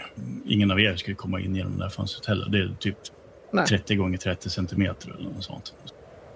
Ingen 0.46 0.72
av 0.72 0.80
er 0.80 0.96
skulle 0.96 1.16
komma 1.16 1.40
in 1.40 1.56
genom 1.56 1.78
det 1.78 1.84
här 1.84 1.90
fönstret 1.90 2.26
heller. 2.26 2.50
Det 2.50 2.58
är 2.58 2.76
typ 2.80 2.98
Nej. 3.52 3.66
30 3.66 3.96
gånger 3.96 4.18
30 4.18 4.50
centimeter 4.50 5.16
eller 5.20 5.30
något 5.30 5.44
sånt. 5.44 5.74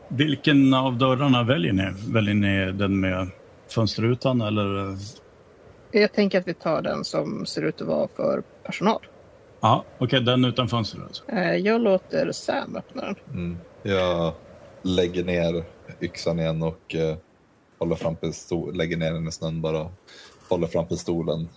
Vilken 0.07 0.73
av 0.73 0.97
dörrarna 0.97 1.43
väljer 1.43 1.73
ni? 1.73 1.91
Väljer 2.13 2.33
ni 2.35 2.71
den 2.71 2.99
med 2.99 3.27
fönsterrutan 3.69 4.41
eller? 4.41 4.97
Jag 5.91 6.13
tänker 6.13 6.39
att 6.39 6.47
vi 6.47 6.53
tar 6.53 6.81
den 6.81 7.03
som 7.03 7.45
ser 7.45 7.61
ut 7.61 7.81
att 7.81 7.87
vara 7.87 8.07
för 8.15 8.43
personal. 8.63 8.99
Ja, 9.61 9.83
okej, 9.97 10.21
den 10.21 10.45
utan 10.45 10.67
fönster 10.67 10.99
alltså. 11.03 11.23
Eh, 11.31 11.55
Jag 11.55 11.81
låter 11.81 12.31
Sam 12.31 12.75
öppna 12.75 13.01
den. 13.05 13.15
Mm. 13.33 13.57
Jag 13.83 14.33
lägger 14.81 15.23
ner 15.23 15.63
yxan 16.01 16.39
igen 16.39 16.61
och 16.63 16.95
eh, 16.95 17.15
håller 17.79 17.95
fram 17.95 18.15
pistol, 18.15 18.75
lägger 18.75 18.97
ner 18.97 19.11
den 19.13 19.27
i 19.27 19.31
snön 19.31 19.61
bara. 19.61 19.87
Håller 20.49 20.67
fram 20.67 20.85
pistolen 20.87 21.49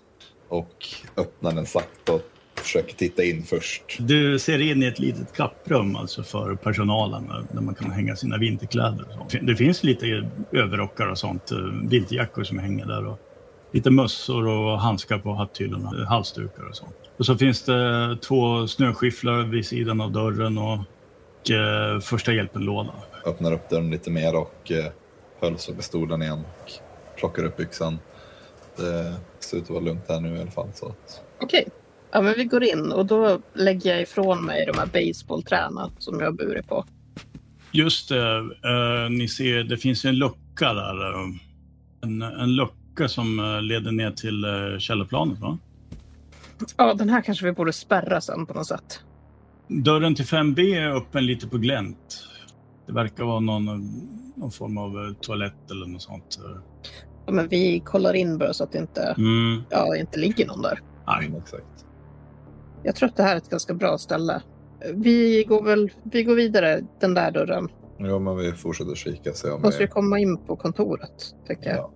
och 0.49 0.87
öppnar 1.17 1.53
den 1.53 1.67
sakta 1.67 2.13
och 2.13 2.23
försöker 2.61 2.95
titta 2.95 3.23
in 3.25 3.43
först. 3.43 3.83
Du 3.99 4.39
ser 4.39 4.59
in 4.59 4.83
i 4.83 4.87
ett 4.87 4.99
litet 4.99 5.33
kapprum 5.37 5.97
alltså 5.97 6.23
för 6.23 6.55
personalen 6.55 7.29
där- 7.29 7.45
där 7.53 7.61
man 7.61 7.75
kan 7.75 7.91
hänga 7.91 8.17
sina 8.17 8.37
vinterkläder. 8.39 9.07
och 9.21 9.31
så. 9.33 9.39
Det 9.43 9.57
finns 9.57 9.83
lite 9.85 10.31
överrockar 10.53 11.07
och 11.07 11.19
sånt, 11.19 11.51
eh, 11.53 11.59
vinterjackor 11.89 12.45
som 12.45 12.59
hänger 12.59 12.87
där 12.87 13.07
och 13.07 13.19
lite 13.73 13.91
mössor 13.91 14.47
och 14.49 14.81
handskar 14.81 15.19
på 15.19 15.35
hatthyllorna, 15.35 15.93
eh, 16.03 16.09
halsdukar 16.09 16.69
och 16.69 16.77
sånt. 16.77 16.95
Och 17.17 17.27
så 17.27 17.37
finns 17.39 17.63
det 17.63 18.17
två 18.23 18.67
snöskyfflar 18.67 19.43
vid 19.43 19.67
sidan 19.67 20.01
av 20.01 20.13
dörren 20.13 20.59
och 20.59 21.51
eh, 21.51 22.01
första 22.01 22.33
hjälpen-låda. 22.33 22.91
Öppnar 23.27 23.53
upp 23.53 23.69
dörren 23.71 23.91
lite 23.91 24.11
mer 24.11 24.37
och 24.37 24.73
eh, 24.73 24.93
hölsar 25.41 25.73
pistolen 25.73 26.23
igen 26.23 26.39
och 26.65 26.71
plockar 27.19 27.45
upp 27.45 27.61
yxan. 27.61 27.99
Det 28.77 29.15
ser 29.41 29.57
ut 29.57 29.63
att 29.63 29.71
vara 29.71 29.81
lugnt 29.81 30.05
här 30.09 30.21
nu 30.21 30.37
i 30.37 30.41
alla 30.41 30.51
fall. 30.51 30.69
Så 30.75 30.87
att, 30.87 31.23
Okej. 31.41 31.69
Ja, 32.13 32.21
men 32.21 32.35
vi 32.37 32.45
går 32.45 32.65
in 32.65 32.93
och 32.93 33.07
då 33.07 33.39
lägger 33.55 33.91
jag 33.91 34.03
ifrån 34.03 34.45
mig 34.45 34.67
de 34.67 34.79
här 34.79 34.87
baseballträna 34.87 35.91
som 35.99 36.21
jag 36.21 36.27
har 36.27 36.33
burit 36.33 36.69
på. 36.69 36.85
Just 37.73 38.09
det, 38.09 38.37
eh, 38.39 39.11
ni 39.11 39.29
ser, 39.29 39.65
det 39.65 39.77
finns 39.77 40.05
en 40.05 40.17
lucka 40.17 40.73
där. 40.75 41.11
eh, 41.15 41.27
En, 42.03 42.23
en 42.23 42.57
lucka 42.57 43.09
som 43.09 43.41
eh, 43.41 43.63
leder 43.63 43.93
ner 43.93 44.11
till 44.11 44.45
eh, 44.45 44.79
källarplanet, 44.79 45.39
va? 45.39 45.59
Ja, 46.77 46.95
den 46.95 47.09
här 47.09 47.21
kanske 47.23 47.45
vi 47.45 47.53
borde 47.53 47.73
spärra 47.73 48.21
sen 48.21 48.47
på 48.47 48.55
något 48.55 48.67
sätt. 48.67 49.01
Dörren 49.69 50.15
till 50.15 50.25
5B 50.25 50.59
är 50.61 50.91
öppen 50.97 51.27
lite 51.27 51.49
på 51.49 51.59
glänt. 51.59 52.25
Det 52.87 52.93
verkar 52.93 53.25
vara 53.25 53.41
någon, 53.41 53.65
någon 54.37 54.51
form 54.51 54.79
av 54.79 54.97
eh, 55.07 55.13
toalett 55.21 55.71
eller 55.71 55.87
något 55.87 56.03
sånt. 56.03 56.39
Ja, 57.27 57.33
men 57.33 57.49
vi 57.49 57.81
kollar 57.81 58.15
in 58.15 58.39
bara 58.39 58.53
så 58.53 58.65
att 58.65 58.73
det 58.73 58.79
inte, 58.79 59.15
Mm, 59.19 59.63
ja, 59.71 59.97
inte 59.97 60.19
ligger 60.19 60.47
någon 60.47 60.63
där. 60.63 60.79
nej. 61.07 61.33
exakt. 61.43 61.86
Jag 62.87 62.95
tror 62.97 63.09
att 63.09 63.17
det 63.17 63.23
här 63.23 63.33
är 63.33 63.37
ett 63.37 63.51
ganska 63.51 63.75
bra 63.75 63.99
ställe. 63.99 64.43
Vi 64.95 65.45
går 65.49 65.63
väl 65.63 65.91
vi 66.05 66.23
går 66.23 66.35
vidare 66.35 66.81
den 67.01 67.15
där 67.15 67.31
dörren. 67.31 67.69
Ja, 67.99 68.19
men 68.19 68.37
vi 68.37 68.53
fortsätter 68.53 68.95
kika 68.95 69.33
se 69.33 69.51
om 69.51 69.63
Måste 69.63 69.79
vi, 69.79 69.85
ju 69.85 69.89
komma 69.89 70.19
in 70.19 70.37
på 70.39 70.57
kontoret, 70.57 71.35
tycker 71.49 71.69
jag. 71.71 71.77
ja, 71.79 71.91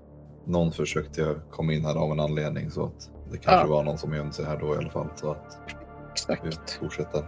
Någon 0.46 0.72
försökte 0.72 1.34
komma 1.50 1.72
in 1.72 1.84
här 1.84 1.94
av 1.94 2.12
en 2.12 2.20
anledning 2.20 2.70
så 2.70 2.84
att 2.84 3.10
det 3.32 3.38
kanske 3.38 3.66
Ja. 3.68 3.74
var 3.76 3.84
någon 3.84 3.98
som 3.98 4.14
gömde 4.14 4.32
sig 4.32 4.44
här 4.44 4.58
då 4.60 4.74
i 4.74 4.78
alla 4.78 4.90
fall. 4.90 5.06
Så 5.16 5.30
att 5.30 5.58
vi 5.66 5.72
Exakt. 6.12 6.78
fortsätter. 6.80 7.24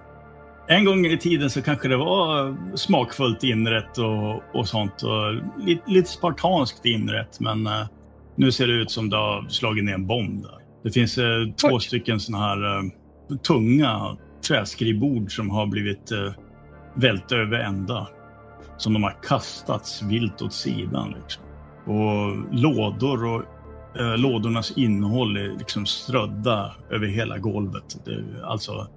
En 0.69 0.85
gång 0.85 1.07
i 1.07 1.19
tiden 1.19 1.51
så 1.51 1.63
kanske 1.63 1.89
det 1.89 1.97
var 1.97 2.57
smakfullt 2.77 3.43
inrätt 3.45 3.99
och, 3.99 4.59
och 4.61 4.69
sånt. 4.69 5.03
Och 5.03 5.35
lite, 5.67 5.83
lite 5.91 6.09
spartanskt 6.11 6.85
inrätt, 6.87 7.41
men 7.41 7.67
eh, 7.67 7.87
nu 8.37 8.53
ser 8.53 8.67
det 8.67 8.73
ut 8.73 8.91
som 8.91 9.11
det 9.11 9.17
har 9.17 9.49
slagit 9.49 9.85
ner 9.85 9.95
en 9.95 10.07
bomb 10.07 10.43
där. 10.43 10.59
Det 10.85 10.91
finns 10.91 11.19
eh, 11.19 11.25
två 11.61 11.79
stycken 11.79 12.21
såna 12.21 12.39
här 12.39 12.79
eh, 12.79 12.83
tunga 13.39 14.17
träskrivbord 14.49 15.37
som 15.37 15.51
har 15.51 15.67
blivit 15.67 16.13
eh, 16.13 16.33
välta 16.95 17.37
över 17.37 17.59
ända. 17.59 18.09
Som 18.77 18.93
de 18.93 19.03
har 19.03 19.23
kastats 19.23 20.03
vilt 20.03 20.43
åt 20.43 20.53
sidan. 20.53 21.15
Liksom. 21.23 21.45
Och 21.87 22.55
lådor 22.55 23.25
och 23.25 23.43
eh, 24.01 24.17
lådornas 24.17 24.73
innehåll 24.77 25.37
är 25.37 25.59
liksom 25.59 25.87
strödda 25.87 26.73
över 26.91 27.07
hela 27.07 27.39
golvet. 27.39 28.01
Det 28.05 28.11
är 28.11 28.43
alltså 28.45 28.89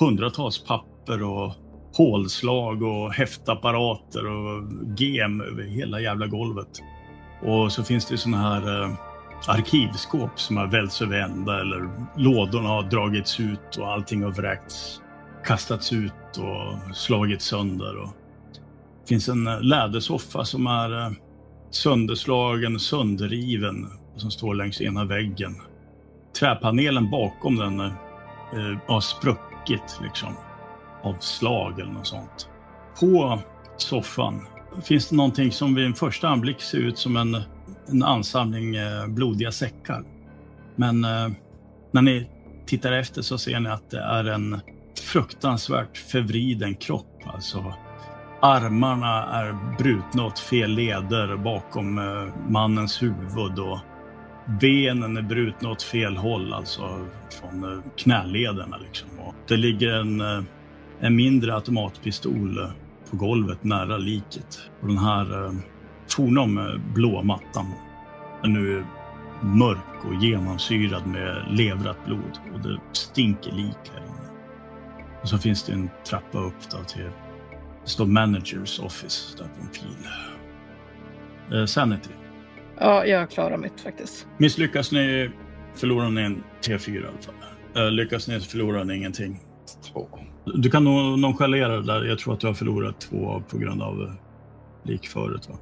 hundratals 0.00 0.64
papper 0.64 1.22
och 1.22 1.52
hålslag 1.96 2.82
och 2.82 3.12
häftapparater 3.12 4.26
och 4.26 4.62
gem 4.96 5.40
över 5.40 5.62
hela 5.62 6.00
jävla 6.00 6.26
golvet. 6.26 6.82
Och 7.42 7.72
så 7.72 7.84
finns 7.84 8.06
det 8.06 8.16
såna 8.16 8.36
här 8.36 8.82
eh, 8.82 8.94
arkivskåp 9.46 10.40
som 10.40 10.56
har 10.56 10.66
välts 10.66 11.02
över 11.02 11.18
ända 11.18 11.60
eller 11.60 11.90
lådorna 12.16 12.68
har 12.68 12.82
dragits 12.82 13.40
ut 13.40 13.76
och 13.76 13.92
allting 13.92 14.22
har 14.22 14.30
vräkts, 14.30 15.00
kastats 15.44 15.92
ut 15.92 16.38
och 16.38 16.96
slagits 16.96 17.44
sönder. 17.44 17.96
Och 17.96 18.08
det 19.02 19.08
finns 19.08 19.28
en 19.28 19.46
eh, 19.46 19.62
lädersoffa 19.62 20.44
som 20.44 20.66
är 20.66 21.06
eh, 21.06 21.12
sönderslagen, 21.70 22.78
sönderriven 22.78 23.90
som 24.16 24.30
står 24.30 24.54
längs 24.54 24.80
ena 24.80 25.04
väggen. 25.04 25.56
Träpanelen 26.38 27.10
bakom 27.10 27.56
den 27.56 27.80
eh, 27.80 27.92
eh, 28.52 28.78
har 28.86 29.00
spruckit 29.00 30.00
liksom 30.02 30.34
av 31.02 31.16
slag 31.20 31.80
eller 31.80 31.92
något 31.92 32.06
sånt. 32.06 32.48
På 33.00 33.38
soffan 33.76 34.46
finns 34.82 35.08
det 35.08 35.16
någonting 35.16 35.52
som 35.52 35.74
vid 35.74 35.86
en 35.86 35.94
första 35.94 36.28
anblick 36.28 36.60
ser 36.60 36.78
ut 36.78 36.98
som 36.98 37.16
en, 37.16 37.36
en 37.88 38.02
ansamling 38.02 38.76
eh, 38.76 39.06
blodiga 39.06 39.52
säckar. 39.52 40.04
Men 40.76 41.04
eh, 41.04 41.28
när 41.90 42.02
ni 42.02 42.28
tittar 42.66 42.92
efter 42.92 43.22
så 43.22 43.38
ser 43.38 43.60
ni 43.60 43.68
att 43.68 43.90
det 43.90 44.00
är 44.00 44.24
en 44.24 44.60
fruktansvärt 45.12 45.96
förvriden 45.96 46.74
kropp. 46.74 47.22
Alltså, 47.24 47.74
armarna 48.40 49.24
är 49.24 49.76
brutna 49.78 50.26
åt 50.26 50.38
fel 50.38 50.70
leder 50.70 51.36
bakom 51.36 51.98
eh, 51.98 52.34
mannens 52.48 53.02
huvud 53.02 53.58
och 53.58 53.78
benen 54.60 55.16
är 55.16 55.22
brutna 55.22 55.70
åt 55.70 55.82
fel 55.82 56.16
håll, 56.16 56.52
alltså 56.52 57.06
från 57.40 57.82
knälederna. 57.96 58.76
Liksom. 58.76 59.08
Och 59.18 59.34
det 59.48 59.56
ligger 59.56 59.92
en, 59.92 60.20
en 61.00 61.16
mindre 61.16 61.54
automatpistol 61.54 62.58
på 63.10 63.16
golvet 63.16 63.64
nära 63.64 63.96
liket. 63.96 64.70
Och 64.80 64.88
den 64.88 64.98
här 64.98 65.54
fornom 66.16 66.58
eh, 66.58 66.94
blå 66.94 67.22
mattan 67.22 67.66
är 68.42 68.48
nu 68.48 68.84
mörk 69.40 70.04
och 70.08 70.22
genomsyrad 70.22 71.06
med 71.06 71.44
levrat 71.50 72.04
blod 72.06 72.38
och 72.54 72.60
det 72.60 72.78
stinker 72.92 73.52
lik 73.52 73.92
här 73.92 74.00
inne. 74.00 74.30
Och 75.22 75.28
så 75.28 75.38
finns 75.38 75.62
det 75.62 75.72
en 75.72 75.90
trappa 76.06 76.38
upp 76.38 76.70
då 76.70 76.84
till 76.84 77.10
det 77.84 77.90
står 77.90 78.06
managers 78.06 78.80
office 78.80 79.36
där 79.38 79.44
på 79.44 79.60
en 79.60 79.68
pil. 79.68 80.08
Eh, 81.58 81.66
Sanity. 81.66 82.10
Ja, 82.78 83.06
jag 83.06 83.30
klarar 83.30 83.56
mitt 83.56 83.80
faktiskt. 83.80 84.26
Misslyckas 84.38 84.92
ni 84.92 85.30
förlorar 85.74 86.10
ni 86.10 86.22
en 86.22 86.42
T4 86.62 86.94
i 86.94 86.98
alla 86.98 87.06
fall. 87.06 87.34
Eh, 87.84 87.90
lyckas 87.90 88.28
ni 88.28 88.40
förlorar 88.40 88.84
ni 88.84 88.96
ingenting. 88.96 89.40
Två. 89.92 90.08
Du 90.44 90.70
kan 90.70 90.84
nog 90.84 91.18
nonchalera 91.18 91.76
det 91.76 91.86
där. 91.86 92.04
Jag 92.04 92.18
tror 92.18 92.34
att 92.34 92.40
du 92.40 92.46
har 92.46 92.54
förlorat 92.54 93.00
två 93.00 93.42
på 93.48 93.58
grund 93.58 93.82
av 93.82 94.02
eh, 94.02 94.12
likföret. 94.82 95.48
Va? 95.48 95.58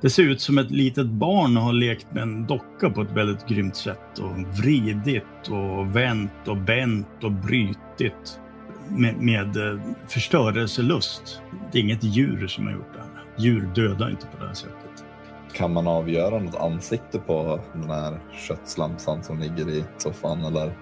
Det 0.00 0.10
ser 0.10 0.22
ut 0.22 0.40
som 0.40 0.58
ett 0.58 0.70
litet 0.70 1.06
barn 1.06 1.56
har 1.56 1.72
lekt 1.72 2.06
med 2.12 2.22
en 2.22 2.46
docka 2.46 2.90
på 2.90 3.02
ett 3.02 3.10
väldigt 3.10 3.46
grymt 3.48 3.76
sätt 3.76 4.18
och 4.18 4.58
vridit 4.58 5.48
och 5.50 5.96
vänt 5.96 6.48
och 6.48 6.56
bänt 6.56 7.24
och 7.24 7.32
brytit 7.32 8.40
med, 8.88 9.16
med 9.20 9.56
eh, 9.56 9.80
förstörelselust. 10.08 11.42
Det 11.72 11.78
är 11.78 11.82
inget 11.82 12.04
djur 12.04 12.46
som 12.46 12.66
har 12.66 12.72
gjort 12.72 12.92
det 12.94 13.00
här. 13.00 13.24
Djur 13.38 13.70
dödar 13.74 14.10
inte 14.10 14.26
på 14.26 14.40
det 14.40 14.46
här 14.46 14.54
sättet. 14.54 15.04
Kan 15.52 15.72
man 15.72 15.86
avgöra 15.86 16.38
något 16.38 16.54
ansikte 16.54 17.18
på 17.18 17.60
den 17.72 17.90
här 17.90 18.20
köttslamsan 18.48 19.22
som 19.22 19.38
ligger 19.38 19.68
i 19.68 19.84
soffan 19.98 20.44
eller? 20.44 20.78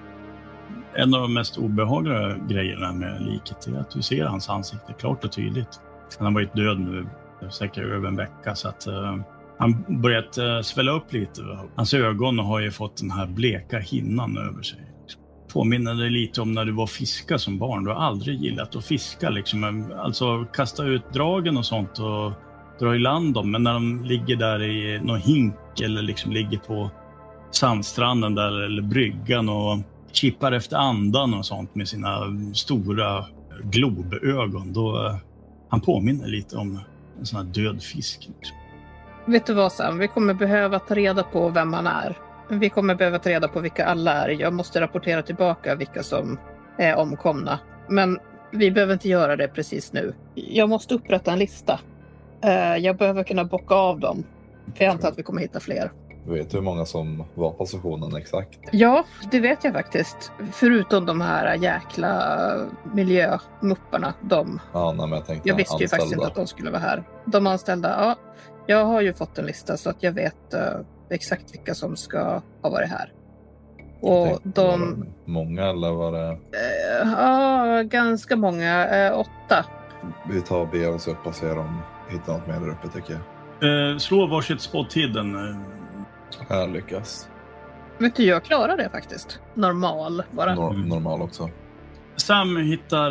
En 0.94 1.14
av 1.14 1.20
de 1.20 1.34
mest 1.34 1.58
obehagliga 1.58 2.36
grejerna 2.48 2.92
med 2.92 3.22
liket 3.22 3.66
är 3.66 3.80
att 3.80 3.90
du 3.90 4.02
ser 4.02 4.24
hans 4.24 4.48
ansikte 4.48 4.92
klart 4.98 5.24
och 5.24 5.32
tydligt. 5.32 5.80
Han 6.18 6.26
har 6.26 6.34
varit 6.34 6.56
död 6.56 6.80
nu 6.80 7.06
säkert 7.50 7.84
över 7.84 8.08
en 8.08 8.16
vecka 8.16 8.54
så 8.54 8.68
att 8.68 8.86
uh, 8.88 9.16
han 9.58 10.00
börjat 10.02 10.38
uh, 10.38 10.60
svälla 10.62 10.92
upp 10.92 11.12
lite. 11.12 11.42
Hans 11.76 11.94
ögon 11.94 12.38
har 12.38 12.60
ju 12.60 12.70
fått 12.70 12.96
den 12.96 13.10
här 13.10 13.26
bleka 13.26 13.78
hinnan 13.78 14.38
över 14.38 14.62
sig. 14.62 14.78
Påminner 15.52 15.94
dig 15.94 16.10
lite 16.10 16.40
om 16.40 16.52
när 16.52 16.64
du 16.64 16.72
var 16.72 16.86
fiska 16.86 17.38
som 17.38 17.58
barn. 17.58 17.84
Du 17.84 17.90
har 17.90 18.00
aldrig 18.00 18.40
gillat 18.40 18.76
att 18.76 18.84
fiska 18.84 19.30
liksom. 19.30 19.92
Alltså 19.98 20.44
kasta 20.44 20.84
ut 20.84 21.12
dragen 21.12 21.56
och 21.56 21.66
sånt 21.66 21.98
och 21.98 22.32
dra 22.80 22.94
i 22.94 22.98
land 22.98 23.34
dem. 23.34 23.50
Men 23.50 23.62
när 23.62 23.72
de 23.72 24.04
ligger 24.04 24.36
där 24.36 24.62
i 24.62 25.00
någon 25.04 25.20
hink 25.20 25.80
eller 25.82 26.02
liksom 26.02 26.32
ligger 26.32 26.58
på 26.58 26.90
sandstranden 27.50 28.34
där 28.34 28.60
eller 28.60 28.82
bryggan 28.82 29.48
och 29.48 29.78
kippar 30.12 30.52
efter 30.52 30.76
andan 30.76 31.34
och 31.34 31.46
sånt 31.46 31.74
med 31.74 31.88
sina 31.88 32.18
stora 32.54 33.24
globögon. 33.62 34.72
Då, 34.72 35.06
eh, 35.06 35.16
han 35.68 35.80
påminner 35.80 36.28
lite 36.28 36.56
om 36.56 36.80
en 37.22 37.26
sån 37.26 37.46
här 37.46 37.64
död 37.64 37.82
fisk. 37.82 38.30
Liksom. 38.38 38.56
Vet 39.26 39.46
du 39.46 39.54
vad 39.54 39.72
Sam, 39.72 39.98
vi 39.98 40.08
kommer 40.08 40.34
behöva 40.34 40.78
ta 40.78 40.94
reda 40.94 41.22
på 41.22 41.48
vem 41.48 41.72
han 41.72 41.86
är. 41.86 42.18
Vi 42.48 42.68
kommer 42.68 42.94
behöva 42.94 43.18
ta 43.18 43.30
reda 43.30 43.48
på 43.48 43.60
vilka 43.60 43.86
alla 43.86 44.12
är. 44.12 44.28
Jag 44.28 44.52
måste 44.52 44.80
rapportera 44.80 45.22
tillbaka 45.22 45.74
vilka 45.74 46.02
som 46.02 46.38
är 46.78 46.96
omkomna. 46.96 47.58
Men 47.88 48.18
vi 48.52 48.70
behöver 48.70 48.92
inte 48.92 49.08
göra 49.08 49.36
det 49.36 49.48
precis 49.48 49.92
nu. 49.92 50.14
Jag 50.34 50.68
måste 50.68 50.94
upprätta 50.94 51.32
en 51.32 51.38
lista. 51.38 51.80
Eh, 52.44 52.76
jag 52.76 52.96
behöver 52.96 53.24
kunna 53.24 53.44
bocka 53.44 53.74
av 53.74 54.00
dem. 54.00 54.24
För 54.74 54.84
jag 54.84 54.92
antar 54.92 55.08
att 55.08 55.18
vi 55.18 55.22
kommer 55.22 55.40
hitta 55.40 55.60
fler. 55.60 55.92
Vet 56.26 56.50
du 56.50 56.56
hur 56.56 56.64
många 56.64 56.84
som 56.84 57.24
var 57.34 57.50
på 57.50 57.66
stationen 57.66 58.16
exakt? 58.16 58.58
Ja, 58.72 59.04
det 59.30 59.40
vet 59.40 59.64
jag 59.64 59.72
faktiskt. 59.72 60.32
Förutom 60.52 61.06
de 61.06 61.20
här 61.20 61.54
jäkla 61.54 62.32
miljömupparna. 62.94 64.14
De. 64.20 64.60
Ja, 64.72 64.92
nej, 64.92 65.06
men 65.06 65.16
jag 65.18 65.26
tänkte 65.26 65.48
Jag 65.48 65.56
visste 65.56 65.82
ju 65.82 65.88
faktiskt 65.88 66.12
inte 66.12 66.26
anställda. 66.26 66.26
att 66.26 66.34
de 66.34 66.46
skulle 66.46 66.70
vara 66.70 66.80
här. 66.80 67.02
De 67.24 67.46
anställda, 67.46 67.88
ja. 67.98 68.16
Jag 68.66 68.84
har 68.84 69.00
ju 69.00 69.12
fått 69.12 69.38
en 69.38 69.44
lista 69.46 69.76
så 69.76 69.90
att 69.90 70.02
jag 70.02 70.12
vet 70.12 70.54
eh, 70.54 70.60
exakt 71.10 71.54
vilka 71.54 71.74
som 71.74 71.96
ska 71.96 72.18
ha 72.62 72.70
varit 72.70 72.90
här. 72.90 73.12
Och 74.00 74.26
tänkte, 74.26 74.62
var 74.62 74.70
de... 74.78 75.00
det 75.00 75.30
Många 75.32 75.64
eller 75.70 75.90
var 75.92 76.12
det? 76.12 76.28
eh, 76.30 77.08
Ja, 77.18 77.82
ganska 77.82 78.36
många. 78.36 78.86
Eh, 78.88 79.18
åtta. 79.18 79.64
Vi 80.30 80.40
tar 80.40 80.66
och 80.66 80.94
oss 80.94 81.08
upp 81.08 81.26
och 81.26 81.34
ser 81.34 81.58
om 81.58 81.78
vi 82.08 82.14
hittar 82.14 82.32
något 82.32 82.46
mer 82.46 82.60
där 82.60 82.68
uppe 82.70 82.88
tycker 82.88 83.12
jag. 83.12 84.00
Slå 84.00 84.26
varsitt 84.26 84.60
spot 84.60 84.92
hidden. 84.92 85.36
Eh, 86.50 86.56
Jag 86.56 86.72
lyckas. 86.72 87.28
Vet 87.98 88.16
du, 88.16 88.24
jag 88.24 88.44
klarar 88.44 88.76
det 88.76 88.88
faktiskt. 88.90 89.40
Normal 89.54 90.22
bara. 90.30 90.54
Nor- 90.54 90.74
Mm. 90.74 90.88
normal 90.88 91.22
också. 91.22 91.50
Sam 92.16 92.56
hittar 92.56 93.10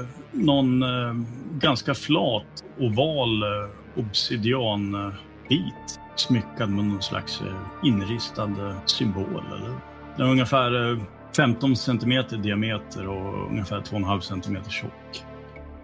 eh, 0.00 0.06
någon 0.32 0.82
eh, 0.82 1.14
ganska 1.58 1.94
flat 1.94 2.64
oval 2.78 3.42
eh, 3.42 3.48
obsidianbit 3.96 6.00
smyckad 6.16 6.70
med 6.70 6.84
någon 6.84 7.02
slags 7.02 7.40
eh, 7.40 7.86
inristad 7.88 8.44
eh, 8.44 8.76
symbol. 8.86 9.42
Eller? 9.46 9.74
Den 10.16 10.26
är 10.26 10.30
ungefär 10.30 10.90
eh, 10.92 10.98
15 11.36 11.76
centimeter 11.76 12.36
i 12.36 12.38
diameter 12.38 13.08
och 13.08 13.50
ungefär 13.50 13.80
2,5 13.80 14.20
centimeter 14.20 14.70
tjock. 14.70 15.24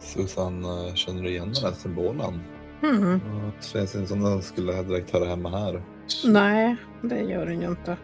Susan, 0.00 0.64
eh, 0.64 0.94
känner 0.94 1.22
du 1.22 1.28
igen 1.28 1.52
den 1.52 1.64
här 1.64 1.72
symbolen? 1.72 2.40
Mhm. 2.82 3.20
Det 3.60 3.66
känns 3.66 3.94
inte 3.94 4.08
som 4.08 4.20
den 4.22 4.42
skulle 4.42 4.82
direkt 4.82 5.10
höra 5.10 5.28
hemma 5.28 5.50
här. 5.50 5.82
Nej, 6.24 6.76
det 7.02 7.20
gör 7.20 7.46
den 7.46 7.60
ju 7.60 7.68
inte. 7.68 7.96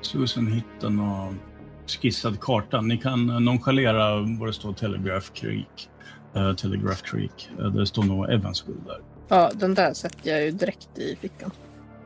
Susan 0.00 0.46
hittar 0.46 0.90
någon 0.90 1.40
skissad 1.86 2.40
karta. 2.40 2.80
Ni 2.80 2.96
kan 2.96 3.26
nonchalera 3.26 4.14
vad 4.38 4.48
det 4.48 4.52
står 4.52 4.72
Telegraph 4.72 5.32
Creek. 5.32 5.88
Eh, 6.34 6.54
Telegraph 6.54 7.02
Creek. 7.02 7.50
Eh, 7.58 7.66
det 7.66 7.86
står 7.86 8.02
nog 8.02 8.30
Evansville 8.30 8.80
där. 8.86 8.98
Ja, 9.28 9.50
den 9.54 9.74
där 9.74 9.94
sätter 9.94 10.30
jag 10.30 10.44
ju 10.44 10.50
direkt 10.50 10.98
i 10.98 11.16
fickan. 11.20 11.50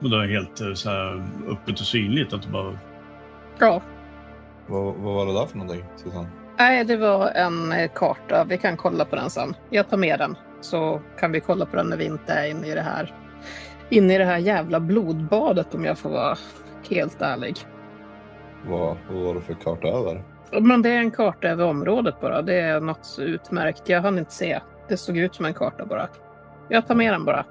Och 0.01 0.11
det 0.11 0.16
är 0.16 0.28
helt 0.28 0.61
eh, 0.61 0.74
så 0.74 0.90
här 0.90 1.28
öppet 1.49 1.80
och 1.80 1.86
synligt 1.86 2.32
att 2.32 2.42
det 2.42 2.49
bara 2.49 2.78
Ja. 3.59 3.82
Vad, 4.66 4.94
vad 4.94 5.14
var 5.14 5.26
det 5.26 5.32
där 5.32 5.46
för 5.46 5.59
någonting, 5.59 5.84
Susan? 5.96 6.26
Nej, 6.59 6.84
det 6.84 6.96
var 6.96 7.30
en 7.30 7.88
karta. 7.94 8.44
Vi 8.49 8.59
kan 8.59 8.76
kolla 8.76 9.05
på 9.05 9.16
den 9.16 9.30
sen. 9.30 9.55
Jag 9.70 9.90
tar 9.90 9.96
med 9.96 10.18
den 10.18 10.36
så 10.61 11.01
kan 11.20 11.32
vi 11.32 11.40
kolla 11.40 11.66
på 11.66 11.76
den 11.76 11.86
när 11.86 11.96
vi 11.96 12.05
inte 12.05 12.32
är 12.32 12.51
inne 12.51 12.66
i 12.66 12.74
det 12.74 12.80
här. 12.80 13.14
Inne 13.91 14.14
i 14.14 14.18
det 14.18 14.24
här 14.24 14.39
jävla 14.39 14.80
blodbadet 14.80 15.74
om 15.74 15.84
jag 15.84 15.99
får 15.99 16.11
vara 16.11 16.36
helt 16.91 17.22
ärlig. 17.22 17.57
Vad, 18.66 18.97
vad 19.11 19.22
var 19.22 19.34
det 19.34 19.41
för 19.41 19.55
karta 19.55 19.89
över? 19.89 20.24
Men 20.61 20.82
det 20.82 20.89
är 20.91 20.99
en 20.99 21.11
karta 21.11 21.49
över 21.49 21.64
området 21.64 22.20
bara. 22.20 22.43
Det 22.43 22.61
är 22.61 22.80
något 22.80 23.16
utmärkt. 23.18 23.89
Jag 23.89 24.03
hann 24.03 24.18
inte 24.18 24.32
se. 24.32 24.61
Det 24.89 24.97
såg 24.97 25.16
ut 25.16 25.34
som 25.34 25.45
en 25.45 25.55
karta 25.55 25.86
bara. 25.86 26.09
Jag 26.68 26.86
tar 26.86 26.95
med 26.95 27.12
den 27.12 27.24
bara. 27.24 27.45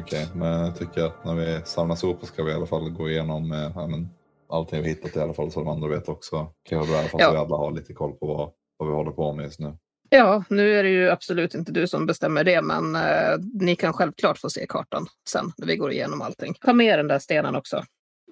Okej, 0.00 0.28
men 0.34 0.60
jag 0.60 0.76
tycker 0.76 1.04
att 1.04 1.24
när 1.24 1.34
vi 1.34 1.60
samlas 1.64 2.04
ihop 2.04 2.24
ska 2.24 2.42
vi 2.44 2.50
i 2.50 2.54
alla 2.54 2.66
fall 2.66 2.90
gå 2.90 3.08
igenom 3.10 3.52
eh, 3.52 3.88
men, 3.88 4.08
allting 4.48 4.82
vi 4.82 4.88
hittat 4.88 5.16
i 5.16 5.20
alla 5.20 5.32
fall 5.34 5.50
så 5.50 5.60
de 5.60 5.68
andra 5.68 5.88
vet 5.88 6.08
också. 6.08 6.36
Kan 6.68 6.78
jag 6.78 6.88
i 6.88 6.94
alla 6.94 7.08
fall 7.08 7.20
Ja. 7.20 7.26
så 7.26 7.32
vi 7.32 7.38
alla 7.38 7.56
har 7.56 7.70
lite 7.70 7.92
koll 7.92 8.12
på 8.12 8.26
vad, 8.26 8.50
vad 8.76 8.88
vi 8.88 8.94
håller 8.94 9.10
på 9.10 9.32
med 9.32 9.44
just 9.44 9.60
nu. 9.60 9.76
Ja, 10.14 10.44
nu 10.50 10.74
är 10.74 10.82
det 10.82 10.88
ju 10.88 11.10
absolut 11.10 11.54
inte 11.54 11.72
du 11.72 11.86
som 11.88 12.06
bestämmer 12.06 12.44
det, 12.44 12.62
men 12.62 12.96
eh, 12.96 13.38
ni 13.54 13.76
kan 13.76 13.92
självklart 13.92 14.38
få 14.38 14.50
se 14.50 14.66
kartan 14.68 15.06
sen 15.28 15.52
när 15.58 15.66
vi 15.66 15.76
går 15.76 15.92
igenom 15.92 16.22
allting. 16.22 16.54
Ta 16.60 16.72
med 16.72 16.98
den 16.98 17.08
där 17.08 17.18
stenen 17.18 17.54
också. 17.56 17.84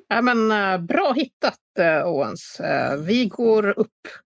Ja, 0.09 0.23
men, 0.23 0.51
eh, 0.51 0.79
bra 0.79 1.13
hittat, 1.17 1.59
eh, 1.79 2.07
Owens. 2.09 2.61
Eh, 2.61 2.97
vi 2.97 3.27
går 3.27 3.79
upp, 3.79 3.89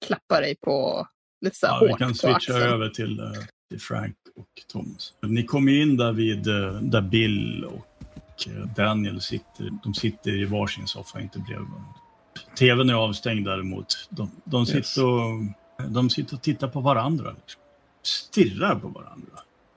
klappar 0.07 0.41
dig 0.41 0.57
på 0.65 1.07
lite 1.41 1.57
så 1.57 1.67
här 1.67 1.75
Ja, 1.75 1.81
vi 1.85 1.91
hårt 1.91 1.99
kan 1.99 2.09
på 2.09 2.15
switcha 2.15 2.37
axeln. 2.37 2.63
över 2.63 2.89
till, 2.89 3.21
eh, 3.21 3.27
till 3.71 3.81
Frank 3.81 4.17
och 4.37 4.49
Thomas. 4.73 5.13
Ni 5.23 5.45
kommer 5.45 5.73
in 5.83 5.97
där 5.97 6.13
vid 6.13 6.47
eh, 6.49 6.73
där 6.83 7.01
Bill 7.03 7.65
och 7.65 8.47
eh, 8.47 8.67
Daniel 8.77 9.21
sitter, 9.21 9.71
de 9.83 9.95
sitter 9.95 10.31
i 10.31 10.45
varsin 10.45 10.87
soffa, 10.87 11.21
inte 11.21 11.39
bredvid 11.39 11.69
varandra. 11.69 11.95
TVn 12.59 12.91
är 12.91 12.95
avstängd 12.95 13.47
däremot. 13.47 14.09
De, 14.11 14.31
de, 14.45 14.67
sitter, 14.67 14.79
Yes. 14.79 14.99
och, 14.99 15.05
de 15.87 16.11
sitter 16.11 16.35
och 16.37 16.43
tittar 16.43 16.69
på 16.69 16.81
varandra. 16.81 17.31
Liksom. 17.31 17.61
Stirrar 18.03 18.75
på 18.75 18.89
varandra. 18.89 19.33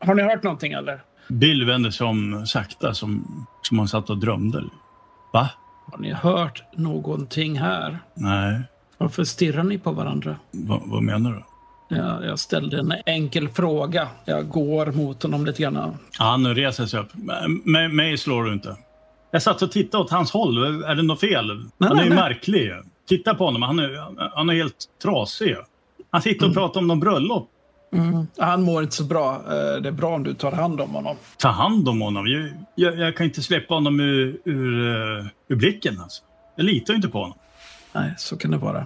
Har 0.06 0.16
ni 0.16 0.22
hört 0.24 0.44
någonting 0.44 0.74
eller? 0.74 1.04
Bill 1.28 1.66
vänder 1.66 1.92
sig 1.92 2.08
om 2.08 2.46
sakta 2.48 2.94
som, 2.94 3.46
som 3.62 3.80
han 3.80 3.88
satt 3.88 4.10
och 4.10 4.18
drömde. 4.18 4.64
Va? 5.34 5.50
Har 5.92 5.98
ni 5.98 6.12
hört 6.14 6.64
någonting 6.78 7.60
här? 7.60 8.00
Nej, 8.14 8.62
Varför 8.98 9.24
stirrar 9.24 9.64
ni 9.64 9.78
på 9.78 9.92
varandra? 9.92 10.36
Va, 10.52 10.82
vad 10.86 11.04
menar 11.04 11.32
du? 11.32 11.44
Jag, 11.98 12.26
jag 12.26 12.40
ställde 12.40 12.80
en 12.80 12.94
enkel 13.06 13.50
fråga. 13.50 14.08
Jag 14.26 14.50
går 14.50 14.86
mot 14.92 15.24
honom 15.24 15.46
lite 15.46 15.62
grann. 15.62 15.98
Han 16.18 16.56
reser 16.56 16.86
sig 16.86 17.00
upp. 17.00 17.10
M- 17.44 17.96
mig- 17.96 18.18
slår 18.18 18.44
du 18.44 18.54
inte. 18.54 18.76
Jag 19.32 19.42
satt 19.42 19.62
och 19.62 19.72
tittade 19.72 20.04
åt 20.04 20.12
hans 20.12 20.32
håll. 20.32 20.84
Är 20.84 20.96
det 20.96 21.04
något 21.04 21.20
fel? 21.20 21.50
han 21.80 21.92
är 21.92 21.96
nej, 21.96 22.10
nej. 22.10 22.18
märklig. 22.18 22.72
Titta 23.08 23.36
på 23.36 23.46
honom. 23.46 23.62
Han 23.62 23.80
är, 23.80 24.30
han 24.36 24.50
är 24.50 24.54
helt 24.54 24.76
trasig. 25.04 25.56
Han 26.12 26.22
sitter 26.22 26.48
och 26.48 26.54
pratar 26.54 26.80
om 26.80 26.88
någon 26.88 27.00
bröllop. 27.00 27.50
Mm. 27.94 28.28
Han 28.38 28.62
mår 28.62 28.84
inte 28.84 28.96
så 28.96 29.04
bra. 29.04 29.36
Eh, 29.36 29.82
Det 29.82 29.88
är 29.88 29.92
bra 29.92 30.16
om 30.16 30.24
du 30.24 30.34
tar 30.34 30.52
hand 30.52 30.82
om 30.82 30.90
honom. 30.90 31.16
Ta 31.38 31.50
hand 31.50 31.90
om 31.90 32.02
honom. 32.02 32.28
Jag, 32.28 32.50
jag, 32.76 33.00
jag 33.00 33.18
kan 33.18 33.26
inte 33.26 33.42
släppa 33.42 33.74
honom 33.74 34.00
ur, 34.00 34.38
ur, 34.46 34.88
eh, 35.20 35.26
ur 35.48 35.56
blicken. 35.56 36.00
Alltså. 36.00 36.24
Jag 36.56 36.66
litar 36.66 36.94
inte 36.94 37.08
på 37.08 37.20
honom. 37.20 37.38
Nej, 37.94 38.14
så 38.18 38.38
kan 38.38 38.52
det 38.52 38.58
vara. 38.58 38.86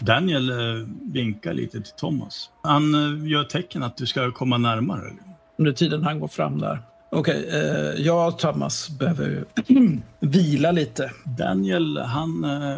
Daniel 0.00 0.50
eh, 0.50 0.56
vinkar 1.02 1.52
lite 1.54 1.80
till 1.82 1.92
Thomas. 1.96 2.50
Han 2.62 2.92
gör 3.26 3.44
tecken 3.44 3.82
att 3.82 3.96
du 3.96 4.06
ska 4.06 4.32
komma 4.32 4.58
närmare. 4.58 5.12
Under 5.58 5.72
tiden 5.72 6.02
han 6.04 6.20
går 6.20 6.28
fram 6.28 6.58
där. 6.58 6.78
Okej, 7.10 7.48
eh, 7.52 8.02
jag 8.06 8.28
och 8.28 8.38
Thomas 8.38 8.90
behöver 8.98 9.44
vila 10.20 10.72
lite. 10.72 11.10
Daniel, 11.38 11.98
han 11.98 12.44
eh, 12.44 12.76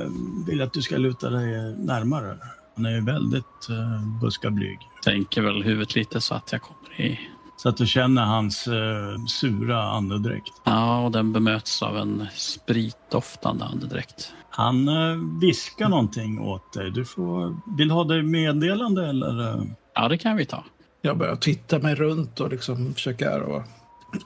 vill 0.49 0.62
att 0.62 0.72
du 0.72 0.82
ska 0.82 0.96
luta 0.96 1.30
dig 1.30 1.74
närmare. 1.78 2.36
Han 2.79 2.87
är 2.87 2.91
ju 2.91 3.01
väldigt 3.01 3.68
eh, 3.70 4.20
buskablyg. 4.20 4.79
Tänker 5.03 5.43
väl 5.43 5.62
huvudet 5.62 5.95
lite 5.95 6.20
så 6.20 6.35
att 6.35 6.53
jag 6.53 6.62
kommer 6.62 7.01
i... 7.01 7.20
Så 7.57 7.68
att 7.68 7.76
du 7.76 7.87
känner 7.87 8.22
hans 8.24 8.66
eh, 8.66 9.24
sura 9.29 9.83
andedräkt. 9.83 10.53
Ja, 10.64 11.05
och 11.05 11.11
den 11.11 11.33
bemöts 11.33 11.83
av 11.83 11.97
en 11.97 12.26
spritdoftande 12.35 13.64
andedräkt. 13.64 14.33
Han 14.51 14.89
eh, 14.89 15.16
viskar 15.41 15.89
någonting 15.89 16.41
åt 16.41 16.72
dig. 16.72 16.91
Du 16.91 17.05
får, 17.05 17.57
vill 17.76 17.91
ha 17.91 18.05
det 18.05 18.22
meddelande 18.22 19.09
eller? 19.09 19.66
Ja, 19.95 20.09
det 20.09 20.18
kan 20.18 20.37
vi 20.37 20.47
ta. 20.47 20.64
Jag 21.03 21.18
börjar 21.18 21.37
titta 21.37 21.79
mig 21.79 21.95
runt 21.95 22.41
och 22.41 22.51
liksom 22.51 22.95
försöka 22.95 23.45
och 23.45 23.62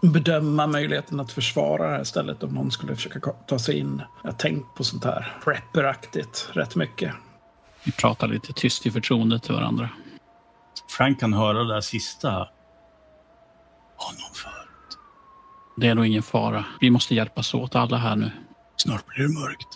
bedöma 0.03 0.67
möjligheten 0.67 1.21
att 1.21 1.33
försvara 1.33 1.91
det 1.91 1.97
här 1.97 2.05
stället 2.05 2.43
om 2.43 2.55
någon 2.55 2.71
skulle 2.71 2.97
försöka 2.97 3.21
ta 3.31 3.59
sig 3.59 3.79
in. 3.79 4.03
Jag 4.23 4.31
har 4.31 4.39
tänkt 4.39 4.75
på 4.75 4.85
sånt 4.85 5.05
här 5.05 5.37
prepperaktigt 5.45 6.49
rätt 6.53 6.77
mycket. 6.77 7.13
Vi 7.85 7.93
pratar 7.93 8.28
lite 8.28 8.53
tyst 8.53 8.87
i 8.87 8.91
förtroende 8.91 9.39
till 9.39 9.55
varandra. 9.55 9.89
Frank 10.89 11.20
kan 11.20 11.33
höra 11.33 11.64
det 11.64 11.74
där 11.74 11.80
sista. 11.80 12.30
Honom 13.97 14.30
förut. 14.35 14.99
Det 15.76 15.89
är 15.89 15.95
nog 15.95 16.07
ingen 16.07 16.22
fara. 16.22 16.64
Vi 16.80 16.91
måste 16.91 17.14
hjälpas 17.14 17.55
åt 17.55 17.74
alla 17.74 17.97
här 17.97 18.16
nu. 18.16 18.30
Snart 18.76 19.07
blir 19.07 19.22
det 19.28 19.41
mörkt. 19.41 19.68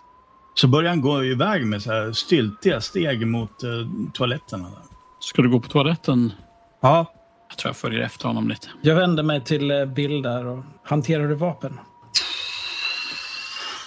Så 0.54 0.68
börjar 0.68 0.90
han 0.90 1.00
gå 1.00 1.24
iväg 1.24 1.66
med 1.66 1.82
så 1.82 1.92
här 1.92 2.12
styltiga 2.12 2.80
steg 2.80 3.26
mot 3.26 3.62
eh, 3.62 3.70
toaletterna. 4.14 4.68
Där. 4.68 4.82
Ska 5.20 5.42
du 5.42 5.48
gå 5.48 5.60
på 5.60 5.68
toaletten? 5.68 6.32
Ja. 6.80 7.12
Jag 7.48 7.58
tror 7.58 7.68
jag 7.68 7.76
följer 7.76 8.00
efter 8.00 8.26
honom 8.26 8.48
lite. 8.48 8.68
Jag 8.82 8.94
vänder 8.94 9.22
mig 9.22 9.44
till 9.44 9.70
eh, 9.70 9.84
Bill 9.84 10.22
där 10.22 10.46
och 10.46 10.64
hanterar 10.84 11.28
du 11.28 11.34
vapen? 11.34 11.80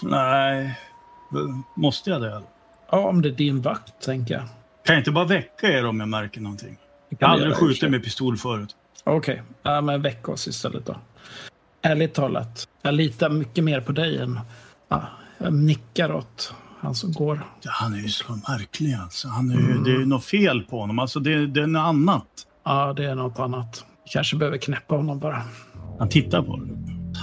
Nej. 0.01 0.79
Måste 1.75 2.09
jag 2.09 2.21
det? 2.21 2.43
Ja, 2.91 2.97
om 3.09 3.21
det 3.21 3.29
är 3.29 3.33
din 3.33 3.61
vakt, 3.61 3.93
tänker 4.05 4.33
jag. 4.33 4.43
Kan 4.85 4.95
jag 4.95 4.97
inte 4.99 5.11
bara 5.11 5.25
väcka 5.25 5.67
er 5.67 5.85
om 5.85 5.99
jag 5.99 6.09
märker 6.09 6.41
någonting? 6.41 6.77
Jag 7.19 7.27
har 7.27 7.33
aldrig 7.33 7.55
skjutit 7.55 7.91
med 7.91 8.03
pistol 8.03 8.37
förut. 8.37 8.75
Okej, 9.03 9.41
ja, 9.63 9.81
men 9.81 10.01
väck 10.01 10.29
oss 10.29 10.47
istället 10.47 10.85
då. 10.85 10.95
Ärligt 11.81 12.13
talat, 12.13 12.67
jag 12.81 12.93
litar 12.93 13.29
mycket 13.29 13.63
mer 13.63 13.81
på 13.81 13.91
dig 13.91 14.17
än... 14.17 14.39
Ja, 14.89 15.01
jag 15.37 15.53
nickar 15.53 16.11
åt 16.11 16.53
han 16.79 16.95
som 16.95 17.11
går. 17.11 17.41
Ja, 17.61 17.71
han 17.73 17.93
är 17.93 17.97
ju 17.97 18.07
så 18.09 18.31
märklig 18.31 18.93
alltså. 18.93 19.27
Han 19.27 19.51
är 19.51 19.55
ju, 19.55 19.83
Det 19.83 19.91
är 19.91 19.99
ju 19.99 20.05
något 20.05 20.25
fel 20.25 20.61
på 20.61 20.79
honom. 20.79 20.99
Alltså 20.99 21.19
det, 21.19 21.47
det 21.47 21.61
är 21.61 21.67
något 21.67 21.79
annat. 21.87 22.27
Ja, 22.65 22.93
det 22.93 23.05
är 23.05 23.15
något 23.15 23.39
annat. 23.39 23.85
Kanske 24.11 24.37
behöver 24.37 24.57
knäppa 24.57 24.95
honom 24.95 25.19
bara. 25.19 25.41
Han 25.99 26.09
tittar 26.09 26.41
på 26.41 26.57
det. 26.57 26.73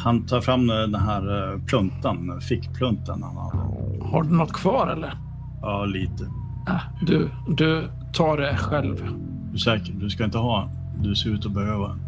Han 0.05 0.27
tar 0.27 0.41
fram 0.41 0.67
den 0.67 0.95
här 0.95 1.53
eh, 1.53 1.61
pluntan, 1.67 2.41
fickpluntan 2.41 3.23
han 3.23 3.37
hade. 3.37 3.59
Har 4.05 4.23
du 4.23 4.31
något 4.31 4.53
kvar 4.53 4.87
eller? 4.87 5.19
Ja, 5.63 5.85
lite. 5.85 6.31
Ah, 6.67 6.81
du, 7.07 7.31
du 7.49 7.89
tar 8.13 8.37
det 8.37 8.57
själv. 8.57 8.97
Du 9.51 9.55
är 9.55 9.59
säker? 9.59 9.93
Du 9.93 10.11
ska 10.11 10.25
inte 10.25 10.39
ha. 10.39 10.71
Du 11.01 11.15
ser 11.15 11.31
ut 11.31 11.47
att 11.47 11.53
behöva. 11.53 11.99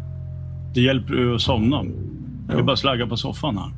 Det 0.73 0.81
hjälper 0.81 1.13
ju 1.13 1.35
att 1.35 1.41
somna. 1.41 1.83
Jo. 2.49 2.57
är 2.57 2.63
bara 2.63 2.75
slagga 2.75 3.07
på 3.07 3.17
soffan 3.17 3.57
här. 3.57 3.71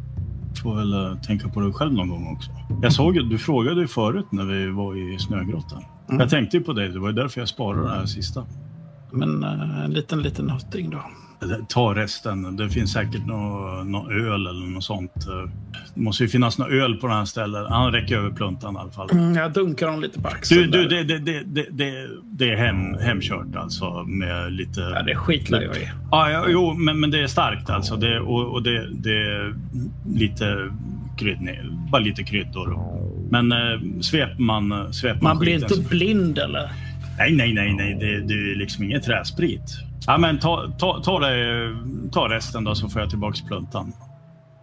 Får 0.63 0.76
väl 0.76 0.93
eh, 0.93 1.22
tänka 1.22 1.49
på 1.49 1.59
dig 1.59 1.74
själv 1.74 1.93
någon 1.93 2.09
gång 2.09 2.36
också. 2.36 2.51
Jag 2.82 2.93
såg 2.93 3.15
ju, 3.15 3.22
du 3.22 3.38
frågade 3.38 3.82
ju 3.82 3.88
förut 3.88 4.26
när 4.32 4.45
vi 4.45 4.72
var 4.72 4.95
i 4.95 5.19
snögrottan. 5.19 5.84
Mm. 6.09 6.19
Jag 6.19 6.30
tänkte 6.30 6.57
ju 6.57 6.63
på 6.63 6.74
dig. 6.74 6.89
Det 6.89 6.99
var 6.99 7.09
ju 7.09 7.15
därför 7.15 7.41
jag 7.41 7.47
sparade 7.47 7.84
det 7.84 7.95
här 7.95 8.05
sista. 8.05 8.45
Men 9.11 9.43
eh, 9.43 9.86
en 9.86 9.91
liten, 9.91 10.22
liten 10.22 10.49
hutting 10.49 10.89
då. 10.89 11.01
Ta 11.68 11.96
resten. 11.96 12.56
Det 12.58 12.70
finns 12.70 12.94
säkert 12.94 13.26
någon 13.26 13.92
nå 13.92 14.12
öl 14.12 14.48
eller 14.48 14.66
något 14.74 14.84
sånt. 14.84 15.12
Det 15.96 16.02
måste 16.02 16.24
ju 16.24 16.30
finnas 16.30 16.58
något 16.58 16.70
öl 16.70 16.96
på 16.96 17.08
det 17.08 17.14
här 17.14 17.26
stället. 17.26 17.70
Han 17.70 17.92
räcker 17.92 18.18
över 18.18 18.32
pluntan 18.32 18.76
i 18.76 18.78
alla 18.78 18.92
fall. 18.92 19.10
Mm, 19.12 19.36
jag 19.36 19.54
dunkar 19.54 19.86
honom 19.86 20.02
lite 20.02 20.22
på 20.22 20.28
axeln. 20.28 20.72
Du, 20.72 20.88
du 20.88 21.04
det, 21.04 21.18
det, 21.18 21.44
det, 21.72 22.08
det, 22.24 22.52
är 22.52 22.56
hem, 22.56 22.94
hemkört 22.94 23.56
alltså 23.56 24.04
med 24.04 24.52
lite... 24.52 24.82
Ja, 24.82 25.04
det 25.04 25.16
skitlar 25.16 25.62
jag 25.62 25.78
i. 25.78 25.89
Ja, 26.12 26.32
ja, 26.32 26.46
jo, 26.48 26.74
men, 26.74 27.00
men 27.00 27.12
det 27.12 27.20
är 27.20 27.28
starkt 27.28 27.70
alltså. 27.70 27.96
Det, 27.96 28.20
och 28.20 28.54
och 28.54 28.64
det, 28.64 28.89
det 28.94 29.22
är 29.22 29.56
lite 30.14 30.72
krydd, 31.18 31.42
nej, 31.42 31.62
bara 31.92 32.02
lite 32.02 32.24
kryddor. 32.24 32.80
Men 33.30 33.52
eh, 33.52 34.02
sveper 34.02 34.42
man, 34.42 34.94
sveper 34.94 35.22
Man 35.22 35.39
blir 35.39 35.60
skiten 35.60 35.78
inte 35.78 35.89
blind 35.89 36.38
eller? 36.38 36.72
Nej, 37.22 37.36
nej, 37.36 37.53
nej, 37.53 37.74
nej. 37.74 37.93
Det, 37.93 38.22
det 38.22 38.34
är 38.34 38.55
liksom 38.55 38.84
ingen 38.84 39.01
träsprit. 39.01 39.61
Ja, 40.07 40.17
men 40.17 40.39
ta, 40.39 40.72
ta, 40.78 41.01
ta, 41.03 41.19
det, 41.19 41.76
ta 42.11 42.30
resten 42.30 42.63
då 42.63 42.76
så 42.76 42.89
får 42.89 43.01
jag 43.01 43.09
tillbaka 43.09 43.38
pluntan. 43.47 43.93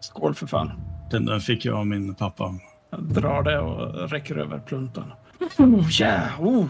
Skål 0.01 0.35
för 0.35 0.47
fan. 0.47 0.73
Den, 1.11 1.25
den 1.25 1.41
fick 1.41 1.65
jag 1.65 1.79
av 1.79 1.87
min 1.87 2.15
pappa. 2.15 2.55
Jag 2.91 3.01
drar 3.01 3.43
det 3.43 3.59
och 3.59 4.11
räcker 4.11 4.37
över 4.37 4.59
pluntan. 4.59 5.05
Oh, 5.59 5.87
ja, 5.91 6.21
oh. 6.41 6.67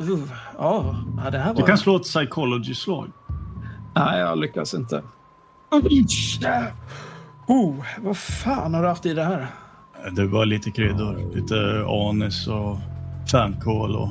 Uh, 0.00 0.32
ja, 0.58 0.96
ja, 1.24 1.30
det 1.30 1.38
här 1.38 1.54
var... 1.54 1.60
Du 1.60 1.66
kan 1.66 1.78
slå 1.78 1.96
ett 1.96 2.02
psychology-slag. 2.02 3.08
Nej, 3.96 4.20
jag 4.20 4.38
lyckas 4.38 4.74
inte. 4.74 5.02
Oh, 7.46 7.84
vad 7.98 8.16
fan 8.16 8.74
har 8.74 8.82
du 8.82 8.88
haft 8.88 9.06
i 9.06 9.14
det 9.14 9.24
här? 9.24 9.46
Det 10.10 10.26
var 10.26 10.46
lite 10.46 10.70
kryddor. 10.70 11.34
Lite 11.34 11.84
anis 12.10 12.48
och 12.48 12.78
fänkål 13.30 13.96
och... 13.96 14.08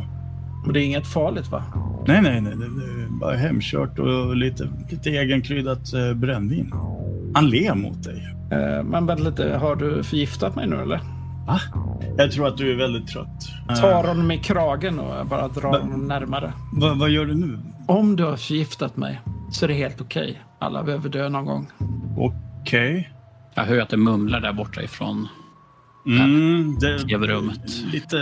Men 0.63 0.73
det 0.73 0.79
är 0.81 0.85
inget 0.85 1.07
farligt 1.07 1.47
va? 1.51 1.63
Nej, 2.07 2.21
nej, 2.21 2.41
nej. 2.41 2.53
Det, 2.55 2.65
är 2.65 3.07
bara 3.19 3.35
hemkört 3.35 3.99
och 3.99 4.35
lite, 4.35 4.67
lite 4.91 5.09
egenkryddat 5.09 5.93
eh, 5.93 6.13
brännvin. 6.13 6.71
Han 7.33 7.49
ler 7.49 7.75
mot 7.75 8.03
dig. 8.03 8.27
Eh, 8.51 8.83
men 8.83 9.05
vänta 9.05 9.23
lite, 9.23 9.57
har 9.57 9.75
du 9.75 10.03
förgiftat 10.03 10.55
mig 10.55 10.67
nu 10.67 10.75
eller? 10.81 10.99
Va? 11.47 11.59
Jag 12.17 12.31
tror 12.31 12.47
att 12.47 12.57
du 12.57 12.71
är 12.71 12.75
väldigt 12.75 13.07
trött. 13.07 13.49
Tar 13.81 13.91
Eh, 14.03 14.07
honom 14.07 14.31
i 14.31 14.37
kragen 14.37 14.99
och 14.99 15.25
bara 15.27 15.47
drar 15.47 15.79
honom 15.79 16.07
närmare. 16.07 16.53
vad, 16.73 16.97
vad 16.99 17.09
gör 17.09 17.25
du 17.25 17.35
nu? 17.35 17.59
Om 17.87 18.15
du 18.15 18.23
har 18.23 18.35
förgiftat 18.37 18.97
mig 18.97 19.21
så 19.51 19.65
är 19.65 19.67
det 19.67 19.73
helt 19.73 20.01
okej. 20.01 20.41
Alla 20.59 20.83
behöver 20.83 21.09
dö 21.09 21.29
någon 21.29 21.45
gång. 21.45 21.67
Okej. 22.17 23.11
Jag 23.53 23.63
hör 23.63 23.79
att 23.79 23.89
det 23.89 23.97
mumlar 23.97 24.39
där 24.39 24.53
borta 24.53 24.81
ifrån 24.83 25.27
Mm, 26.05 26.77
det 26.79 26.99
tv-rummet. 26.99 27.61
lite 27.93 28.17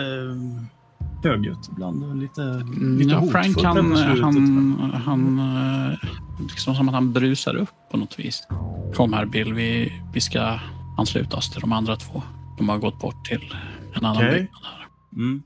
högljutt 1.23 1.69
ibland. 1.71 2.19
Lite, 2.19 2.41
Mm, 2.41 2.97
lite 2.97 3.11
ja, 3.11 3.25
Frank 3.31 3.63
han, 3.63 3.95
han, 3.95 4.91
han 5.05 5.39
eh, 5.39 5.97
liksom 6.39 6.75
som 6.75 6.89
att 6.89 6.95
han 6.95 7.13
brusar 7.13 7.55
upp 7.55 7.69
på 7.91 7.97
något 7.97 8.19
vis. 8.19 8.47
Kom 8.95 9.13
här 9.13 9.25
Bill, 9.25 9.53
vi, 9.53 9.93
vi 10.13 10.21
ska 10.21 10.59
ansluta 10.97 11.37
oss 11.37 11.51
till 11.51 11.61
de 11.61 11.71
andra 11.73 11.95
två. 11.95 12.23
De 12.57 12.69
har 12.69 12.77
gått 12.77 12.99
bort 12.99 13.25
till 13.25 13.55
en 13.93 14.05
annan 14.05 14.17
Okej. 14.17 14.31
byggnad 14.31 14.61
här. 14.63 14.87
Mm. 15.15 15.43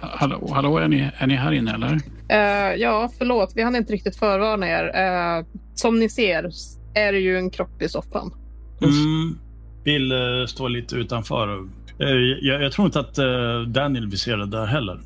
Hallå, 0.00 0.50
hallå 0.54 0.78
är, 0.78 0.88
ni, 0.88 1.10
är 1.18 1.26
ni 1.26 1.34
här 1.34 1.52
inne 1.52 1.74
eller? 1.74 2.00
Eh, 2.28 2.74
ja, 2.76 3.10
förlåt. 3.18 3.52
Vi 3.54 3.62
hann 3.62 3.76
inte 3.76 3.92
riktigt 3.92 4.16
förvarna 4.16 4.68
er. 4.68 4.84
Eh, 4.94 5.46
som 5.74 5.98
ni 5.98 6.08
ser 6.08 6.50
är 6.94 7.12
det 7.12 7.18
ju 7.18 7.38
en 7.38 7.50
kropp 7.50 7.82
i 7.82 7.88
soffan. 7.88 8.34
Mm. 8.82 9.38
Bill 9.84 10.12
eh, 10.12 10.46
står 10.46 10.68
lite 10.68 10.96
utanför. 10.96 11.68
Jag, 12.40 12.62
jag 12.62 12.72
tror 12.72 12.86
inte 12.86 13.00
att 13.00 13.14
Daniel 13.68 14.08
vill 14.08 14.18
se 14.18 14.36
det 14.36 14.46
där 14.46 14.66
heller. 14.66 15.00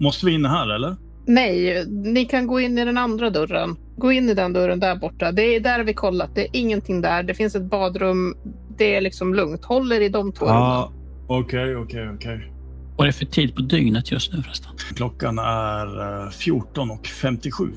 Måste 0.00 0.26
vi 0.26 0.32
in 0.32 0.44
här 0.44 0.74
eller? 0.74 0.96
Nej, 1.26 1.84
ni 1.88 2.24
kan 2.24 2.46
gå 2.46 2.60
in 2.60 2.78
i 2.78 2.84
den 2.84 2.98
andra 2.98 3.30
dörren. 3.30 3.76
Gå 3.96 4.12
in 4.12 4.28
i 4.28 4.34
den 4.34 4.52
dörren 4.52 4.80
där 4.80 4.96
borta. 4.96 5.32
Det 5.32 5.42
är 5.42 5.60
där 5.60 5.84
vi 5.84 5.94
kollat. 5.94 6.34
Det 6.34 6.40
är 6.40 6.48
ingenting 6.52 7.00
där. 7.00 7.22
Det 7.22 7.34
finns 7.34 7.54
ett 7.54 7.70
badrum. 7.70 8.36
Det 8.78 8.94
är 8.94 9.00
liksom 9.00 9.34
lugnt. 9.34 9.64
Håll 9.64 9.92
er 9.92 10.00
i 10.00 10.08
de 10.08 10.32
två. 10.32 10.46
Ja, 10.46 10.92
okej, 11.26 11.76
okej, 11.76 12.10
okej. 12.14 12.52
Vad 12.98 13.06
är 13.06 13.12
det 13.12 13.18
för 13.18 13.24
tid 13.24 13.54
på 13.54 13.62
dygnet 13.62 14.12
just 14.12 14.32
nu 14.32 14.42
förresten? 14.42 14.70
Klockan 14.96 15.38
är 15.38 16.00
eh, 16.00 16.28
14.57. 16.28 17.70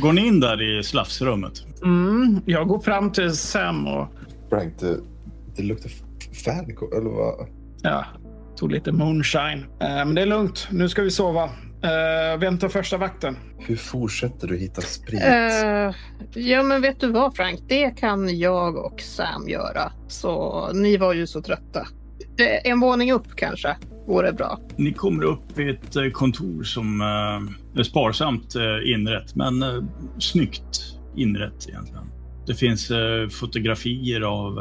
Går 0.00 0.12
ni 0.12 0.26
in 0.26 0.40
där 0.40 0.78
i 0.78 0.82
slafsrummet? 0.82 1.52
Mm, 1.82 2.40
jag 2.46 2.68
går 2.68 2.80
fram 2.80 3.12
till 3.12 3.36
Sam 3.36 3.86
och 3.86 4.08
Frank, 4.50 4.80
det, 4.80 4.96
det 5.56 5.62
luktar 5.62 5.90
fan 6.44 6.64
eller 6.98 7.10
vad? 7.10 7.48
ja, 7.82 8.04
tog 8.56 8.72
lite 8.72 8.92
moonshine. 8.92 9.66
Eh, 9.80 9.88
men 9.88 10.14
det 10.14 10.22
är 10.22 10.26
lugnt. 10.26 10.68
Nu 10.70 10.88
ska 10.88 11.02
vi 11.02 11.10
sova. 11.10 11.44
Uh, 11.44 12.38
vem 12.40 12.58
tar 12.58 12.68
första 12.68 12.96
vakten? 12.96 13.36
Hur 13.58 13.76
fortsätter 13.76 14.48
du 14.48 14.56
hitta 14.56 14.80
sprit? 14.80 15.22
Eh, 15.22 15.94
ja, 16.42 16.62
men 16.62 16.82
vet 16.82 17.00
du 17.00 17.12
vad 17.12 17.36
Frank? 17.36 17.60
Det 17.68 17.90
kan 17.90 18.38
jag 18.38 18.76
och 18.76 19.00
Sam 19.00 19.48
göra. 19.48 19.92
Så 20.08 20.68
ni 20.72 20.96
var 20.96 21.12
ju 21.12 21.26
så 21.26 21.42
trötta. 21.42 21.80
Eh, 22.38 22.70
En 22.70 22.80
våning 22.80 23.12
upp 23.12 23.36
kanske 23.36 23.76
vore 24.06 24.32
bra. 24.32 24.60
Ni 24.76 24.92
kommer 24.92 25.24
upp 25.24 25.58
i 25.58 25.68
ett 25.68 25.96
eh, 25.96 26.10
kontor 26.10 26.62
som 26.62 27.00
eh, 27.00 27.78
är 27.80 27.82
sparsamt 27.82 28.56
eh, 28.56 28.92
inrett, 28.92 29.34
men 29.34 29.64
snyggt 30.18 30.98
inrett 31.16 31.68
egentligen. 31.68 32.04
Det 32.46 32.54
finns 32.54 32.92
fotografier 33.40 34.20
av 34.20 34.54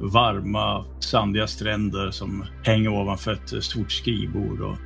varma, 0.00 0.84
sandiga 1.00 1.46
stränder 1.46 2.10
som 2.10 2.44
hänger 2.64 2.88
ovanför 2.88 3.32
ett 3.32 3.64
stort 3.64 3.92
skrivbord. 3.92 4.60
Och 4.60 4.76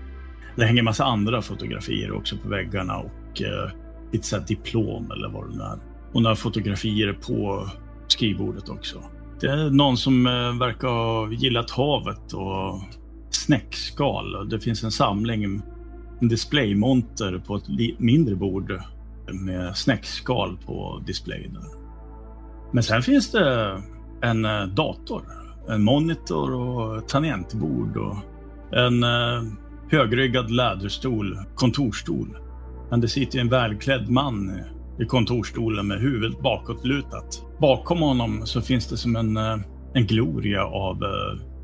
det 0.57 0.65
hänger 0.65 0.83
massa 0.83 1.05
andra 1.05 1.43
fotografier 1.43 2.13
också 2.13 2.37
på 2.37 2.49
väggarna 2.49 2.97
och 2.97 3.43
lite 4.13 4.27
så 4.27 4.37
här 4.37 4.47
diplom 4.47 5.11
eller 5.11 5.29
vad 5.29 5.51
det 5.51 5.57
nu 5.57 5.63
är. 5.63 5.79
Och 6.13 6.23
några 6.23 6.37
fotografier 6.37 7.13
på 7.13 7.71
skrivbordet 8.09 8.69
också. 8.69 9.03
Det 9.41 9.47
är 9.47 9.71
någon 9.71 9.97
som 9.97 10.25
verkar 10.61 10.89
ha 10.89 11.33
gillat 11.33 11.71
havet 11.71 12.33
och 12.33 12.83
snäckskal. 13.31 14.49
Det 14.49 14.61
finns 14.61 14.85
en 14.85 14.91
samling, 14.91 15.45
en 16.21 16.29
displaymonter 16.29 17.43
på 17.47 17.57
ett 17.57 17.69
mindre 17.99 18.35
bord 18.35 18.81
med 19.33 19.77
snäckskal 19.77 20.59
på 20.67 21.03
displayen. 21.07 21.59
Men 22.73 22.83
sen 22.83 23.03
finns 23.03 23.31
det 23.31 23.83
en 24.23 24.45
eh, 24.45 24.63
dator, 24.63 25.23
en 25.69 25.85
monitor 25.85 26.55
och 26.55 27.09
tangentbord 27.09 27.97
och 27.97 28.17
en 28.73 29.03
eh, 29.03 29.43
högryggad 29.91 30.51
läderstol, 30.51 31.39
kontorstol. 31.55 32.37
Men 32.91 33.01
det 33.01 33.09
sitter 33.09 33.39
en 33.39 33.49
välklädd 33.49 34.11
man 34.11 34.61
i 35.01 35.05
kontorstolen 35.05 35.87
med 35.87 36.01
huvudet 36.01 36.41
bakåtlutat. 36.41 37.45
Bakom 37.61 38.01
honom 38.01 38.47
så 38.47 38.61
finns 38.61 38.89
det 38.89 38.97
som 38.97 39.17
en, 39.17 39.37
eh, 39.37 39.57
en 39.95 40.07
gloria 40.07 40.65
av 40.65 41.05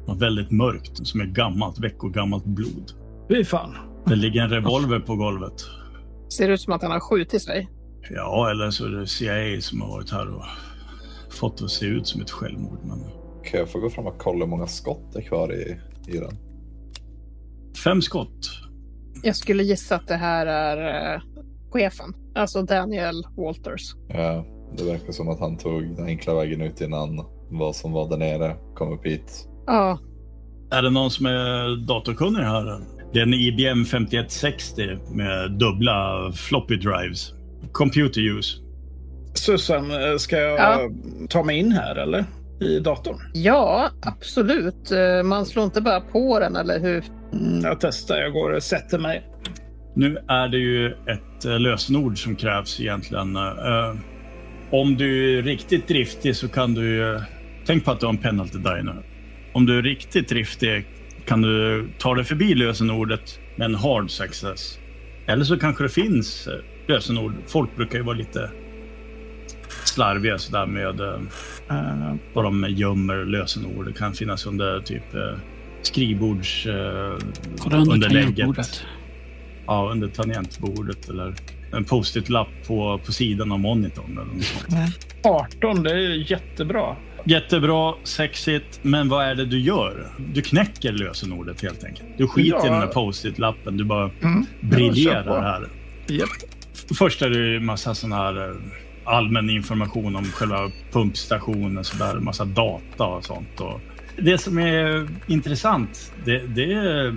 något 0.07 0.23
väldigt 0.23 0.51
mörkt, 0.51 1.07
som 1.07 1.21
är 1.21 1.25
gammalt, 1.25 1.79
veckogammalt 1.79 2.45
blod. 2.45 2.93
Fy 3.29 3.45
fan. 3.45 3.75
Det 4.07 4.17
ligger 4.17 4.43
en 4.43 4.51
revolver 4.51 5.01
på 5.01 5.17
golvet. 5.17 5.53
Ser 6.29 6.49
ut 6.49 6.61
som 6.61 6.73
att 6.73 6.83
han 6.83 6.91
har 6.91 7.01
skjutit 7.01 7.43
sig. 7.43 7.69
Ja, 8.11 8.51
eller 8.51 8.71
så 8.71 8.85
är 8.85 8.89
det 8.91 9.07
CIA 9.07 9.61
som 9.61 9.81
har 9.81 9.89
varit 9.89 10.11
här 10.11 10.35
och 10.35 10.43
fått 11.31 11.59
det 11.59 11.65
att 11.65 11.71
se 11.71 11.87
ut 11.87 12.07
som 12.07 12.21
ett 12.21 12.31
självmord. 12.31 12.79
Men 12.85 12.99
Kan 13.45 13.61
jag 13.61 13.69
få 13.69 13.79
gå 13.81 13.91
fram 13.91 14.07
och 14.07 14.19
kolla 14.19 14.45
hur 14.45 14.51
många 14.51 14.67
skott 14.67 15.13
det 15.13 15.19
är 15.19 15.23
kvar 15.23 15.55
i, 15.55 15.77
i 16.09 16.19
den? 16.19 16.37
fem 17.85 18.03
skott. 18.03 18.51
Jag 19.23 19.37
skulle 19.37 19.63
gissa 19.63 19.97
att 19.97 20.09
det 20.09 20.17
här 20.17 20.47
är 20.47 21.15
eh, 21.15 21.21
chefen. 21.71 22.15
Alltså 22.35 22.63
Daniel 22.63 23.23
Walters. 23.37 23.95
Ja, 24.09 24.45
det 24.77 24.85
verkar 24.85 25.13
som 25.13 25.29
att 25.29 25.41
han 25.41 25.57
tog 25.59 25.97
den 25.97 26.07
enkla 26.07 26.35
vägen 26.35 26.61
ut 26.61 26.81
innan 26.81 27.25
vad 27.51 27.77
som 27.77 27.93
var 27.93 28.09
där 28.09 28.17
nere 28.17 28.57
kom 28.75 28.93
upp 28.93 29.07
hit. 29.07 29.49
Ja, 29.67 29.99
Är 30.71 30.83
det 30.83 30.91
någon 30.91 31.11
som 31.11 31.27
är 31.27 31.87
datorkunnig 31.87 32.41
här? 32.43 32.81
Det 33.13 33.19
är 33.19 33.23
en 33.23 33.35
IBM 33.35 33.85
5160 33.85 34.83
med 35.15 35.51
dubbla 35.53 36.33
floppy 36.35 36.77
drives. 36.77 37.33
Computer 37.73 38.21
use. 38.21 38.57
Susan, 39.35 39.91
eh, 39.91 40.17
ska 40.17 40.37
jag 40.39 40.59
Ja. 40.59 40.91
ta 41.29 41.43
mig 41.43 41.59
in 41.59 41.73
här 41.73 41.97
eller? 41.97 42.25
I 42.61 42.79
datorn? 42.81 43.17
ja 43.35 43.91
absolut. 44.03 44.91
Eh, 44.93 45.23
Man 45.25 45.47
slår 45.47 45.65
inte 45.65 45.81
bara 45.81 46.01
på 46.01 46.39
den, 46.41 46.57
eller 46.57 46.81
hur? 46.81 47.05
Mm, 47.33 47.61
jag 47.65 47.81
testar. 47.81 48.17
Jag 48.17 48.33
går 48.33 48.51
och 48.53 48.63
sätter 48.63 48.99
mig. 48.99 49.23
Nu 49.95 50.19
är 50.29 50.49
det 50.49 50.59
ju 50.59 50.87
ett 50.87 51.45
eh, 51.45 51.59
lösenord 51.61 52.23
som 52.23 52.37
krävs 52.37 52.81
egentligen. 52.81 53.37
Om 54.71 54.97
du 54.97 55.39
är 55.39 55.43
riktigt 55.43 55.89
driftig 55.89 56.37
så 56.37 56.49
kan 56.49 56.75
du... 56.75 56.95
ju- 56.97 57.21
Tänk 57.67 57.85
på 57.85 57.91
att 57.91 58.01
du 58.01 58.07
har 58.07 58.13
en 58.13 58.19
penalty 58.19 58.59
die 58.59 58.83
nu. 58.83 58.93
Om 59.57 59.67
du 59.67 59.79
är 59.79 59.83
riktigt 59.83 60.29
driftig 60.29 60.87
kan 61.27 61.43
du 61.43 61.89
ta 61.99 62.15
dig 62.15 62.25
förbi 62.25 62.55
lösenordet 62.55 63.41
med 63.57 63.65
en 63.65 63.75
hard 63.75 64.11
success. 64.11 64.79
Eller 65.27 65.45
så 65.45 65.59
kanske 65.59 65.83
det 65.85 65.89
finns 65.89 66.47
eh, 66.47 66.55
lösenord. 66.89 67.33
Folk 67.47 67.77
brukar 67.77 67.99
ju 67.99 68.05
vara 68.05 68.17
lite 68.17 68.51
slarviga 69.85 70.39
sådär 70.39 70.67
med 70.67 71.01
Eh, 71.71 72.15
vad 72.33 72.45
de 72.45 72.67
gömmer 72.69 73.25
lösenord. 73.25 73.87
Det 73.87 73.93
kan 73.93 74.15
finnas 74.15 74.47
under 74.47 74.81
typ 74.81 75.15
eh, 75.15 75.39
skrivbords... 75.83 76.67
Eh, 76.67 77.19
Kolla 77.59 77.77
under 77.77 77.95
underlägget. 77.95 78.37
tangentbordet. 78.37 78.85
Ja, 79.67 79.89
under 79.93 80.09
tangentbordet 80.09 81.09
eller 81.09 81.35
en 81.73 81.85
post-it-lapp 81.85 82.49
på, 82.67 83.01
på 83.07 83.13
sidan 83.13 83.53
av 83.53 83.61
monitorn. 83.61 84.19
Eller 84.19 84.35
något 84.35 84.45
sånt. 84.45 85.17
18, 85.25 85.83
det 85.83 85.91
är 85.91 86.31
jättebra. 86.31 86.97
Jättebra, 87.29 87.95
sexigt, 88.05 88.79
men 88.83 89.09
vad 89.09 89.25
är 89.27 89.35
det 89.35 89.45
du 89.47 89.61
gör? 89.61 90.07
Du 90.33 90.43
knäcker 90.43 90.93
lösenordet 90.93 91.63
helt 91.63 91.85
enkelt. 91.85 92.09
Du 92.19 92.29
skiter 92.29 92.57
Ja. 92.57 92.67
i 92.67 92.69
den 92.71 92.81
där 92.81 92.87
post-it-lappen. 92.87 93.77
Du 93.77 93.85
bara 93.85 94.11
Mm. 94.23 94.47
briljerar 94.61 95.43
här. 95.43 95.69
Japp. 96.07 96.29
Först 96.99 97.23
är 97.23 97.31
det 97.31 97.39
ju 97.39 97.61
massa 97.61 97.95
sån 97.95 98.13
här 98.13 98.49
eh, 98.51 98.57
allmän 99.05 99.51
information 99.51 100.17
om 100.17 100.25
själva 100.25 100.71
pumpstationen, 100.93 101.85
så 101.85 101.97
där, 101.97 102.15
massa 102.21 102.45
data 102.45 103.05
och 103.05 103.25
sånt. 103.25 103.61
Och 103.61 103.81
det 104.19 104.39
som 104.39 104.59
är 104.59 105.09
intressant, 105.27 106.13
det, 106.25 106.39
det 106.39 106.73
är 106.73 107.15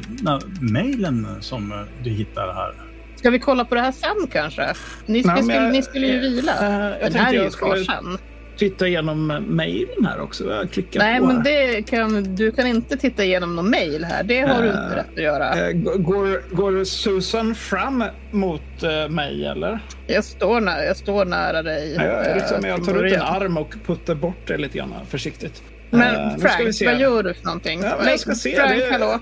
mejlen 0.74 1.28
som 1.39 1.72
eh, 1.72 1.78
du 2.03 2.10
hittar 2.10 2.53
här. 2.53 2.74
Ska 3.16 3.30
vi 3.30 3.39
kolla 3.39 3.66
på 3.66 3.76
det 3.76 3.82
här 3.82 3.91
sen 3.91 4.28
kanske? 4.32 4.74
Ni, 5.05 5.24
ska, 5.24 5.34
Nej, 5.34 5.43
men 5.43 5.43
skulle, 5.43 5.64
jag- 5.64 5.72
ni 5.74 5.82
skulle 5.84 6.07
ju 6.07 6.20
vila. 6.20 6.51
Eh, 6.68 7.01
jag 7.01 7.12
Den 7.12 7.22
här 7.22 7.34
är 7.34 7.43
ju 7.43 7.49
kvar 7.49 7.76
skulle 7.76 7.86
sen. 7.86 8.18
titta 8.60 8.88
igenom 8.88 9.28
mejlen 9.47 10.05
här 10.05 10.22
också. 10.22 10.49
Jag 10.53 10.72
klickar 10.72 10.99
Nej, 10.99 11.20
på 11.20 11.26
men 11.26 11.43
det 11.43 11.82
kan, 11.89 12.36
du 12.36 12.51
kan 12.51 12.68
inte 12.68 12.97
titta 12.97 13.24
igenom 13.24 13.55
någon 13.55 13.70
mail 13.70 14.03
här. 14.03 14.24
Det 14.24 14.39
har 14.39 14.62
du 14.64 14.68
Eh, 14.70 14.74
inte 14.76 14.95
rätt 14.95 15.05
att 15.18 15.24
göra. 15.24 15.68
Eh, 15.68 15.72
g- 15.72 15.89
Går, 15.97 16.55
går 16.55 16.84
Susan 16.84 17.55
fram 17.55 18.03
mot 18.32 18.84
eh, 18.84 19.10
mig 19.10 19.45
eller? 19.45 19.80
Jag 20.07 20.24
står, 20.24 20.62
nära, 20.62 20.86
jag 20.86 20.97
står 20.97 21.26
nära 21.26 21.64
dig. 21.64 21.93
Jag, 21.95 22.28
eh, 22.28 22.36
liksom, 22.36 22.66
jag 22.66 22.86
tar 22.86 23.03
ut 23.05 23.14
en 23.14 23.22
arm 23.22 23.57
och 23.57 23.74
puttar 23.86 24.16
bort 24.16 24.47
det 24.47 24.57
lite 24.57 24.78
grann 24.78 24.93
försiktigt. 25.10 25.64
Men 25.89 26.16
Eh, 26.16 26.38
Frank, 26.38 26.76
vad 26.86 26.99
gör 26.99 27.24
du 27.24 27.34
för 27.34 27.45
någonting? 27.45 27.82
Ja, 27.84 27.95
men 27.99 28.07
jag 28.07 28.20
ska 28.20 28.32
se, 28.36 28.55
Frank, 28.55 28.72
det- 28.76 28.91
hallå? 28.91 29.20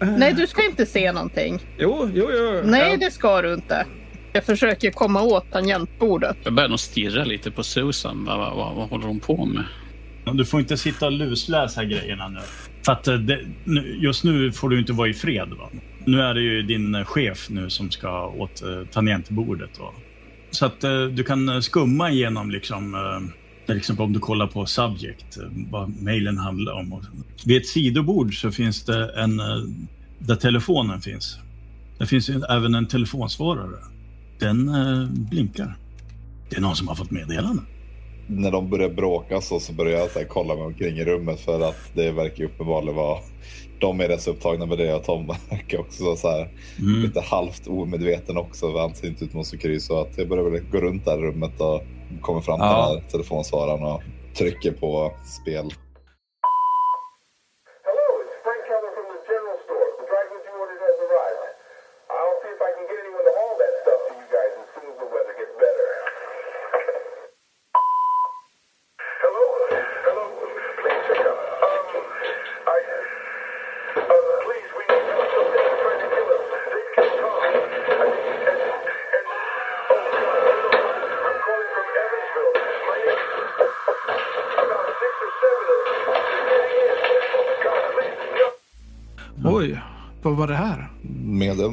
Eh, 0.00 0.08
Nej, 0.18 0.32
du 0.32 0.46
ska 0.46 0.64
inte 0.64 0.86
se 0.86 1.12
någonting. 1.12 1.60
Jo, 1.78 2.10
jo, 2.14 2.28
jo. 2.32 2.60
Nej, 2.64 2.90
Jag- 2.90 3.00
det 3.00 3.10
ska 3.10 3.42
du 3.42 3.54
inte. 3.54 3.84
Jag 4.36 4.44
försöker 4.44 4.90
komma 4.90 5.22
åt 5.22 5.50
tangentbordet. 5.52 6.36
Jag 6.44 6.54
börjar 6.54 6.68
nog 6.68 6.80
stirra 6.80 7.24
lite 7.24 7.50
på 7.50 7.62
Susan. 7.62 8.24
Vad, 8.24 8.38
vad, 8.38 8.56
vad, 8.56 8.74
vad 8.74 8.88
håller 8.88 9.06
hon 9.06 9.20
på 9.20 9.46
med? 9.46 9.64
Du 10.34 10.44
får 10.44 10.60
inte 10.60 10.76
sitta 10.76 11.06
och 11.06 11.12
lusläsa 11.12 11.84
grejerna 11.84 12.28
nu. 12.28 12.40
För 12.84 12.92
att 12.92 13.08
eh, 13.08 13.14
det, 13.14 13.40
just 13.98 14.24
nu 14.24 14.52
får 14.52 14.68
du 14.68 14.78
inte 14.78 14.92
vara 14.92 15.08
i 15.08 15.14
fred. 15.14 15.48
Va? 15.48 15.70
Nu 16.04 16.20
är 16.20 16.34
det 16.34 16.40
ju 16.40 16.62
din 16.62 16.94
eh, 16.94 17.04
chef 17.04 17.50
nu 17.50 17.70
som 17.70 17.90
ska 17.90 18.26
åt 18.26 18.62
eh, 18.62 18.84
tangentbordet. 18.92 19.78
Va? 19.78 19.92
Så 20.50 20.66
att 20.66 20.80
du 21.12 21.24
kan 21.24 21.62
skumma 21.62 22.10
igenom 22.10 22.50
liksom, 22.50 22.96
till 23.66 23.76
exempel 23.76 24.04
om 24.04 24.12
du 24.12 24.20
kollar 24.20 24.46
på 24.46 24.66
subject, 24.66 25.38
vad 25.70 26.02
mejlen 26.02 26.38
handlar 26.38 26.72
om. 26.72 27.04
Vid 27.46 27.56
ett 27.56 27.66
sidobord 27.66 28.40
så 28.40 28.50
finns 28.50 28.84
det 28.84 29.12
en, 29.22 29.36
där 30.18 30.36
telefonen 30.36 31.00
finns. 31.00 31.38
Det 31.98 32.06
finns 32.06 32.30
ju 32.30 32.42
även 32.48 32.74
en 32.74 32.86
telefonsvarare. 32.86 33.78
Den 34.40 34.68
eh, 34.68 35.08
blinkar. 35.10 35.76
Det 36.50 36.56
är 36.56 36.60
någon 36.60 36.76
som 36.76 36.88
har 36.88 36.94
fått 36.94 37.10
meddelande. 37.10 37.62
När 38.28 38.50
de 38.50 38.70
börjar 38.70 38.88
bråka 38.88 39.40
så, 39.40 39.60
så 39.60 39.72
börjar 39.72 39.98
jag 39.98 40.10
så 40.10 40.18
här, 40.18 40.26
kolla 40.26 40.54
mig 40.54 40.64
omkring 40.64 40.96
i 40.96 41.04
rummet 41.04 41.40
för 41.40 41.60
att 41.68 41.90
det 41.94 42.10
verkar 42.12 42.44
uppenbarligen 42.44 42.96
vara 42.96 43.18
de 43.80 44.00
är 44.00 44.08
rätt 44.08 44.22
så 44.22 44.30
upptagna 44.30 44.66
med 44.66 44.78
det 44.78 44.94
och 44.94 45.04
Tom 45.04 45.26
verkar 45.50 45.78
också 45.78 46.16
så 46.16 46.28
här, 46.30 46.48
Mm. 46.78 47.02
lite 47.02 47.20
halvt 47.20 47.66
omedveten 47.66 48.36
också. 48.36 48.78
Han 48.78 48.94
ser 48.94 49.08
inte 49.08 49.24
ut 49.24 49.32
som 49.32 49.44
så 49.44 49.58
kry 49.58 49.80
så 49.80 50.00
att 50.00 50.18
jag 50.18 50.28
börjar 50.28 50.50
väl 50.50 50.60
gå 50.72 50.78
runt 50.78 51.04
där 51.04 51.18
i 51.18 51.22
rummet 51.22 51.60
och 51.60 51.82
kommer 52.20 52.40
fram 52.40 52.58
till 52.58 52.64
Ja. 52.66 53.00
telefonsvararen 53.10 53.82
och 53.84 54.02
trycker 54.38 54.72
på 54.72 55.12
spel. 55.42 55.70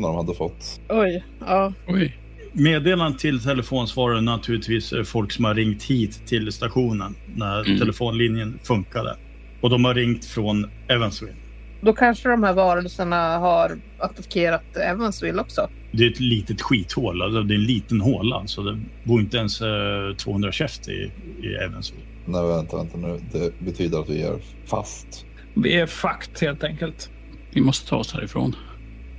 Meddelanden 0.04 0.26
de 0.26 0.28
hade 0.28 0.38
fått. 0.38 0.82
Oj, 0.90 1.24
ja. 1.40 1.74
Oj. 1.88 2.18
Meddelandet 2.54 3.20
till 3.20 3.44
telefonsvararen 3.44 4.26
naturligtvis 4.26 4.94
är 4.94 5.04
folk 5.04 5.32
som 5.32 5.46
har 5.46 5.56
ringt 5.56 5.84
hit 5.84 6.28
till 6.28 6.52
stationen 6.52 7.16
när 7.36 7.66
Mm. 7.66 7.80
telefonlinjen 7.80 8.60
funkade. 8.64 9.18
Och 9.62 9.70
de 9.70 9.86
har 9.86 9.94
ringt 9.94 10.26
från 10.26 10.70
Evansville. 10.88 11.34
Då 11.82 11.94
kanske 11.94 12.30
de 12.30 12.44
här 12.44 12.54
varelserna 12.54 13.38
har 13.38 13.78
attackerat 14.00 14.78
Evansville 14.78 15.42
också. 15.42 15.70
Det 15.92 16.04
är 16.06 16.12
ett 16.12 16.20
litet 16.20 16.62
skithål. 16.62 17.22
Alltså 17.22 17.44
det 17.44 17.54
är 17.54 17.56
en 17.56 17.64
liten 17.66 18.02
håla. 18.02 18.48
Så 18.48 18.62
det 18.64 18.80
bor 19.04 19.22
inte 19.22 19.38
ens 19.38 19.62
eh, 19.62 20.16
200 20.18 20.52
käft 20.52 20.88
i, 20.88 21.12
i 21.42 21.48
Evansville. 21.66 22.04
Nej, 22.26 22.48
vänta, 22.48 22.78
vänta 22.78 22.98
nu. 22.98 23.20
Det 23.32 23.60
betyder 23.60 24.00
att 24.00 24.10
vi 24.10 24.22
är 24.22 24.36
fast. 24.66 25.26
Vi 25.56 25.74
är 25.74 25.86
fakt 25.86 26.42
helt 26.42 26.64
enkelt. 26.64 27.10
Vi 27.52 27.62
måste 27.62 27.90
ta 27.90 27.98
oss 27.98 28.14
härifrån. 28.14 28.56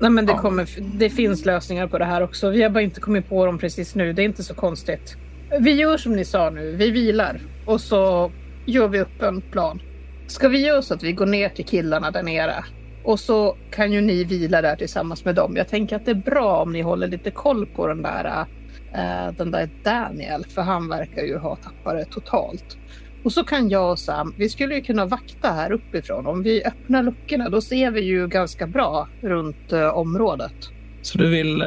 Nej, 0.04 0.10
men 0.10 0.26
det, 0.26 0.32
Ja. 0.32 0.38
kommer, 0.38 0.68
det 0.98 1.10
finns 1.10 1.44
lösningar 1.44 1.86
på 1.86 1.98
det 1.98 2.04
här 2.04 2.22
också. 2.22 2.50
Vi 2.50 2.62
har 2.62 2.70
bara 2.70 2.82
inte 2.82 3.00
kommit 3.00 3.28
på 3.28 3.46
dem 3.46 3.58
precis 3.58 3.94
nu. 3.94 4.12
Det 4.12 4.22
är 4.22 4.24
inte 4.24 4.42
så 4.42 4.54
konstigt. 4.54 5.16
Vi 5.60 5.72
gör 5.72 5.96
som 5.96 6.12
ni 6.12 6.24
sa 6.24 6.50
nu. 6.50 6.72
Vi 6.76 6.90
vilar 6.90 7.40
och 7.66 7.80
så 7.80 8.32
gör 8.66 8.88
vi 8.88 9.00
upp 9.00 9.22
en 9.22 9.40
plan. 9.40 9.82
Ska 10.26 10.48
vi 10.48 10.66
göra 10.66 10.82
så 10.82 10.94
att 10.94 11.02
vi 11.02 11.12
går 11.12 11.26
ner 11.26 11.48
till 11.48 11.64
killarna 11.64 12.10
där 12.10 12.22
nere 12.22 12.64
och 13.04 13.20
så 13.20 13.56
kan 13.70 13.92
ju 13.92 14.00
ni 14.00 14.24
vila 14.24 14.62
där 14.62 14.76
tillsammans 14.76 15.24
med 15.24 15.34
dem. 15.34 15.56
Jag 15.56 15.68
tänker 15.68 15.96
att 15.96 16.04
det 16.04 16.10
är 16.10 16.14
bra 16.14 16.62
om 16.62 16.72
ni 16.72 16.80
håller 16.80 17.06
lite 17.08 17.30
koll 17.30 17.66
på 17.66 17.86
den 17.86 18.02
där, 18.02 18.46
eh, 18.94 19.32
den 19.36 19.50
där 19.50 19.68
Daniel, 19.84 20.44
för 20.54 20.62
han 20.62 20.88
verkar 20.88 21.22
ju 21.22 21.38
ha 21.38 21.56
tappat 21.56 21.94
det 21.94 22.04
totalt. 22.04 22.78
Och 23.24 23.32
så 23.32 23.44
kan 23.44 23.68
jag 23.68 23.90
och 23.90 23.98
Sam, 23.98 24.34
vi 24.38 24.48
skulle 24.48 24.74
ju 24.74 24.80
kunna 24.82 25.06
vakta 25.06 25.52
här 25.52 25.72
uppifrån. 25.72 26.26
Om 26.26 26.42
vi 26.42 26.64
öppnar 26.64 27.02
luckorna 27.02 27.48
då 27.48 27.60
ser 27.60 27.90
vi 27.90 28.00
ju 28.00 28.28
ganska 28.28 28.66
bra 28.66 29.08
runt 29.22 29.72
eh, 29.72 29.88
området. 29.88 30.54
Så 31.02 31.18
du 31.18 31.28
vill 31.30 31.60
eh, 31.62 31.66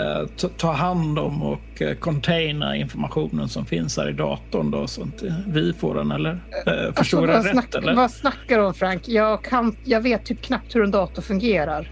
ta- 0.58 0.72
hand 0.72 1.20
om 1.20 1.44
och 1.44 1.82
eh, 1.82 1.96
containa 1.96 2.76
informationen 2.76 3.50
som 3.50 3.66
finns 3.66 3.98
här 3.98 4.10
i 4.10 4.14
datorn 4.14 4.72
då 4.72 4.88
så 4.88 5.02
att 5.04 5.24
eh, 5.24 5.34
vi 5.48 5.74
får 5.74 5.96
den 5.96 6.12
eller? 6.12 6.32
Eh, 6.32 6.94
förstår 6.96 6.98
Alltså, 6.98 7.16
jag 7.18 7.28
vad, 7.28 7.46
rätt 7.46 7.52
snack, 7.52 7.76
eller? 7.76 7.96
vad 7.96 8.12
snackar 8.12 8.58
du 8.58 8.64
om 8.66 8.74
Frank? 8.74 9.08
Jag, 9.08 9.44
kan, 9.44 9.76
jag 9.84 10.02
vet 10.02 10.26
typ 10.26 10.42
knappt 10.42 10.76
hur 10.76 10.84
en 10.84 10.92
dator 10.92 11.22
fungerar. 11.22 11.92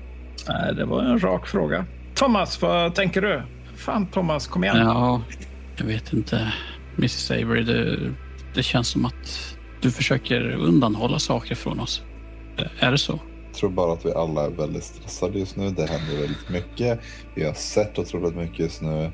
Nej, 0.50 0.76
det 0.76 0.86
var 0.86 1.02
en 1.04 1.20
rak 1.24 1.48
fråga. 1.48 1.86
Thomas, 2.16 2.62
vad 2.62 2.96
tänker 2.96 3.22
du? 3.22 3.42
Fan 3.76 4.08
Thomas, 4.08 4.48
kom 4.48 4.64
igen. 4.64 4.78
Ja, 4.78 5.22
jag 5.78 5.86
vet 5.86 6.14
inte. 6.14 6.54
Mrs 6.98 7.32
Avery, 7.32 7.64
det, 7.64 7.98
det 8.56 8.64
känns 8.64 8.88
som 8.88 9.06
att 9.06 9.55
du 9.86 9.92
försöker 9.92 10.52
undanhålla 10.52 11.20
saker 11.20 11.56
från 11.56 11.80
oss. 11.80 12.04
Är 12.80 12.92
det 12.92 12.98
så? 12.98 13.20
Jag 13.46 13.54
tror 13.54 13.70
bara 13.70 13.94
att 13.94 14.06
vi 14.06 14.14
alla 14.14 14.46
är 14.46 14.50
väldigt 14.50 14.84
stressade 14.84 15.40
just 15.40 15.56
nu. 15.56 15.70
Det 15.70 15.86
händer 15.90 16.22
väldigt 16.22 16.50
mycket. 16.50 17.00
Vi 17.36 17.44
har 17.46 17.54
sett 17.54 18.00
otroligt 18.00 18.36
mycket 18.36 18.60
just 18.60 18.82
nu. 18.82 19.12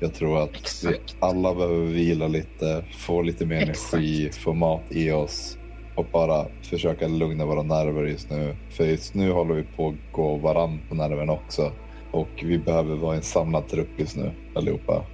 Jag 0.00 0.14
tror 0.14 0.42
att 0.42 0.50
vi 0.50 0.56
Exakt. 0.58 1.16
alla 1.20 1.54
behöver 1.54 1.84
vila 1.86 2.28
lite, 2.28 2.84
få 2.98 3.22
lite 3.22 3.46
mer 3.46 3.70
Exakt. 3.70 3.94
energi, 3.94 4.30
få 4.32 4.52
mat 4.52 4.82
i 4.90 5.10
oss 5.10 5.58
och 5.94 6.06
bara 6.12 6.46
försöka 6.62 7.08
lugna 7.08 7.46
våra 7.46 7.62
nerver 7.62 8.02
just 8.04 8.30
nu. 8.30 8.56
För 8.70 8.84
just 8.84 9.14
nu 9.14 9.30
håller 9.30 9.54
vi 9.54 9.62
på 9.62 9.88
att 9.88 10.12
gå 10.12 10.36
varann 10.36 10.80
på 10.88 10.94
nerven 10.94 11.30
också. 11.30 11.72
Och 12.10 12.28
vi 12.44 12.58
behöver 12.58 12.94
vara 12.96 13.16
en 13.16 13.22
samlad 13.22 13.68
trupp 13.68 13.90
just 13.96 14.16
nu, 14.16 14.30
allihopa. 14.56 15.04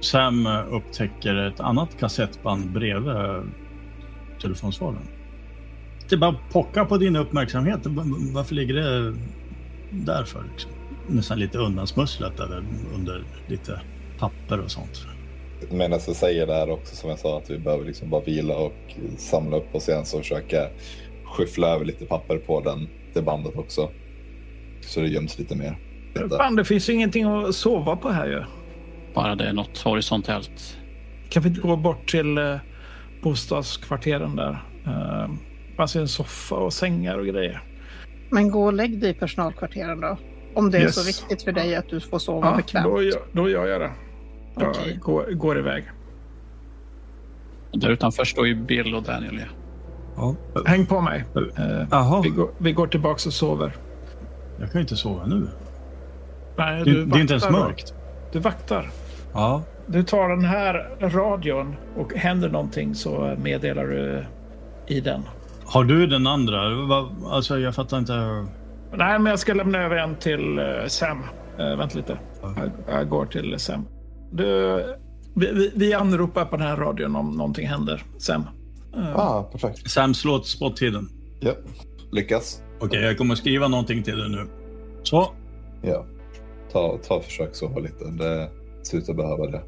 Sam 0.00 0.46
upptäcker 0.70 1.34
ett 1.34 1.60
annat 1.60 2.00
kassettband 2.00 2.72
bredvid 2.72 3.12
telefonsvararen. 4.40 5.08
Det 6.08 6.16
bara 6.16 6.34
pockar 6.52 6.84
på 6.84 6.96
din 6.96 7.16
uppmärksamhet. 7.16 7.80
Varför 8.32 8.54
ligger 8.54 8.74
det 8.74 9.14
där 9.90 10.24
för? 10.24 10.44
Liksom? 10.52 10.70
Nästan 11.06 11.38
lite 11.38 11.58
undansmusslat 11.58 12.36
där 12.36 12.64
under 12.94 13.24
lite 13.46 13.80
papper 14.18 14.60
och 14.60 14.70
sånt. 14.70 15.06
Medan 15.70 15.90
jag 15.90 16.16
säger 16.16 16.46
det 16.46 16.54
här 16.54 16.70
också 16.70 16.96
som 16.96 17.10
jag 17.10 17.18
sa 17.18 17.38
att 17.38 17.50
vi 17.50 17.58
behöver 17.58 17.84
liksom 17.84 18.10
bara 18.10 18.22
vila 18.22 18.56
och 18.56 18.94
samla 19.16 19.56
upp 19.56 19.74
oss 19.74 19.88
igen 19.88 20.04
så 20.04 20.18
försöka 20.18 20.68
skyffla 21.24 21.68
över 21.68 21.84
lite 21.84 22.04
papper 22.04 22.38
på 22.38 22.60
den, 22.60 22.88
det 23.14 23.22
bandet 23.22 23.56
också. 23.56 23.90
Så 24.80 25.00
det 25.00 25.08
göms 25.08 25.38
lite 25.38 25.56
mer. 25.56 25.78
Lite. 26.14 26.36
Fan, 26.36 26.56
det 26.56 26.64
finns 26.64 26.88
ju 26.88 26.92
ingenting 26.92 27.24
att 27.24 27.54
sova 27.54 27.96
på 27.96 28.08
här 28.08 28.26
ju. 28.26 28.42
Bara 29.14 29.34
det 29.34 29.44
är 29.44 29.52
något 29.52 29.78
horisontellt. 29.78 30.78
Kan 31.28 31.42
vi 31.42 31.48
inte 31.48 31.60
gå 31.60 31.76
bort 31.76 32.10
till 32.10 32.38
eh, 32.38 32.56
bostadskvarteren 33.22 34.36
där? 34.36 34.64
Eh, 34.86 35.30
fanns 35.76 35.96
ju 35.96 36.00
en 36.00 36.08
soffa 36.08 36.54
och 36.54 36.72
sängar 36.72 37.18
och 37.18 37.26
grejer. 37.26 37.62
Men 38.30 38.50
gå 38.50 38.64
och 38.64 38.72
lägg 38.72 39.00
dig 39.00 39.10
i 39.10 39.14
personalkvarteren 39.14 40.00
då. 40.00 40.16
Om 40.54 40.70
det 40.70 40.78
är 40.78 40.82
Yes. 40.82 40.94
så 40.94 41.06
viktigt 41.06 41.42
för 41.42 41.52
dig 41.52 41.76
att 41.76 41.88
du 41.88 42.00
får 42.00 42.18
sova 42.18 42.50
Ja, 42.50 42.56
bekvämt. 42.56 42.86
då, 42.86 43.02
gör- 43.02 43.22
då 43.32 43.48
gör 43.48 43.66
jag 43.66 43.80
det. 43.80 43.90
Jag 44.56 44.68
Okej. 44.70 44.98
går, 45.02 45.24
går 45.32 45.58
iväg. 45.58 45.84
Där 47.72 47.88
utanför 47.90 48.24
står 48.24 48.46
ju 48.46 48.54
Bill 48.54 48.94
och 48.94 49.02
Daniel. 49.02 49.40
Ja. 50.16 50.34
Ja. 50.54 50.62
Häng 50.66 50.86
på 50.86 51.00
mig. 51.00 51.24
Eh, 51.58 51.86
Jaha, 51.90 52.20
vi, 52.22 52.28
går, 52.28 52.50
vi 52.58 52.72
går 52.72 52.86
tillbaka 52.86 53.28
och 53.28 53.32
sover. 53.32 53.72
jag 54.58 54.72
kan 54.72 54.78
ju 54.78 54.82
inte 54.82 54.96
sova 54.96 55.26
nu. 55.26 55.48
Nej, 56.58 56.84
Det, 56.84 56.90
du 56.90 57.04
det 57.06 57.16
är 57.16 57.20
inte 57.20 57.32
ens 57.32 57.44
då. 57.46 57.50
mörkt. 57.52 57.94
Du 58.32 58.38
vaktar. 58.38 58.90
Ja. 59.32 59.62
Du 59.92 60.02
tar 60.02 60.28
den 60.28 60.44
här 60.44 60.96
radion 61.00 61.76
och 61.96 62.14
händer 62.14 62.48
någonting 62.48 62.94
så 62.94 63.36
meddelar 63.38 63.84
du 63.84 64.24
i 64.86 65.00
den. 65.00 65.22
Har 65.64 65.84
du 65.84 66.06
den 66.06 66.26
andra? 66.26 66.60
Alltså, 67.26 67.58
jag 67.58 67.74
fattar 67.74 67.98
inte. 67.98 68.12
Nej, 68.92 69.18
men 69.18 69.26
jag 69.26 69.38
ska 69.38 69.54
lämna 69.54 69.78
över 69.78 69.96
en 69.96 70.16
till 70.16 70.58
uh, 70.58 70.86
Sam. 70.86 71.18
Uh, 71.60 71.76
vänta 71.76 71.98
lite. 71.98 72.18
Jag, 72.42 72.70
jag 72.88 73.08
går 73.08 73.26
till 73.26 73.58
Sam. 73.58 73.86
Du, 74.32 74.76
vi, 75.34 75.72
vi, 75.74 75.94
anropar 75.94 76.44
på 76.44 76.56
den 76.56 76.66
här 76.66 76.76
radion 76.76 77.16
om 77.16 77.36
någonting 77.36 77.66
händer. 77.66 78.02
Sam. 78.18 78.44
Eh, 78.96 79.16
Ah, 79.16 79.42
perfekt. 79.42 79.90
Sam, 79.90 80.14
slå 80.14 80.36
ett 80.36 80.46
spot 80.46 80.82
hidden. 80.82 81.08
Ja, 81.40 81.52
lyckas. 82.12 82.62
Okej, 82.80 83.02
jag 83.02 83.18
kommer 83.18 83.34
skriva 83.34 83.68
någonting 83.68 84.02
till 84.02 84.18
dig 84.18 84.28
nu. 84.28 84.46
Så. 85.02 85.32
Ja, 85.82 86.06
ta, 86.72 86.98
ta 87.08 87.20
försök 87.20 87.54
sova 87.54 87.80
lite. 87.80 88.04
Det 88.04 88.50
ser 88.82 88.98
ut 88.98 89.08
att 89.08 89.16
behöva 89.16 89.46
det. 89.46 89.62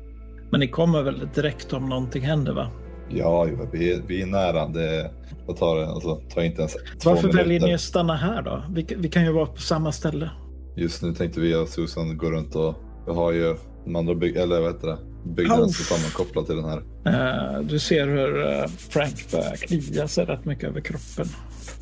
Men 0.52 0.60
ni 0.60 0.68
kommer 0.68 1.02
väl 1.02 1.28
direkt 1.34 1.72
om 1.72 1.88
någonting 1.88 2.22
händer, 2.22 2.52
va? 2.52 2.70
Ja, 3.08 3.48
vi, 3.72 3.92
är- 3.92 4.02
vi 4.06 4.22
är 4.22 4.26
nära. 4.26 4.68
Det, 4.68 5.10
tar, 5.58 5.82
alltså, 5.82 6.14
tar 6.34 6.42
inte 6.42 6.58
ens 6.60 6.76
Varför 7.04 7.32
väljer 7.32 7.60
ni 7.60 7.74
att 7.74 7.80
stanna 7.80 8.16
här 8.16 8.42
då? 8.42 8.62
Vi, 8.70 8.86
vi 8.98 9.08
kan 9.08 9.24
ju 9.24 9.32
vara 9.32 9.46
på 9.46 9.60
samma 9.60 9.92
ställe. 9.92 10.30
Just 10.76 11.02
nu 11.02 11.14
tänkte 11.14 11.40
vi 11.40 11.54
och 11.54 11.68
Susan 11.68 12.16
gå 12.18 12.30
runt 12.30 12.54
och 12.54 12.74
vi 13.06 13.12
har 13.12 13.32
ju 13.32 13.56
de 13.84 13.96
andra 13.96 14.14
bygg, 14.14 14.36
eller 14.36 14.60
vad 14.60 14.72
heter 14.74 14.88
det? 14.88 14.98
byggnaden 15.24 15.64
Au. 15.64 15.68
som 15.68 15.96
sammankopplat 15.96 16.46
till 16.46 16.56
den 16.56 16.64
här. 16.64 16.82
Eh, 17.06 17.60
du 17.60 17.78
ser 17.78 18.06
hur 18.06 18.46
eh, 18.52 18.66
Frank 18.66 19.30
börjar 19.32 19.56
klia 19.56 20.08
sig 20.08 20.24
rätt 20.24 20.44
mycket 20.44 20.64
över 20.64 20.80
kroppen. 20.80 21.26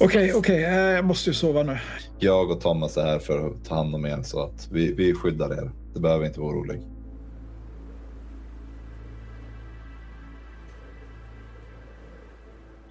Okej, 0.00 0.32
okej, 0.34 0.64
eh, 0.64 0.74
jag 0.74 1.04
måste 1.04 1.30
ju 1.30 1.34
sova 1.34 1.62
nu. 1.62 1.78
Jag 2.18 2.50
och 2.50 2.60
Thomas 2.60 2.96
är 2.96 3.04
här 3.04 3.18
för 3.18 3.46
att 3.48 3.64
ta 3.64 3.74
hand 3.74 3.94
om 3.94 4.06
er 4.06 4.22
så 4.22 4.42
att 4.42 4.68
vi, 4.72 4.92
vi 4.92 5.14
skyddar 5.14 5.52
er. 5.52 5.70
Det 5.94 6.00
behöver 6.00 6.26
inte 6.26 6.40
vara 6.40 6.50
orolig. 6.50 6.80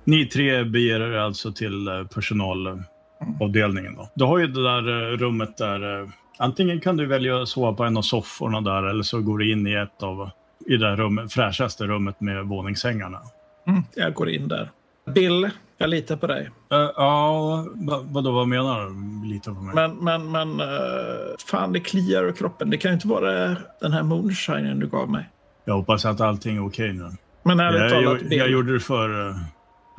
Ni 0.03 0.25
tre 0.25 0.63
beger 0.63 0.99
er 0.99 1.17
alltså 1.17 1.51
till 1.51 1.87
eh, 1.87 2.03
personalavdelningen. 2.03 3.95
Då. 3.95 4.09
Du 4.15 4.25
har 4.25 4.37
ju 4.37 4.47
det 4.47 4.63
där 4.63 5.11
eh, 5.13 5.17
rummet 5.17 5.57
där. 5.57 6.01
eh, 6.01 6.07
Antingen 6.37 6.79
kan 6.79 6.97
du 6.97 7.05
välja 7.05 7.41
att 7.41 7.47
sova 7.49 7.73
på 7.73 7.83
en 7.83 7.97
av 7.97 8.01
sofforna 8.01 8.61
där 8.61 8.83
eller 8.83 9.03
så 9.03 9.21
går 9.21 9.37
du 9.37 9.51
in 9.51 9.67
i 9.67 9.73
ett 9.73 10.03
av 10.03 10.29
i 10.67 10.77
det 10.77 10.95
rummet, 10.95 11.33
fräschaste 11.33 11.83
rummet 11.87 12.21
med 12.21 12.45
våningssängarna. 12.45 13.19
Mm, 13.67 13.83
jag 13.95 14.13
går 14.13 14.29
in 14.29 14.47
där. 14.47 14.71
Bill, 15.15 15.49
jag 15.77 15.89
litar 15.89 16.15
på 16.15 16.27
dig. 16.27 16.49
Uh, 16.73 16.89
ja, 16.95 17.65
va, 17.75 17.99
vadå, 18.03 18.31
vad 18.31 18.47
menar 18.47 18.85
du? 18.85 19.29
Lita 19.33 19.53
på 19.53 19.61
mig? 19.61 19.75
Men, 19.75 19.95
men, 19.95 20.31
men... 20.31 20.59
eh, 20.59 20.67
fan, 21.47 21.73
det 21.73 21.79
kliar 21.79 22.29
i 22.29 22.33
kroppen. 22.33 22.69
Det 22.69 22.77
kan 22.77 22.91
ju 22.91 22.93
inte 22.95 23.07
vara 23.07 23.55
den 23.81 23.91
här 23.91 24.03
moonshinen 24.03 24.79
du 24.79 24.87
gav 24.87 25.09
mig. 25.09 25.29
Jag 25.65 25.73
hoppas 25.73 26.05
att 26.05 26.21
allting 26.21 26.55
är 26.57 26.65
okej 26.67 26.93
nu. 26.93 27.09
Men 27.43 27.59
ärligt 27.59 27.81
Jag, 27.81 27.89
talat, 27.89 28.19
Bill. 28.21 28.37
jag 28.37 28.49
gjorde 28.49 28.73
det 28.73 28.79
för 28.79 29.27
uh, 29.27 29.35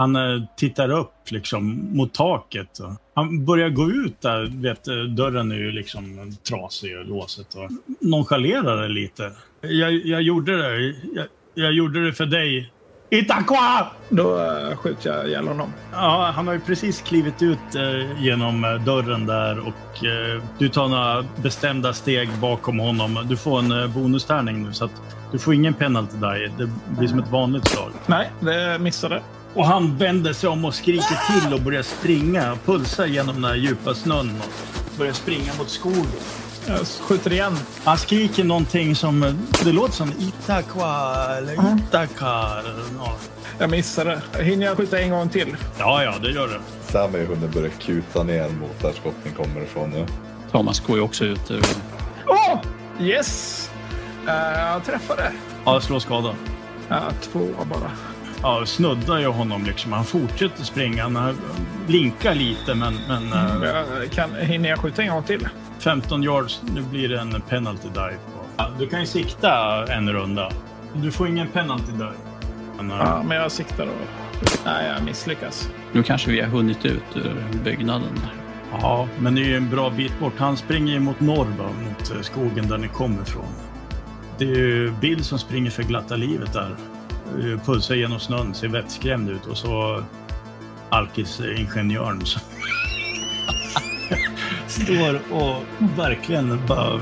Han 0.01 0.16
eh, 0.16 0.42
tittar 0.57 0.90
upp 0.90 1.30
liksom 1.30 1.88
mot 1.96 2.14
taket. 2.14 2.80
Han 3.14 3.44
börjar 3.44 3.68
gå 3.68 3.90
ut 3.90 4.20
där. 4.20 4.62
Vet, 4.62 4.88
eh, 4.88 4.94
dörren 4.96 5.53
är 5.53 5.57
ju 5.57 5.72
liksom 5.72 6.36
trasig 6.48 6.98
och 6.98 7.05
låset. 7.05 7.55
Och 7.55 7.70
nonchalerar 8.01 8.82
det 8.82 8.88
lite. 8.88 9.32
Jag, 9.61 9.92
jag 9.92 10.22
gjorde 10.22 10.57
det. 10.57 10.94
Jag, 11.14 11.26
jag 11.55 11.72
gjorde 11.72 12.07
det 12.07 12.12
för 12.12 12.26
dig. 12.26 12.72
Itakwa! 13.11 13.86
Då 14.09 14.38
eh, 14.38 14.76
skjuter 14.76 15.16
jag 15.16 15.28
ihjäl 15.28 15.48
honom. 15.48 15.72
Ja, 15.92 16.32
han 16.34 16.46
har 16.46 16.55
ju 16.55 16.61
precis 16.61 17.03
klivit 17.03 17.42
ut 17.42 17.74
eh, 17.74 18.22
genom 18.22 18.80
dörren 18.86 19.26
där 19.26 19.59
och 19.59 20.05
eh, 20.05 20.42
du 20.59 20.68
tar 20.68 20.88
några 20.88 21.24
bestämda 21.42 21.92
steg 21.92 22.28
bakom 22.40 22.78
honom. 22.78 23.26
Du 23.28 23.36
får 23.36 23.59
en 23.59 23.72
eh, 23.72 23.94
bonustärning 23.94 24.62
nu 24.62 24.72
så 24.72 24.84
att 24.84 25.03
du 25.32 25.38
får 25.38 25.55
ingen 25.55 25.74
penalty 25.74 26.16
die. 26.16 26.53
Det 26.59 26.70
blir 26.98 27.09
som 27.09 27.18
ett 27.18 27.30
vanligt 27.30 27.68
slag. 27.68 27.90
Nej, 28.07 28.30
det 28.40 28.78
missade. 28.78 29.22
Och 29.55 29.66
han 29.66 29.96
vänder 29.98 30.32
sig 30.32 30.48
om 30.48 30.64
och 30.64 30.74
skriker 30.74 31.40
till 31.42 31.55
och 31.55 31.61
börjar 31.61 31.82
springa. 31.82 32.59
Pulsar 32.64 33.07
genom 33.07 33.34
den 33.34 33.44
här 33.44 33.55
djupa 33.55 33.94
snön 33.94 34.34
och 34.40 34.98
börjar 34.98 35.12
springa 35.12 35.53
mot 35.59 35.70
skogen. 35.70 36.07
Jag 36.66 36.86
skjuter 36.86 37.32
igen. 37.32 37.57
Han 37.84 37.98
skriker 37.98 38.44
någonting 38.44 38.96
som... 38.96 39.38
Det 39.64 39.72
låter 39.72 39.92
som 39.94 40.12
Itakwa 40.18 41.14
eller 41.38 41.53
Itakar. 41.78 42.62
Ja, 42.98 43.16
Jag 43.59 43.70
missade. 43.70 44.22
Hinner 44.40 44.66
jag 44.66 44.76
skjuta 44.76 44.98
en 45.01 45.11
gång 45.11 45.28
till? 45.28 45.57
ja, 45.78 46.03
ja, 46.05 46.14
det 46.22 46.30
gör 46.30 46.48
det. 46.48 46.61
Sam 46.92 47.11
har 47.11 47.18
ju 47.18 47.26
hunnit 47.26 47.53
börja 47.55 47.68
kuta 47.70 48.22
ner 48.22 48.48
mot 48.48 48.80
där 48.82 48.92
skotten 48.92 49.32
kommer 49.36 49.62
ifrån 49.62 49.90
nu. 49.90 50.07
Thomas 50.51 50.80
går 50.80 50.96
ju 50.96 51.03
också 51.03 51.24
ut 51.24 51.51
ur... 51.51 51.62
Åh! 52.26 52.59
Yes! 53.01 53.70
Eh, 54.28 54.61
jag 54.61 54.84
träffade. 54.84 55.32
Ja, 55.64 55.80
slå 55.80 56.01
skada. 56.01 56.34
Ja, 56.88 57.01
två 57.32 57.48
bara. 57.70 57.90
Ja, 58.43 58.66
snuddar 58.66 59.18
ju 59.18 59.26
honom 59.26 59.64
liksom. 59.64 59.93
Han 59.93 60.05
fortsätter 60.05 60.64
springa. 60.64 61.03
Han 61.03 61.36
blinkar 61.86 62.34
lite 62.34 62.74
men, 62.74 62.95
men 63.09 63.32
eh, 63.32 63.68
Jag 63.68 64.11
kan, 64.11 64.34
hinner 64.34 64.68
jag 64.68 64.78
skjuta 64.78 65.03
en 65.03 65.09
gång 65.09 65.22
till? 65.22 65.49
15 65.78 66.22
yards, 66.22 66.61
nu 66.74 66.82
blir 66.82 67.09
det 67.09 67.20
en 67.20 67.41
penalty 67.49 67.88
dive. 67.88 68.16
Ja, 68.57 68.70
du 68.78 68.86
kan 68.86 69.01
ju 69.01 69.07
sikta 69.07 69.84
en 69.93 70.12
runda. 70.12 70.51
Du 70.95 71.11
får 71.12 71.28
ingen 71.28 71.49
penalty 71.49 71.93
dive. 71.93 72.12
Men, 72.76 72.91
eh, 72.91 72.97
Ja, 72.97 73.22
men 73.26 73.36
jag 73.36 73.53
siktar 73.53 73.84
och... 73.84 74.51
Nej, 74.64 74.86
jag 74.97 75.05
misslyckas. 75.05 75.68
Nu 75.93 76.03
kanske 76.03 76.30
vi 76.30 76.41
har 76.41 76.49
hunnit 76.49 76.84
ut 76.84 77.03
ur 77.16 77.34
byggnaden. 77.64 78.20
ja, 78.80 79.09
men 79.18 79.34
det 79.34 79.41
är 79.41 79.45
ju 79.47 79.57
en 79.57 79.70
bra 79.70 79.91
bit 79.91 80.20
bort. 80.20 80.32
Han 80.38 80.57
springer 80.57 80.93
ju 80.93 81.01
mot 81.01 81.20
norr, 81.20 81.47
va? 81.59 81.64
mot 81.88 82.11
eh, 82.11 82.20
skogen 82.20 82.68
där 82.68 82.78
ni 82.78 82.88
kommer 82.88 83.22
ifrån. 83.22 83.45
Det 84.38 84.45
är 84.45 84.57
ju 84.57 84.93
Bill 85.01 85.24
som 85.24 85.38
springer 85.38 85.70
för 85.70 85.82
glatta 85.82 86.16
livet 86.16 86.53
där. 86.53 86.76
Eh, 87.38 87.60
Pulsar 87.64 87.94
genom 87.94 88.20
snön, 88.20 88.54
ser 88.54 88.68
vettskrämd 88.68 89.30
ut 89.30 89.46
och 89.46 89.56
så 89.56 90.04
Alkis-ingenjören 90.90 92.26
som 92.26 92.40
står 94.66 95.20
och 95.34 95.62
verkligen 95.96 96.66
bara 96.66 97.00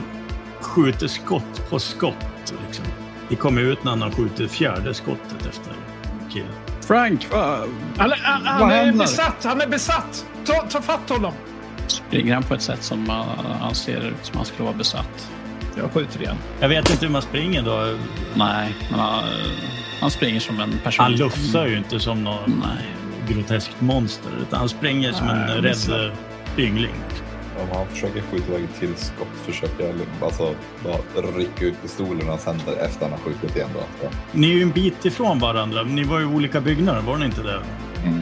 skjuter 0.60 1.08
skott 1.08 1.70
på 1.70 1.78
skott. 1.78 2.54
Liksom. 2.66 2.84
Det 3.28 3.36
kommer 3.36 3.60
ut 3.62 3.84
när 3.84 3.90
han 3.90 4.02
har 4.02 4.10
skjutit 4.10 4.50
fjärde 4.50 4.94
skottet 4.94 5.46
efter 5.50 5.72
killen. 6.32 6.52
Frank, 6.80 7.26
vad... 7.32 7.68
Han, 7.96 8.12
är- 8.12 8.16
han, 8.22 8.46
han 8.46 8.60
Vad 8.60 8.70
är 8.72 8.84
händer? 8.84 9.04
besatt! 9.04 9.44
Han 9.44 9.60
är 9.60 9.66
besatt! 9.66 10.26
Ta, 10.44 10.52
ta 10.54 10.80
fatt 10.82 11.08
honom! 11.10 11.32
Springer 11.86 12.34
han 12.34 12.42
på 12.42 12.54
ett 12.54 12.62
sätt 12.62 12.82
som 12.82 13.10
uh, 13.10 13.24
han 13.60 13.74
ser 13.74 14.00
ut 14.06 14.14
som 14.22 14.36
han 14.36 14.44
skulle 14.46 14.64
vara 14.64 14.76
besatt? 14.76 15.30
Jag 15.76 15.90
skjuter 15.92 16.20
igen. 16.22 16.36
Jag 16.60 16.68
vet 16.68 16.90
inte 16.90 17.04
hur 17.06 17.12
man 17.12 17.22
springer 17.22 17.62
då. 17.62 17.98
Nej, 18.34 18.74
men 18.90 19.00
han, 19.00 19.24
han 20.01 20.11
springer 20.11 20.40
som 20.40 20.61
en 20.61 20.78
person. 20.84 21.03
Han 21.03 21.12
lufsar 21.16 21.66
ju 21.66 21.76
inte 21.78 22.01
som 22.01 22.24
någon 22.24 22.62
Nej. 22.66 22.86
groteskt 23.36 23.80
monster. 23.80 24.30
Utan 24.42 24.59
han 24.59 24.68
springer 24.68 25.12
som 25.12 25.28
en 25.28 25.36
Nej, 25.38 25.55
rädd 25.57 25.62
missar. 25.64 26.12
eh, 26.57 26.64
yngling. 26.64 26.94
Om 27.62 27.76
han 27.76 27.86
försöker 27.86 28.20
skjuta 28.20 28.49
iväg 28.49 28.64
ett 28.64 28.80
till 28.80 28.94
skott 28.96 29.28
försöker 29.46 29.84
jag 29.84 29.94
alltså 30.22 30.55
bara 30.84 31.26
rycka 31.38 31.64
ut 31.64 31.82
pistolen 31.82 32.28
och 32.30 32.40
sen 32.40 32.61
efter 32.80 33.03
han 33.03 33.11
har 33.11 33.18
skjutit 33.18 33.57
igen 33.57 33.68
då. 33.74 33.80
Ja. 34.03 34.09
Ni 34.32 34.51
är 34.51 34.55
ju 34.55 34.62
en 34.62 34.70
bit 34.70 35.05
ifrån 35.05 35.38
varandra. 35.38 35.82
Ni 35.82 36.03
var 36.05 36.18
ju 36.18 36.24
i 36.24 36.28
olika 36.28 36.61
byggnader, 36.61 37.01
var 37.01 37.16
ni 37.16 37.24
inte 37.24 37.42
det? 37.42 37.61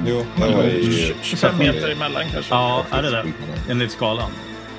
Jo, 0.06 0.24
jag 0.40 0.56
var 0.56 0.62
i... 0.64 1.14
25 1.22 1.58
meter 1.58 1.92
emellan 1.92 2.22
kanske. 2.32 2.54
Ja, 2.54 2.84
är 2.90 3.02
det 3.02 3.10
det? 3.10 3.24
Enligt 3.70 3.90
skalan. 3.92 4.30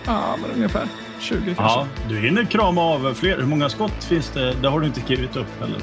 Ja, 0.05 0.35
men 0.41 0.51
ungefär 0.55 0.87
20 1.19 1.35
kanske. 1.45 1.63
Ja, 1.63 1.87
du 2.09 2.19
hinner 2.19 2.43
krama 2.45 2.81
av 2.81 3.13
fler. 3.13 3.37
Hur 3.37 3.45
många 3.45 3.69
skott 3.69 4.03
finns 4.03 4.29
det? 4.29 4.53
Det 4.61 4.67
har 4.69 4.79
du 4.79 4.85
inte 4.87 4.99
skrivit 5.01 5.35
upp 5.35 5.59
heller. 5.59 5.79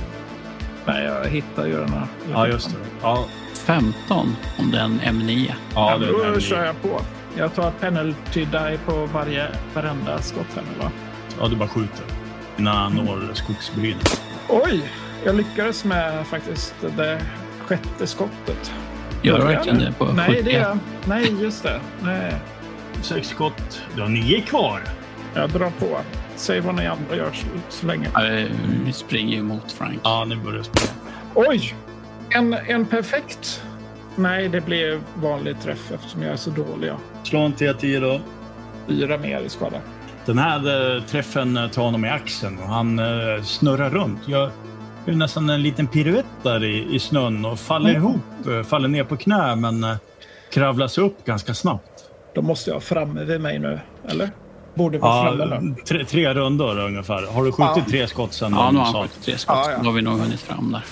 Nej, 0.87 1.05
jag 1.05 1.29
hittar 1.29 1.67
ju 1.67 1.77
den 1.77 1.93
här. 1.93 2.07
Ja, 2.33 2.47
just 2.47 2.71
det. 2.71 2.77
Ja, 3.03 3.25
15 3.55 4.37
om 4.59 4.71
det 4.71 4.79
är 4.79 4.85
en 4.85 5.01
M9. 5.01 5.53
ja 5.75 5.91
Ja, 5.93 5.99
det 5.99 6.33
då 6.35 6.41
kör 6.41 6.65
jag 6.65 6.83
på. 6.83 7.01
Jag 7.37 7.55
tar 7.55 7.71
penalty 7.71 8.45
die 8.45 8.79
på 8.87 9.09
varje, 9.13 9.47
varenda 9.75 10.19
skott 10.23 10.47
här 10.55 10.63
nu 10.63 10.85
va? 10.85 10.91
Ja, 11.41 11.49
du 11.49 11.57
bara 11.57 11.69
skjuter. 11.69 12.05
Innan 12.59 12.77
han 12.77 12.93
når 12.93 13.35
skogsbrynet. 13.35 14.23
Oj! 14.49 14.91
Jag 15.25 15.35
lyckades 15.35 15.85
med 15.85 16.27
faktiskt 16.27 16.75
det 16.97 17.23
sjätte 17.67 18.07
skottet. 18.07 18.73
Gör 19.23 19.39
du 19.39 19.45
verkligen 19.45 19.79
det 19.79 19.93
på 19.99 20.05
Nej, 20.05 20.29
det 20.29 20.43
71? 20.45 20.67
är 20.67 20.79
Nej, 21.05 21.35
just 21.43 21.63
det. 21.63 21.81
Nej. 22.03 22.35
Sex 23.03 23.29
skott. 23.29 23.83
Du 23.95 24.01
har 24.03 24.09
nio 24.09 24.41
kvar. 24.41 24.81
Jag 25.35 25.51
drar 25.51 25.71
på. 25.79 25.99
Säg 26.45 26.61
vad 26.61 26.75
ni 26.75 26.87
andra 26.87 27.17
gör 27.17 27.33
så, 27.33 27.47
så 27.69 27.87
länge. 27.87 28.09
Ja, 28.15 28.21
Vi 28.85 28.93
springer 28.93 29.37
ju 29.37 29.43
mot 29.43 29.73
Frank. 29.73 29.99
Ja, 30.05 30.25
ni 30.25 30.37
börjar 30.37 30.63
springa. 30.63 30.91
Oj! 31.35 31.75
En, 32.31 32.53
en 32.55 32.87
perfekt. 32.87 33.63
Nej, 34.17 34.49
det 34.49 34.61
blev 34.61 35.01
vanlig 35.15 35.61
träff 35.61 35.93
eftersom 35.95 36.23
jag 36.23 36.33
är 36.33 36.37
så 36.37 36.51
dålig. 36.51 36.89
Ja. 36.89 36.97
Slå 37.23 37.39
en 37.41 37.55
T10 37.55 38.01
då. 38.01 38.21
Fyra 38.89 39.19
mer 39.19 39.41
i 39.41 39.49
skada. 39.49 39.77
Den 40.27 40.39
här 40.39 40.97
eh, 40.97 41.03
träffen 41.03 41.57
eh, 41.57 41.69
tar 41.71 41.83
honom 41.83 42.05
i 42.05 42.09
axeln 42.09 42.59
och 42.59 42.69
han 42.69 42.99
eh, 42.99 43.43
snurrar 43.43 43.91
runt. 43.91 44.29
Gör 44.29 44.51
gör 45.07 45.15
nästan 45.15 45.51
en 45.51 45.63
liten 45.63 45.87
piruett 45.87 46.27
där 46.43 46.65
i, 46.65 46.95
i 46.95 46.99
snön 46.99 47.45
och 47.45 47.59
faller 47.59 47.91
Mm. 47.91 48.03
ihop. 48.03 48.47
eh, 48.47 48.63
Faller 48.63 48.89
ner 48.89 49.05
på 49.05 49.17
knä 49.17 49.57
men 49.57 49.87
kravlas 50.53 50.99
upp 50.99 51.25
ganska 51.25 51.55
snabbt. 51.55 52.05
Då 52.35 52.43
måste 52.43 52.71
jag 52.71 52.83
framme 52.83 53.25
vid 53.25 53.41
mig 53.41 53.59
nu, 53.59 53.81
eller? 54.09 54.31
Borde 54.75 54.99
vara 54.99 55.23
framme 55.37 55.55
Ja, 55.55 55.61
nu. 55.61 55.75
tre, 55.89 56.05
tre 56.05 56.35
rundor 56.35 56.79
ungefär. 56.79 57.33
Har 57.35 57.45
du 57.45 57.53
skjutit 57.53 57.73
Ja. 57.77 57.85
tre 57.91 58.07
skott 58.07 58.33
sen 58.33 58.53
Ja, 58.53 58.71
nu 58.71 58.79
har 58.79 58.85
han 58.85 59.03
skjutit 59.03 59.23
tre 59.23 59.39
skott. 59.39 59.57
Ja, 59.65 59.71
ja. 59.71 59.79
Då 59.79 59.85
har 59.85 59.93
vi 59.93 60.03
nog 60.03 60.19
hunnit 60.19 60.41
fram 60.41 60.73
där. 60.73 60.85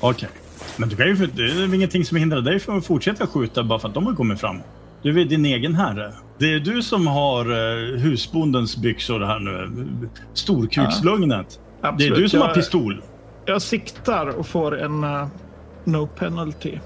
Okej. 0.00 0.28
Men 0.76 0.88
du 0.88 0.96
kan 0.96 1.06
ju, 1.06 1.14
det 1.26 1.42
är 1.42 1.60
väl 1.60 1.74
ingenting 1.74 2.04
som 2.04 2.16
hindrar 2.16 2.40
dig 2.40 2.58
från 2.60 2.78
att 2.78 2.86
fortsätta 2.86 3.26
skjuta 3.26 3.62
bara 3.62 3.78
för 3.78 3.88
att 3.88 3.94
de 3.94 4.06
har 4.06 4.14
kommit 4.14 4.40
fram. 4.40 4.60
Du 5.02 5.20
är 5.20 5.24
din 5.24 5.44
egen 5.44 5.74
herre. 5.74 6.12
Det 6.38 6.54
är 6.54 6.60
du 6.60 6.82
som 6.82 7.06
har 7.06 7.44
eh, 7.50 7.98
husbondens 8.00 8.76
byxor 8.76 9.20
här 9.20 9.38
nu. 9.38 9.70
Storkukslugnet. 10.34 11.60
Det 11.98 12.06
är 12.06 12.10
du 12.14 12.28
som 12.28 12.40
jag, 12.40 12.46
har 12.46 12.54
pistol. 12.54 13.02
Jag 13.46 13.62
siktar 13.62 14.26
och 14.26 14.46
får 14.46 14.80
en 14.80 15.04
uh, 15.04 15.26
no 15.84 16.06
penalty. 16.06 16.78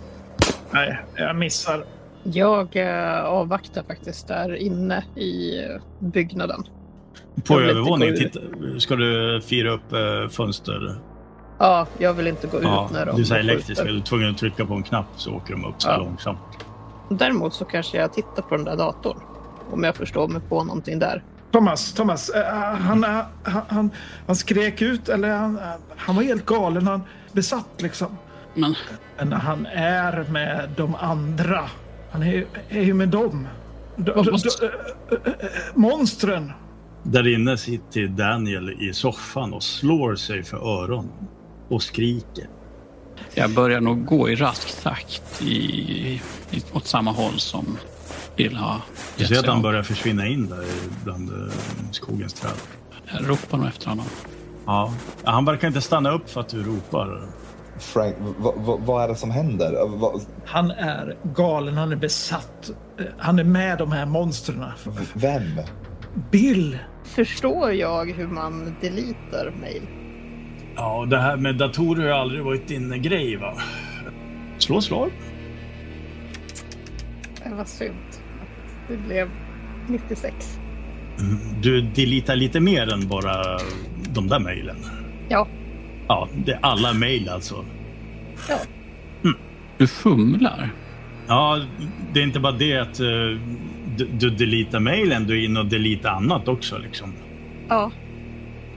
Nej, 0.71 0.99
jag 1.17 1.37
missar. 1.37 1.85
Jag 2.33 2.77
eh, 2.77 3.25
avvaktar 3.25 3.83
faktiskt 3.83 4.29
där 4.29 4.55
inne 4.55 5.05
i 5.17 5.53
byggnaden. 5.99 6.63
På 7.45 7.61
övervåningen. 7.61 8.17
Titta, 8.17 8.41
ska 8.79 8.97
du 8.97 9.41
fira 9.41 9.71
upp 9.71 9.93
eh, 9.93 10.29
fönster? 10.31 10.97
Ja, 11.59 11.87
jag 11.99 12.15
vill 12.15 12.27
inte 12.27 12.47
gå 12.47 12.63
Ja, 12.63 12.87
ut 12.87 12.93
när 12.93 13.07
de 13.07 13.17
du 13.17 13.25
säger 13.25 13.43
skjuter. 13.43 13.55
elektrisk. 13.55 13.81
Är 13.81 13.85
du 13.85 14.01
tvungen 14.01 14.31
att 14.31 14.39
trycka 14.39 14.65
på 14.67 14.75
en 14.75 14.83
knapp 14.83 15.07
så 15.17 15.33
åker 15.35 15.53
de 15.55 15.65
upp 15.65 15.75
så 15.83 15.89
Ja. 15.89 15.97
långsamt. 15.97 16.39
Däremot 17.11 17.55
så 17.55 17.65
kanske 17.65 17.97
jag 17.99 18.13
tittar 18.13 18.43
på 18.43 18.57
den 18.57 18.65
där 18.65 18.77
datorn. 18.77 19.19
Om 19.71 19.85
jag 19.85 19.97
förstår 19.97 20.29
mig 20.29 20.41
på 20.49 20.65
någonting 20.65 20.99
där. 20.99 21.23
Thomas, 21.53 21.93
Thomas, 21.93 22.29
eh, 22.31 22.55
han, 22.77 23.05
eh, 23.05 23.11
han, 23.43 23.63
han, 23.69 23.91
han 24.27 24.37
skrek 24.37 24.83
ut, 24.83 25.09
eller 25.09 25.37
han, 25.37 25.59
eh, 25.59 25.65
han 25.97 26.17
var 26.17 26.23
helt 26.23 26.47
galen. 26.47 26.87
Han 26.87 27.03
besatt 27.33 27.69
liksom. 27.83 28.17
Men 28.55 28.75
Men 29.19 29.33
han 29.33 29.67
är 29.67 30.25
med 30.31 30.69
de 30.77 30.95
andra. 30.95 31.61
Han 32.15 32.23
är, 32.23 32.45
är 32.69 32.81
ju 32.83 32.95
med 32.95 33.09
dem. 33.09 33.49
D- 33.97 34.13
måste- 34.33 34.67
eh, 34.67 35.17
eh, 35.25 35.51
monstren. 35.75 36.53
Där 37.03 37.35
inne 37.35 37.57
sitter 37.57 38.07
Daniel 38.07 38.71
i 38.83 38.93
soffan 38.93 39.53
och 39.53 39.63
slår 39.63 40.17
sig 40.17 40.43
för 40.43 40.57
öronen 40.57 41.13
och 41.69 41.83
skriker. 41.83 42.47
jag 43.35 43.51
börjar 43.51 43.81
nog 43.81 44.05
gå 44.05 44.31
i 44.31 44.35
rask 44.37 44.83
takt 44.83 45.43
i, 45.43 45.51
i, 46.51 46.63
åt 46.73 46.87
samma 46.87 47.11
håll 47.11 47.39
som 47.39 47.79
Bill 48.37 48.57
har 48.57 48.81
Du 49.17 49.25
ser 49.27 49.39
att 49.39 49.47
han 49.47 49.63
börjar 49.63 49.83
försvinna 49.83 50.27
in 50.27 50.49
där 50.49 50.65
bland 51.05 51.29
eh, 51.31 51.53
skogens 51.91 52.33
träd. 52.33 52.53
Jag 53.13 53.31
ropar 53.31 53.59
nog 53.59 53.67
efter 53.67 53.89
honom. 53.89 54.07
Ja. 54.67 54.95
Han 55.25 55.45
verkar 55.45 55.69
inte 55.69 55.81
stanna 55.81 56.11
upp 56.11 56.31
för 56.31 56.41
att 56.41 56.49
du 56.49 56.63
ropar. 56.63 57.23
Frank, 57.79 58.15
vad- 58.87 59.05
är 59.05 59.09
det 59.09 59.15
som 59.17 59.31
händer? 59.31 59.87
Vad- 59.87 60.21
Han 60.47 60.71
är 60.71 61.17
galen, 61.35 61.75
han 61.77 61.93
är 61.93 61.97
besatt. 61.97 62.71
Eh, 62.99 63.05
Han 63.19 63.39
är 63.39 63.45
med 63.45 63.79
de 63.79 63.93
här 63.93 64.07
monstren. 64.07 64.65
vem? 65.15 65.43
Bill! 66.31 66.79
Förstår 67.05 67.73
jag 67.73 68.13
hur 68.13 68.27
man 68.27 68.77
deletar 68.81 69.53
mail? 69.61 69.83
Ja, 70.77 71.07
det 71.11 71.19
här 71.19 71.37
med 71.37 71.57
datorer 71.57 72.11
har 72.13 72.19
aldrig 72.21 72.43
varit 72.45 72.69
din 72.69 73.03
grej 73.03 73.37
va? 73.37 73.55
Slå 74.59 74.81
slag. 74.81 75.11
Det 77.45 77.55
var 77.55 77.65
synd 77.65 77.95
att 78.41 78.89
det 78.89 78.97
blev 78.97 79.29
96. 79.89 80.59
Mm, 81.21 81.61
Du 81.63 81.81
deletar 81.81 82.37
lite 82.37 82.61
mer 82.61 82.93
än 82.93 83.09
bara 83.09 83.59
de 84.09 84.29
där 84.29 84.39
mejlen. 84.39 84.77
Ja, 85.29 85.49
Ja, 86.09 86.29
det 86.47 86.53
är 86.53 86.59
alla 86.63 86.93
mejl 86.93 87.29
alltså. 87.29 87.65
ja. 88.49 88.57
Du 89.79 89.87
fumlar. 89.87 90.71
Ja, 91.27 91.65
det 92.13 92.21
är 92.21 92.25
inte 92.25 92.41
bara 92.41 92.53
det 92.53 92.77
att 92.79 93.01
eh, 93.01 93.07
du, 93.97 94.09
du 94.13 94.31
deletar 94.31 94.81
mejlen, 94.81 95.27
du 95.27 95.41
är 95.41 95.45
inne 95.45 95.61
och 95.61 95.67
deletar 95.67 96.11
annat 96.11 96.49
också 96.49 96.79
liksom. 96.79 97.13
ja. 97.69 97.91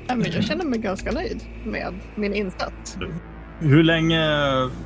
ja 0.07 0.15
men 0.15 0.31
jag 0.31 0.43
känner 0.43 0.65
mig 0.65 0.79
ganska 0.79 1.11
nöjd 1.11 1.41
med 1.65 1.93
min 2.15 2.33
insats. 2.33 2.97
Hur 3.59 3.83
länge 3.83 4.21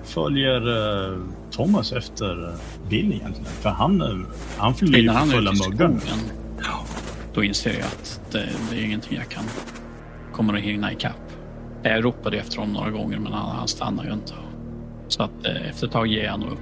följer 0.05 0.67
eh, 1.11 1.17
Thomas 1.51 1.91
efter 1.93 2.55
Bill 2.89 3.13
egentligen? 3.13 3.45
För 3.61 3.69
han, 3.69 4.01
eh, 4.01 4.07
han 4.57 4.73
fyller 4.75 4.97
ju 4.97 5.03
Innan 5.03 5.15
han 5.15 5.29
är 5.29 5.33
fulla 5.33 5.51
ute 5.51 5.65
i 5.65 5.69
muggar. 5.69 5.99
skogen. 5.99 6.19
Då 7.33 7.43
inser 7.43 7.73
jag 7.73 7.81
att 7.81 8.21
det, 8.31 8.49
det 8.71 8.79
är 8.79 8.83
ingenting 8.85 9.17
jag 9.17 9.29
kan 9.29 9.43
kommer 10.33 10.53
att 10.53 10.61
hinna 10.61 10.91
ikapp. 10.91 11.30
Jag 11.84 12.05
ropade 12.05 12.38
efter 12.38 12.57
honom 12.57 12.73
några 12.73 12.89
gånger 12.89 13.19
men 13.19 13.34
han, 13.34 13.55
han 13.55 13.67
stannar 13.67 14.03
ju 14.05 14.13
inte. 14.13 14.34
Så 15.07 15.23
att 15.23 15.45
eh, 15.45 15.69
efter 15.69 15.88
ett 15.88 15.93
tag 15.93 16.07
ger 16.07 16.23
jag 16.23 16.39
nog 16.39 16.51
upp. 16.51 16.59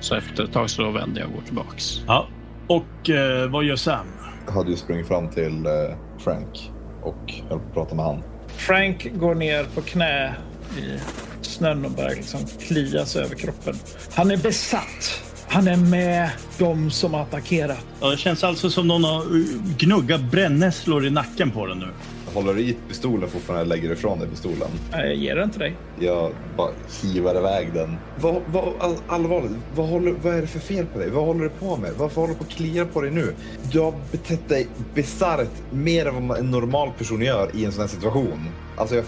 Så 0.00 0.14
efter 0.14 0.44
ett 0.44 0.52
tag 0.52 0.70
så 0.70 0.90
vänder 0.90 1.20
jag 1.20 1.30
och 1.30 1.34
går 1.34 1.42
tillbaks. 1.42 2.00
Ja. 2.06 2.28
Och 2.66 3.10
eh, 3.10 3.50
vad 3.50 3.64
gör 3.64 3.76
Sam? 3.76 4.06
Jag 4.46 4.52
hade 4.52 4.70
ju 4.70 4.76
sprungit 4.76 5.08
fram 5.08 5.28
till 5.28 5.66
eh, 5.66 5.96
Frank 6.18 6.70
och 7.02 7.32
höll 7.48 7.58
på 7.58 7.66
att 7.66 7.74
prata 7.74 7.94
med 7.94 8.04
han. 8.04 8.22
Frank 8.46 9.08
går 9.14 9.34
ner 9.34 9.64
på 9.74 9.80
knä 9.80 10.34
i 10.78 10.98
snön 11.42 11.84
och 11.84 11.90
börjar 11.90 12.10
liksom 12.10 12.40
klia 12.68 13.06
sig 13.06 13.24
över 13.24 13.34
kroppen. 13.34 13.74
Han 14.14 14.30
är 14.30 14.36
besatt. 14.36 15.22
Han 15.48 15.68
är 15.68 15.76
med 15.76 16.30
de 16.58 16.90
som 16.90 17.14
har 17.14 17.22
attackerat. 17.22 17.86
Ja, 18.00 18.10
det 18.10 18.16
känns 18.16 18.44
alltså 18.44 18.70
som 18.70 18.88
någon 18.88 19.04
har 19.04 19.20
eh, 19.20 19.76
gnuggat 19.78 20.20
brännässlor 20.20 21.06
i 21.06 21.10
nacken 21.10 21.50
på 21.50 21.66
den 21.66 21.78
nu. 21.78 21.88
Håller 22.34 22.54
du 22.54 22.60
i 22.60 22.76
pistolen 22.88 23.28
fortfarande 23.28 23.64
eller 23.64 23.76
lägger 23.76 23.92
ifrån 23.92 24.18
dig 24.18 24.28
pistolen? 24.28 24.68
Nej, 24.92 25.06
Jag 25.06 25.16
ger 25.16 25.36
den 25.36 25.50
till 25.50 25.60
dig. 25.60 25.76
Jag 25.98 26.32
bara 26.56 26.70
hivar 27.02 27.34
iväg 27.38 27.72
den. 27.74 27.96
Vad, 28.20 28.42
vad, 28.46 28.64
all, 28.78 28.96
allvarligt, 29.08 29.52
vad, 29.74 29.88
håller, 29.88 30.14
vad 30.22 30.34
är 30.34 30.40
det 30.40 30.46
för 30.46 30.58
fel 30.58 30.86
på 30.86 30.98
dig? 30.98 31.10
Vad 31.10 31.24
håller 31.24 31.42
du 31.44 31.48
på 31.50 31.76
med? 31.76 31.90
Varför 31.96 32.20
håller 32.20 32.34
du 32.34 32.38
på 32.38 32.44
att 32.44 32.50
klia 32.50 32.84
på 32.86 33.00
dig 33.00 33.10
nu? 33.10 33.34
Du 33.72 33.80
har 33.80 33.94
betett 34.12 34.48
dig 34.48 34.66
bisarrt 34.94 35.48
mer 35.70 36.06
än 36.06 36.28
vad 36.28 36.38
en 36.38 36.50
normal 36.50 36.90
person 36.98 37.22
gör 37.22 37.50
i 37.54 37.64
en 37.64 37.72
sån 37.72 37.80
här 37.80 37.88
situation. 37.88 38.48
Alltså 38.76 38.94
jag... 38.96 39.04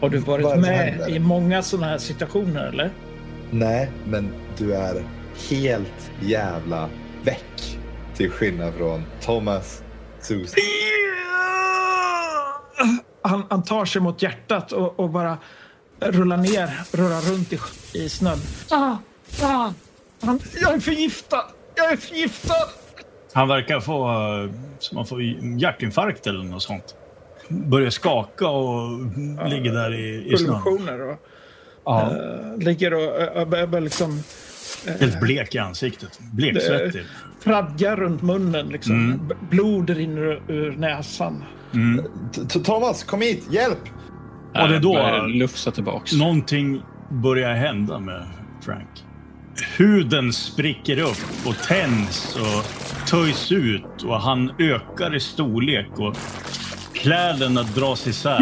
Har 0.00 0.08
du 0.08 0.18
varit 0.18 0.60
med 0.60 1.04
i 1.08 1.18
många 1.18 1.62
sådana 1.62 1.86
här 1.86 1.98
situationer 1.98 2.66
eller? 2.68 2.90
Nej, 3.50 3.90
men 4.06 4.28
du 4.58 4.74
är 4.74 5.02
helt 5.50 6.10
jävla 6.22 6.88
väck. 7.24 7.78
Till 8.16 8.30
skillnad 8.30 8.74
från 8.74 9.02
Thomas 9.20 9.82
Susan. 10.20 10.60
Han, 13.22 13.44
han 13.50 13.62
tar 13.62 13.84
sig 13.84 14.02
mot 14.02 14.22
hjärtat 14.22 14.72
och, 14.72 15.00
och 15.00 15.10
bara 15.10 15.38
rullar 16.00 16.36
ner, 16.36 16.80
rullar 16.92 17.20
runt 17.20 17.52
i, 17.52 17.58
i 17.94 18.08
snön. 18.08 18.38
Ah, 18.70 18.96
ah, 19.42 19.72
han, 20.20 20.40
jag 20.62 20.74
är 20.74 20.80
förgiftad! 20.80 21.44
Jag 21.74 21.92
är 21.92 21.96
förgiftad! 21.96 22.68
Han 23.32 23.48
verkar 23.48 23.80
få, 23.80 24.08
som 24.78 24.96
man 24.96 25.06
får 25.06 25.22
hjärtinfarkt 25.22 26.26
eller 26.26 26.44
något 26.44 26.62
sånt. 26.62 26.94
Börjar 27.48 27.90
skaka 27.90 28.48
och 28.48 28.98
ligger 29.48 29.72
där 29.72 29.94
i, 29.94 30.32
i 30.32 30.36
snön. 30.36 30.62
Pulsioner 30.62 31.10
och 31.10 31.16
Ja, 31.84 32.00
eh, 32.00 32.58
ligger 32.58 32.94
och 32.94 33.48
börjar 33.48 33.80
liksom 33.80 34.22
helt 35.00 35.20
blek 35.20 35.54
i 35.54 35.58
ansiktet. 35.58 36.20
Bleksvettig. 36.32 37.02
fradga 37.40 37.96
runt 37.96 38.22
munnen. 38.22 38.68
Liksom. 38.68 38.94
Mm. 38.94 39.20
Blod 39.50 39.90
rinner 39.90 40.42
ur, 40.48 40.72
näsan. 40.76 41.44
Mm. 41.74 42.04
Thomas, 42.64 43.04
kom 43.04 43.20
hit! 43.20 43.46
Hjälp! 43.50 43.78
Och 44.54 44.68
det 44.68 44.76
är 44.76 44.80
då- 44.80 44.94
Jag 44.94 45.10
börjar 45.10 45.28
lufsa 45.28 45.70
tillbaks. 45.70 46.12
Någonting 46.12 46.82
börjar 47.10 47.54
hända 47.54 47.98
med 47.98 48.26
Frank. 48.64 48.88
Huden 49.76 50.32
spricker 50.32 50.98
upp 51.00 51.46
och 51.46 51.56
tänds 51.68 52.36
och 52.36 52.64
töjs 53.08 53.52
ut 53.52 54.02
och 54.04 54.20
han 54.20 54.52
ökar 54.58 55.14
i 55.16 55.20
storlek 55.20 55.88
och 55.98 56.16
kläderna 56.92 57.62
dras 57.62 58.06
isär. 58.06 58.40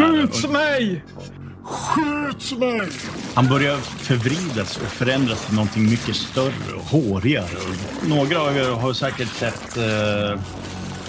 Skjut 1.69 2.51
Och 2.51 2.59
mig! 2.59 2.89
han 3.35 3.47
börjar 3.47 3.77
förvridas 3.77 4.77
och 4.77 4.83
förändras 4.87 5.45
till 5.45 5.55
någonting 5.55 5.89
mycket 5.89 6.15
större 6.15 6.73
och 6.75 6.83
hårigare. 6.85 7.57
Och 8.01 8.07
några 8.09 8.41
av 8.41 8.57
er 8.57 8.71
har 8.71 8.93
säkert 8.93 9.33
sett 9.33 9.77
eh, 9.77 10.39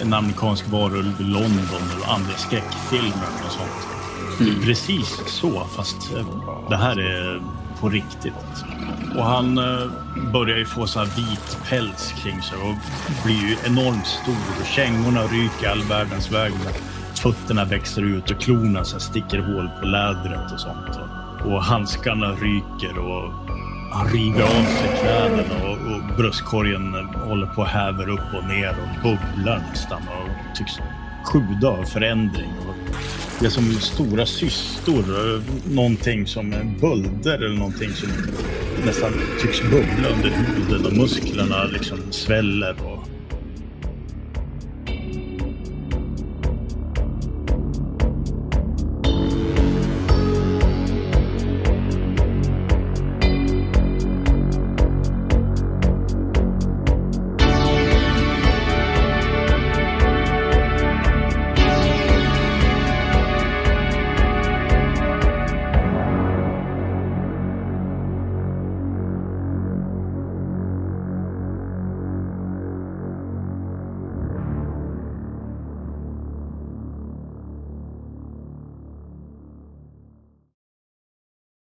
en 0.01 0.13
amerikansk 0.13 0.67
varulv 0.67 1.21
i 1.21 1.23
London 1.23 1.83
eller 1.95 2.13
andra 2.13 2.33
skräckfilmer 2.37 3.29
och 3.45 3.51
sånt. 3.51 3.87
Det 4.39 4.49
är 4.49 4.65
precis 4.65 5.21
så, 5.27 5.67
fast 5.75 6.13
eh, 6.17 6.25
det 6.69 6.77
här 6.77 6.99
är 6.99 7.41
på 7.79 7.89
riktigt. 7.89 8.63
Och 9.17 9.25
han 9.25 9.57
eh, 9.57 9.87
börjar 10.33 10.57
ju 10.57 10.65
få 10.65 10.87
så 10.87 10.99
här 10.99 11.05
vit 11.05 11.57
päls 11.69 12.13
kring 12.23 12.41
sig 12.41 12.57
och 12.57 12.75
blir 13.25 13.41
ju 13.49 13.55
enormt 13.65 14.07
stor. 14.07 14.61
Och 14.61 14.65
kängorna 14.67 15.23
ryker 15.23 15.69
all 15.69 15.83
världens 15.83 16.31
väg. 16.31 16.53
Fötterna 17.21 17.65
växer 17.65 18.01
ut 18.01 18.31
och 18.31 18.41
klorna 18.41 18.83
så 18.83 18.99
sticker 18.99 19.39
hål 19.39 19.69
på 19.79 19.85
lädret 19.85 20.51
och 20.53 20.59
sånt. 20.59 20.99
Och, 20.99 21.51
och 21.51 21.63
handskarna 21.63 22.31
ryker 22.31 22.97
och 22.97 23.31
han 23.91 24.07
river 24.07 24.43
av 24.43 24.63
sig 24.63 24.99
kläderna 24.99 25.69
och, 25.69 25.71
och 25.71 26.17
bröstkorgen 26.17 26.93
håller 27.15 27.47
på 27.47 27.63
att 27.63 27.69
häver 27.69 28.09
upp 28.09 28.33
och 28.37 28.45
ner 28.47 28.69
och 28.69 29.03
bubblar 29.03 29.63
nästan 29.69 30.01
och 30.01 30.57
tycks 30.57 30.73
sjuda 31.25 31.67
av 31.67 31.83
förändring. 31.83 32.49
Och 32.67 32.75
det 33.39 33.45
är 33.45 33.49
som 33.49 33.73
stora 33.73 34.25
cystor, 34.25 35.03
någonting 35.75 36.27
som 36.27 36.49
bölder 36.81 37.37
eller 37.37 37.57
någonting 37.57 37.89
som 37.89 38.09
nästan 38.85 39.13
tycks 39.41 39.61
bubbla 39.61 40.09
under 40.15 40.29
huden 40.29 40.85
och 40.85 40.93
musklerna 40.93 41.63
liksom 41.63 41.97
sväller. 42.11 42.75
Och 42.83 43.07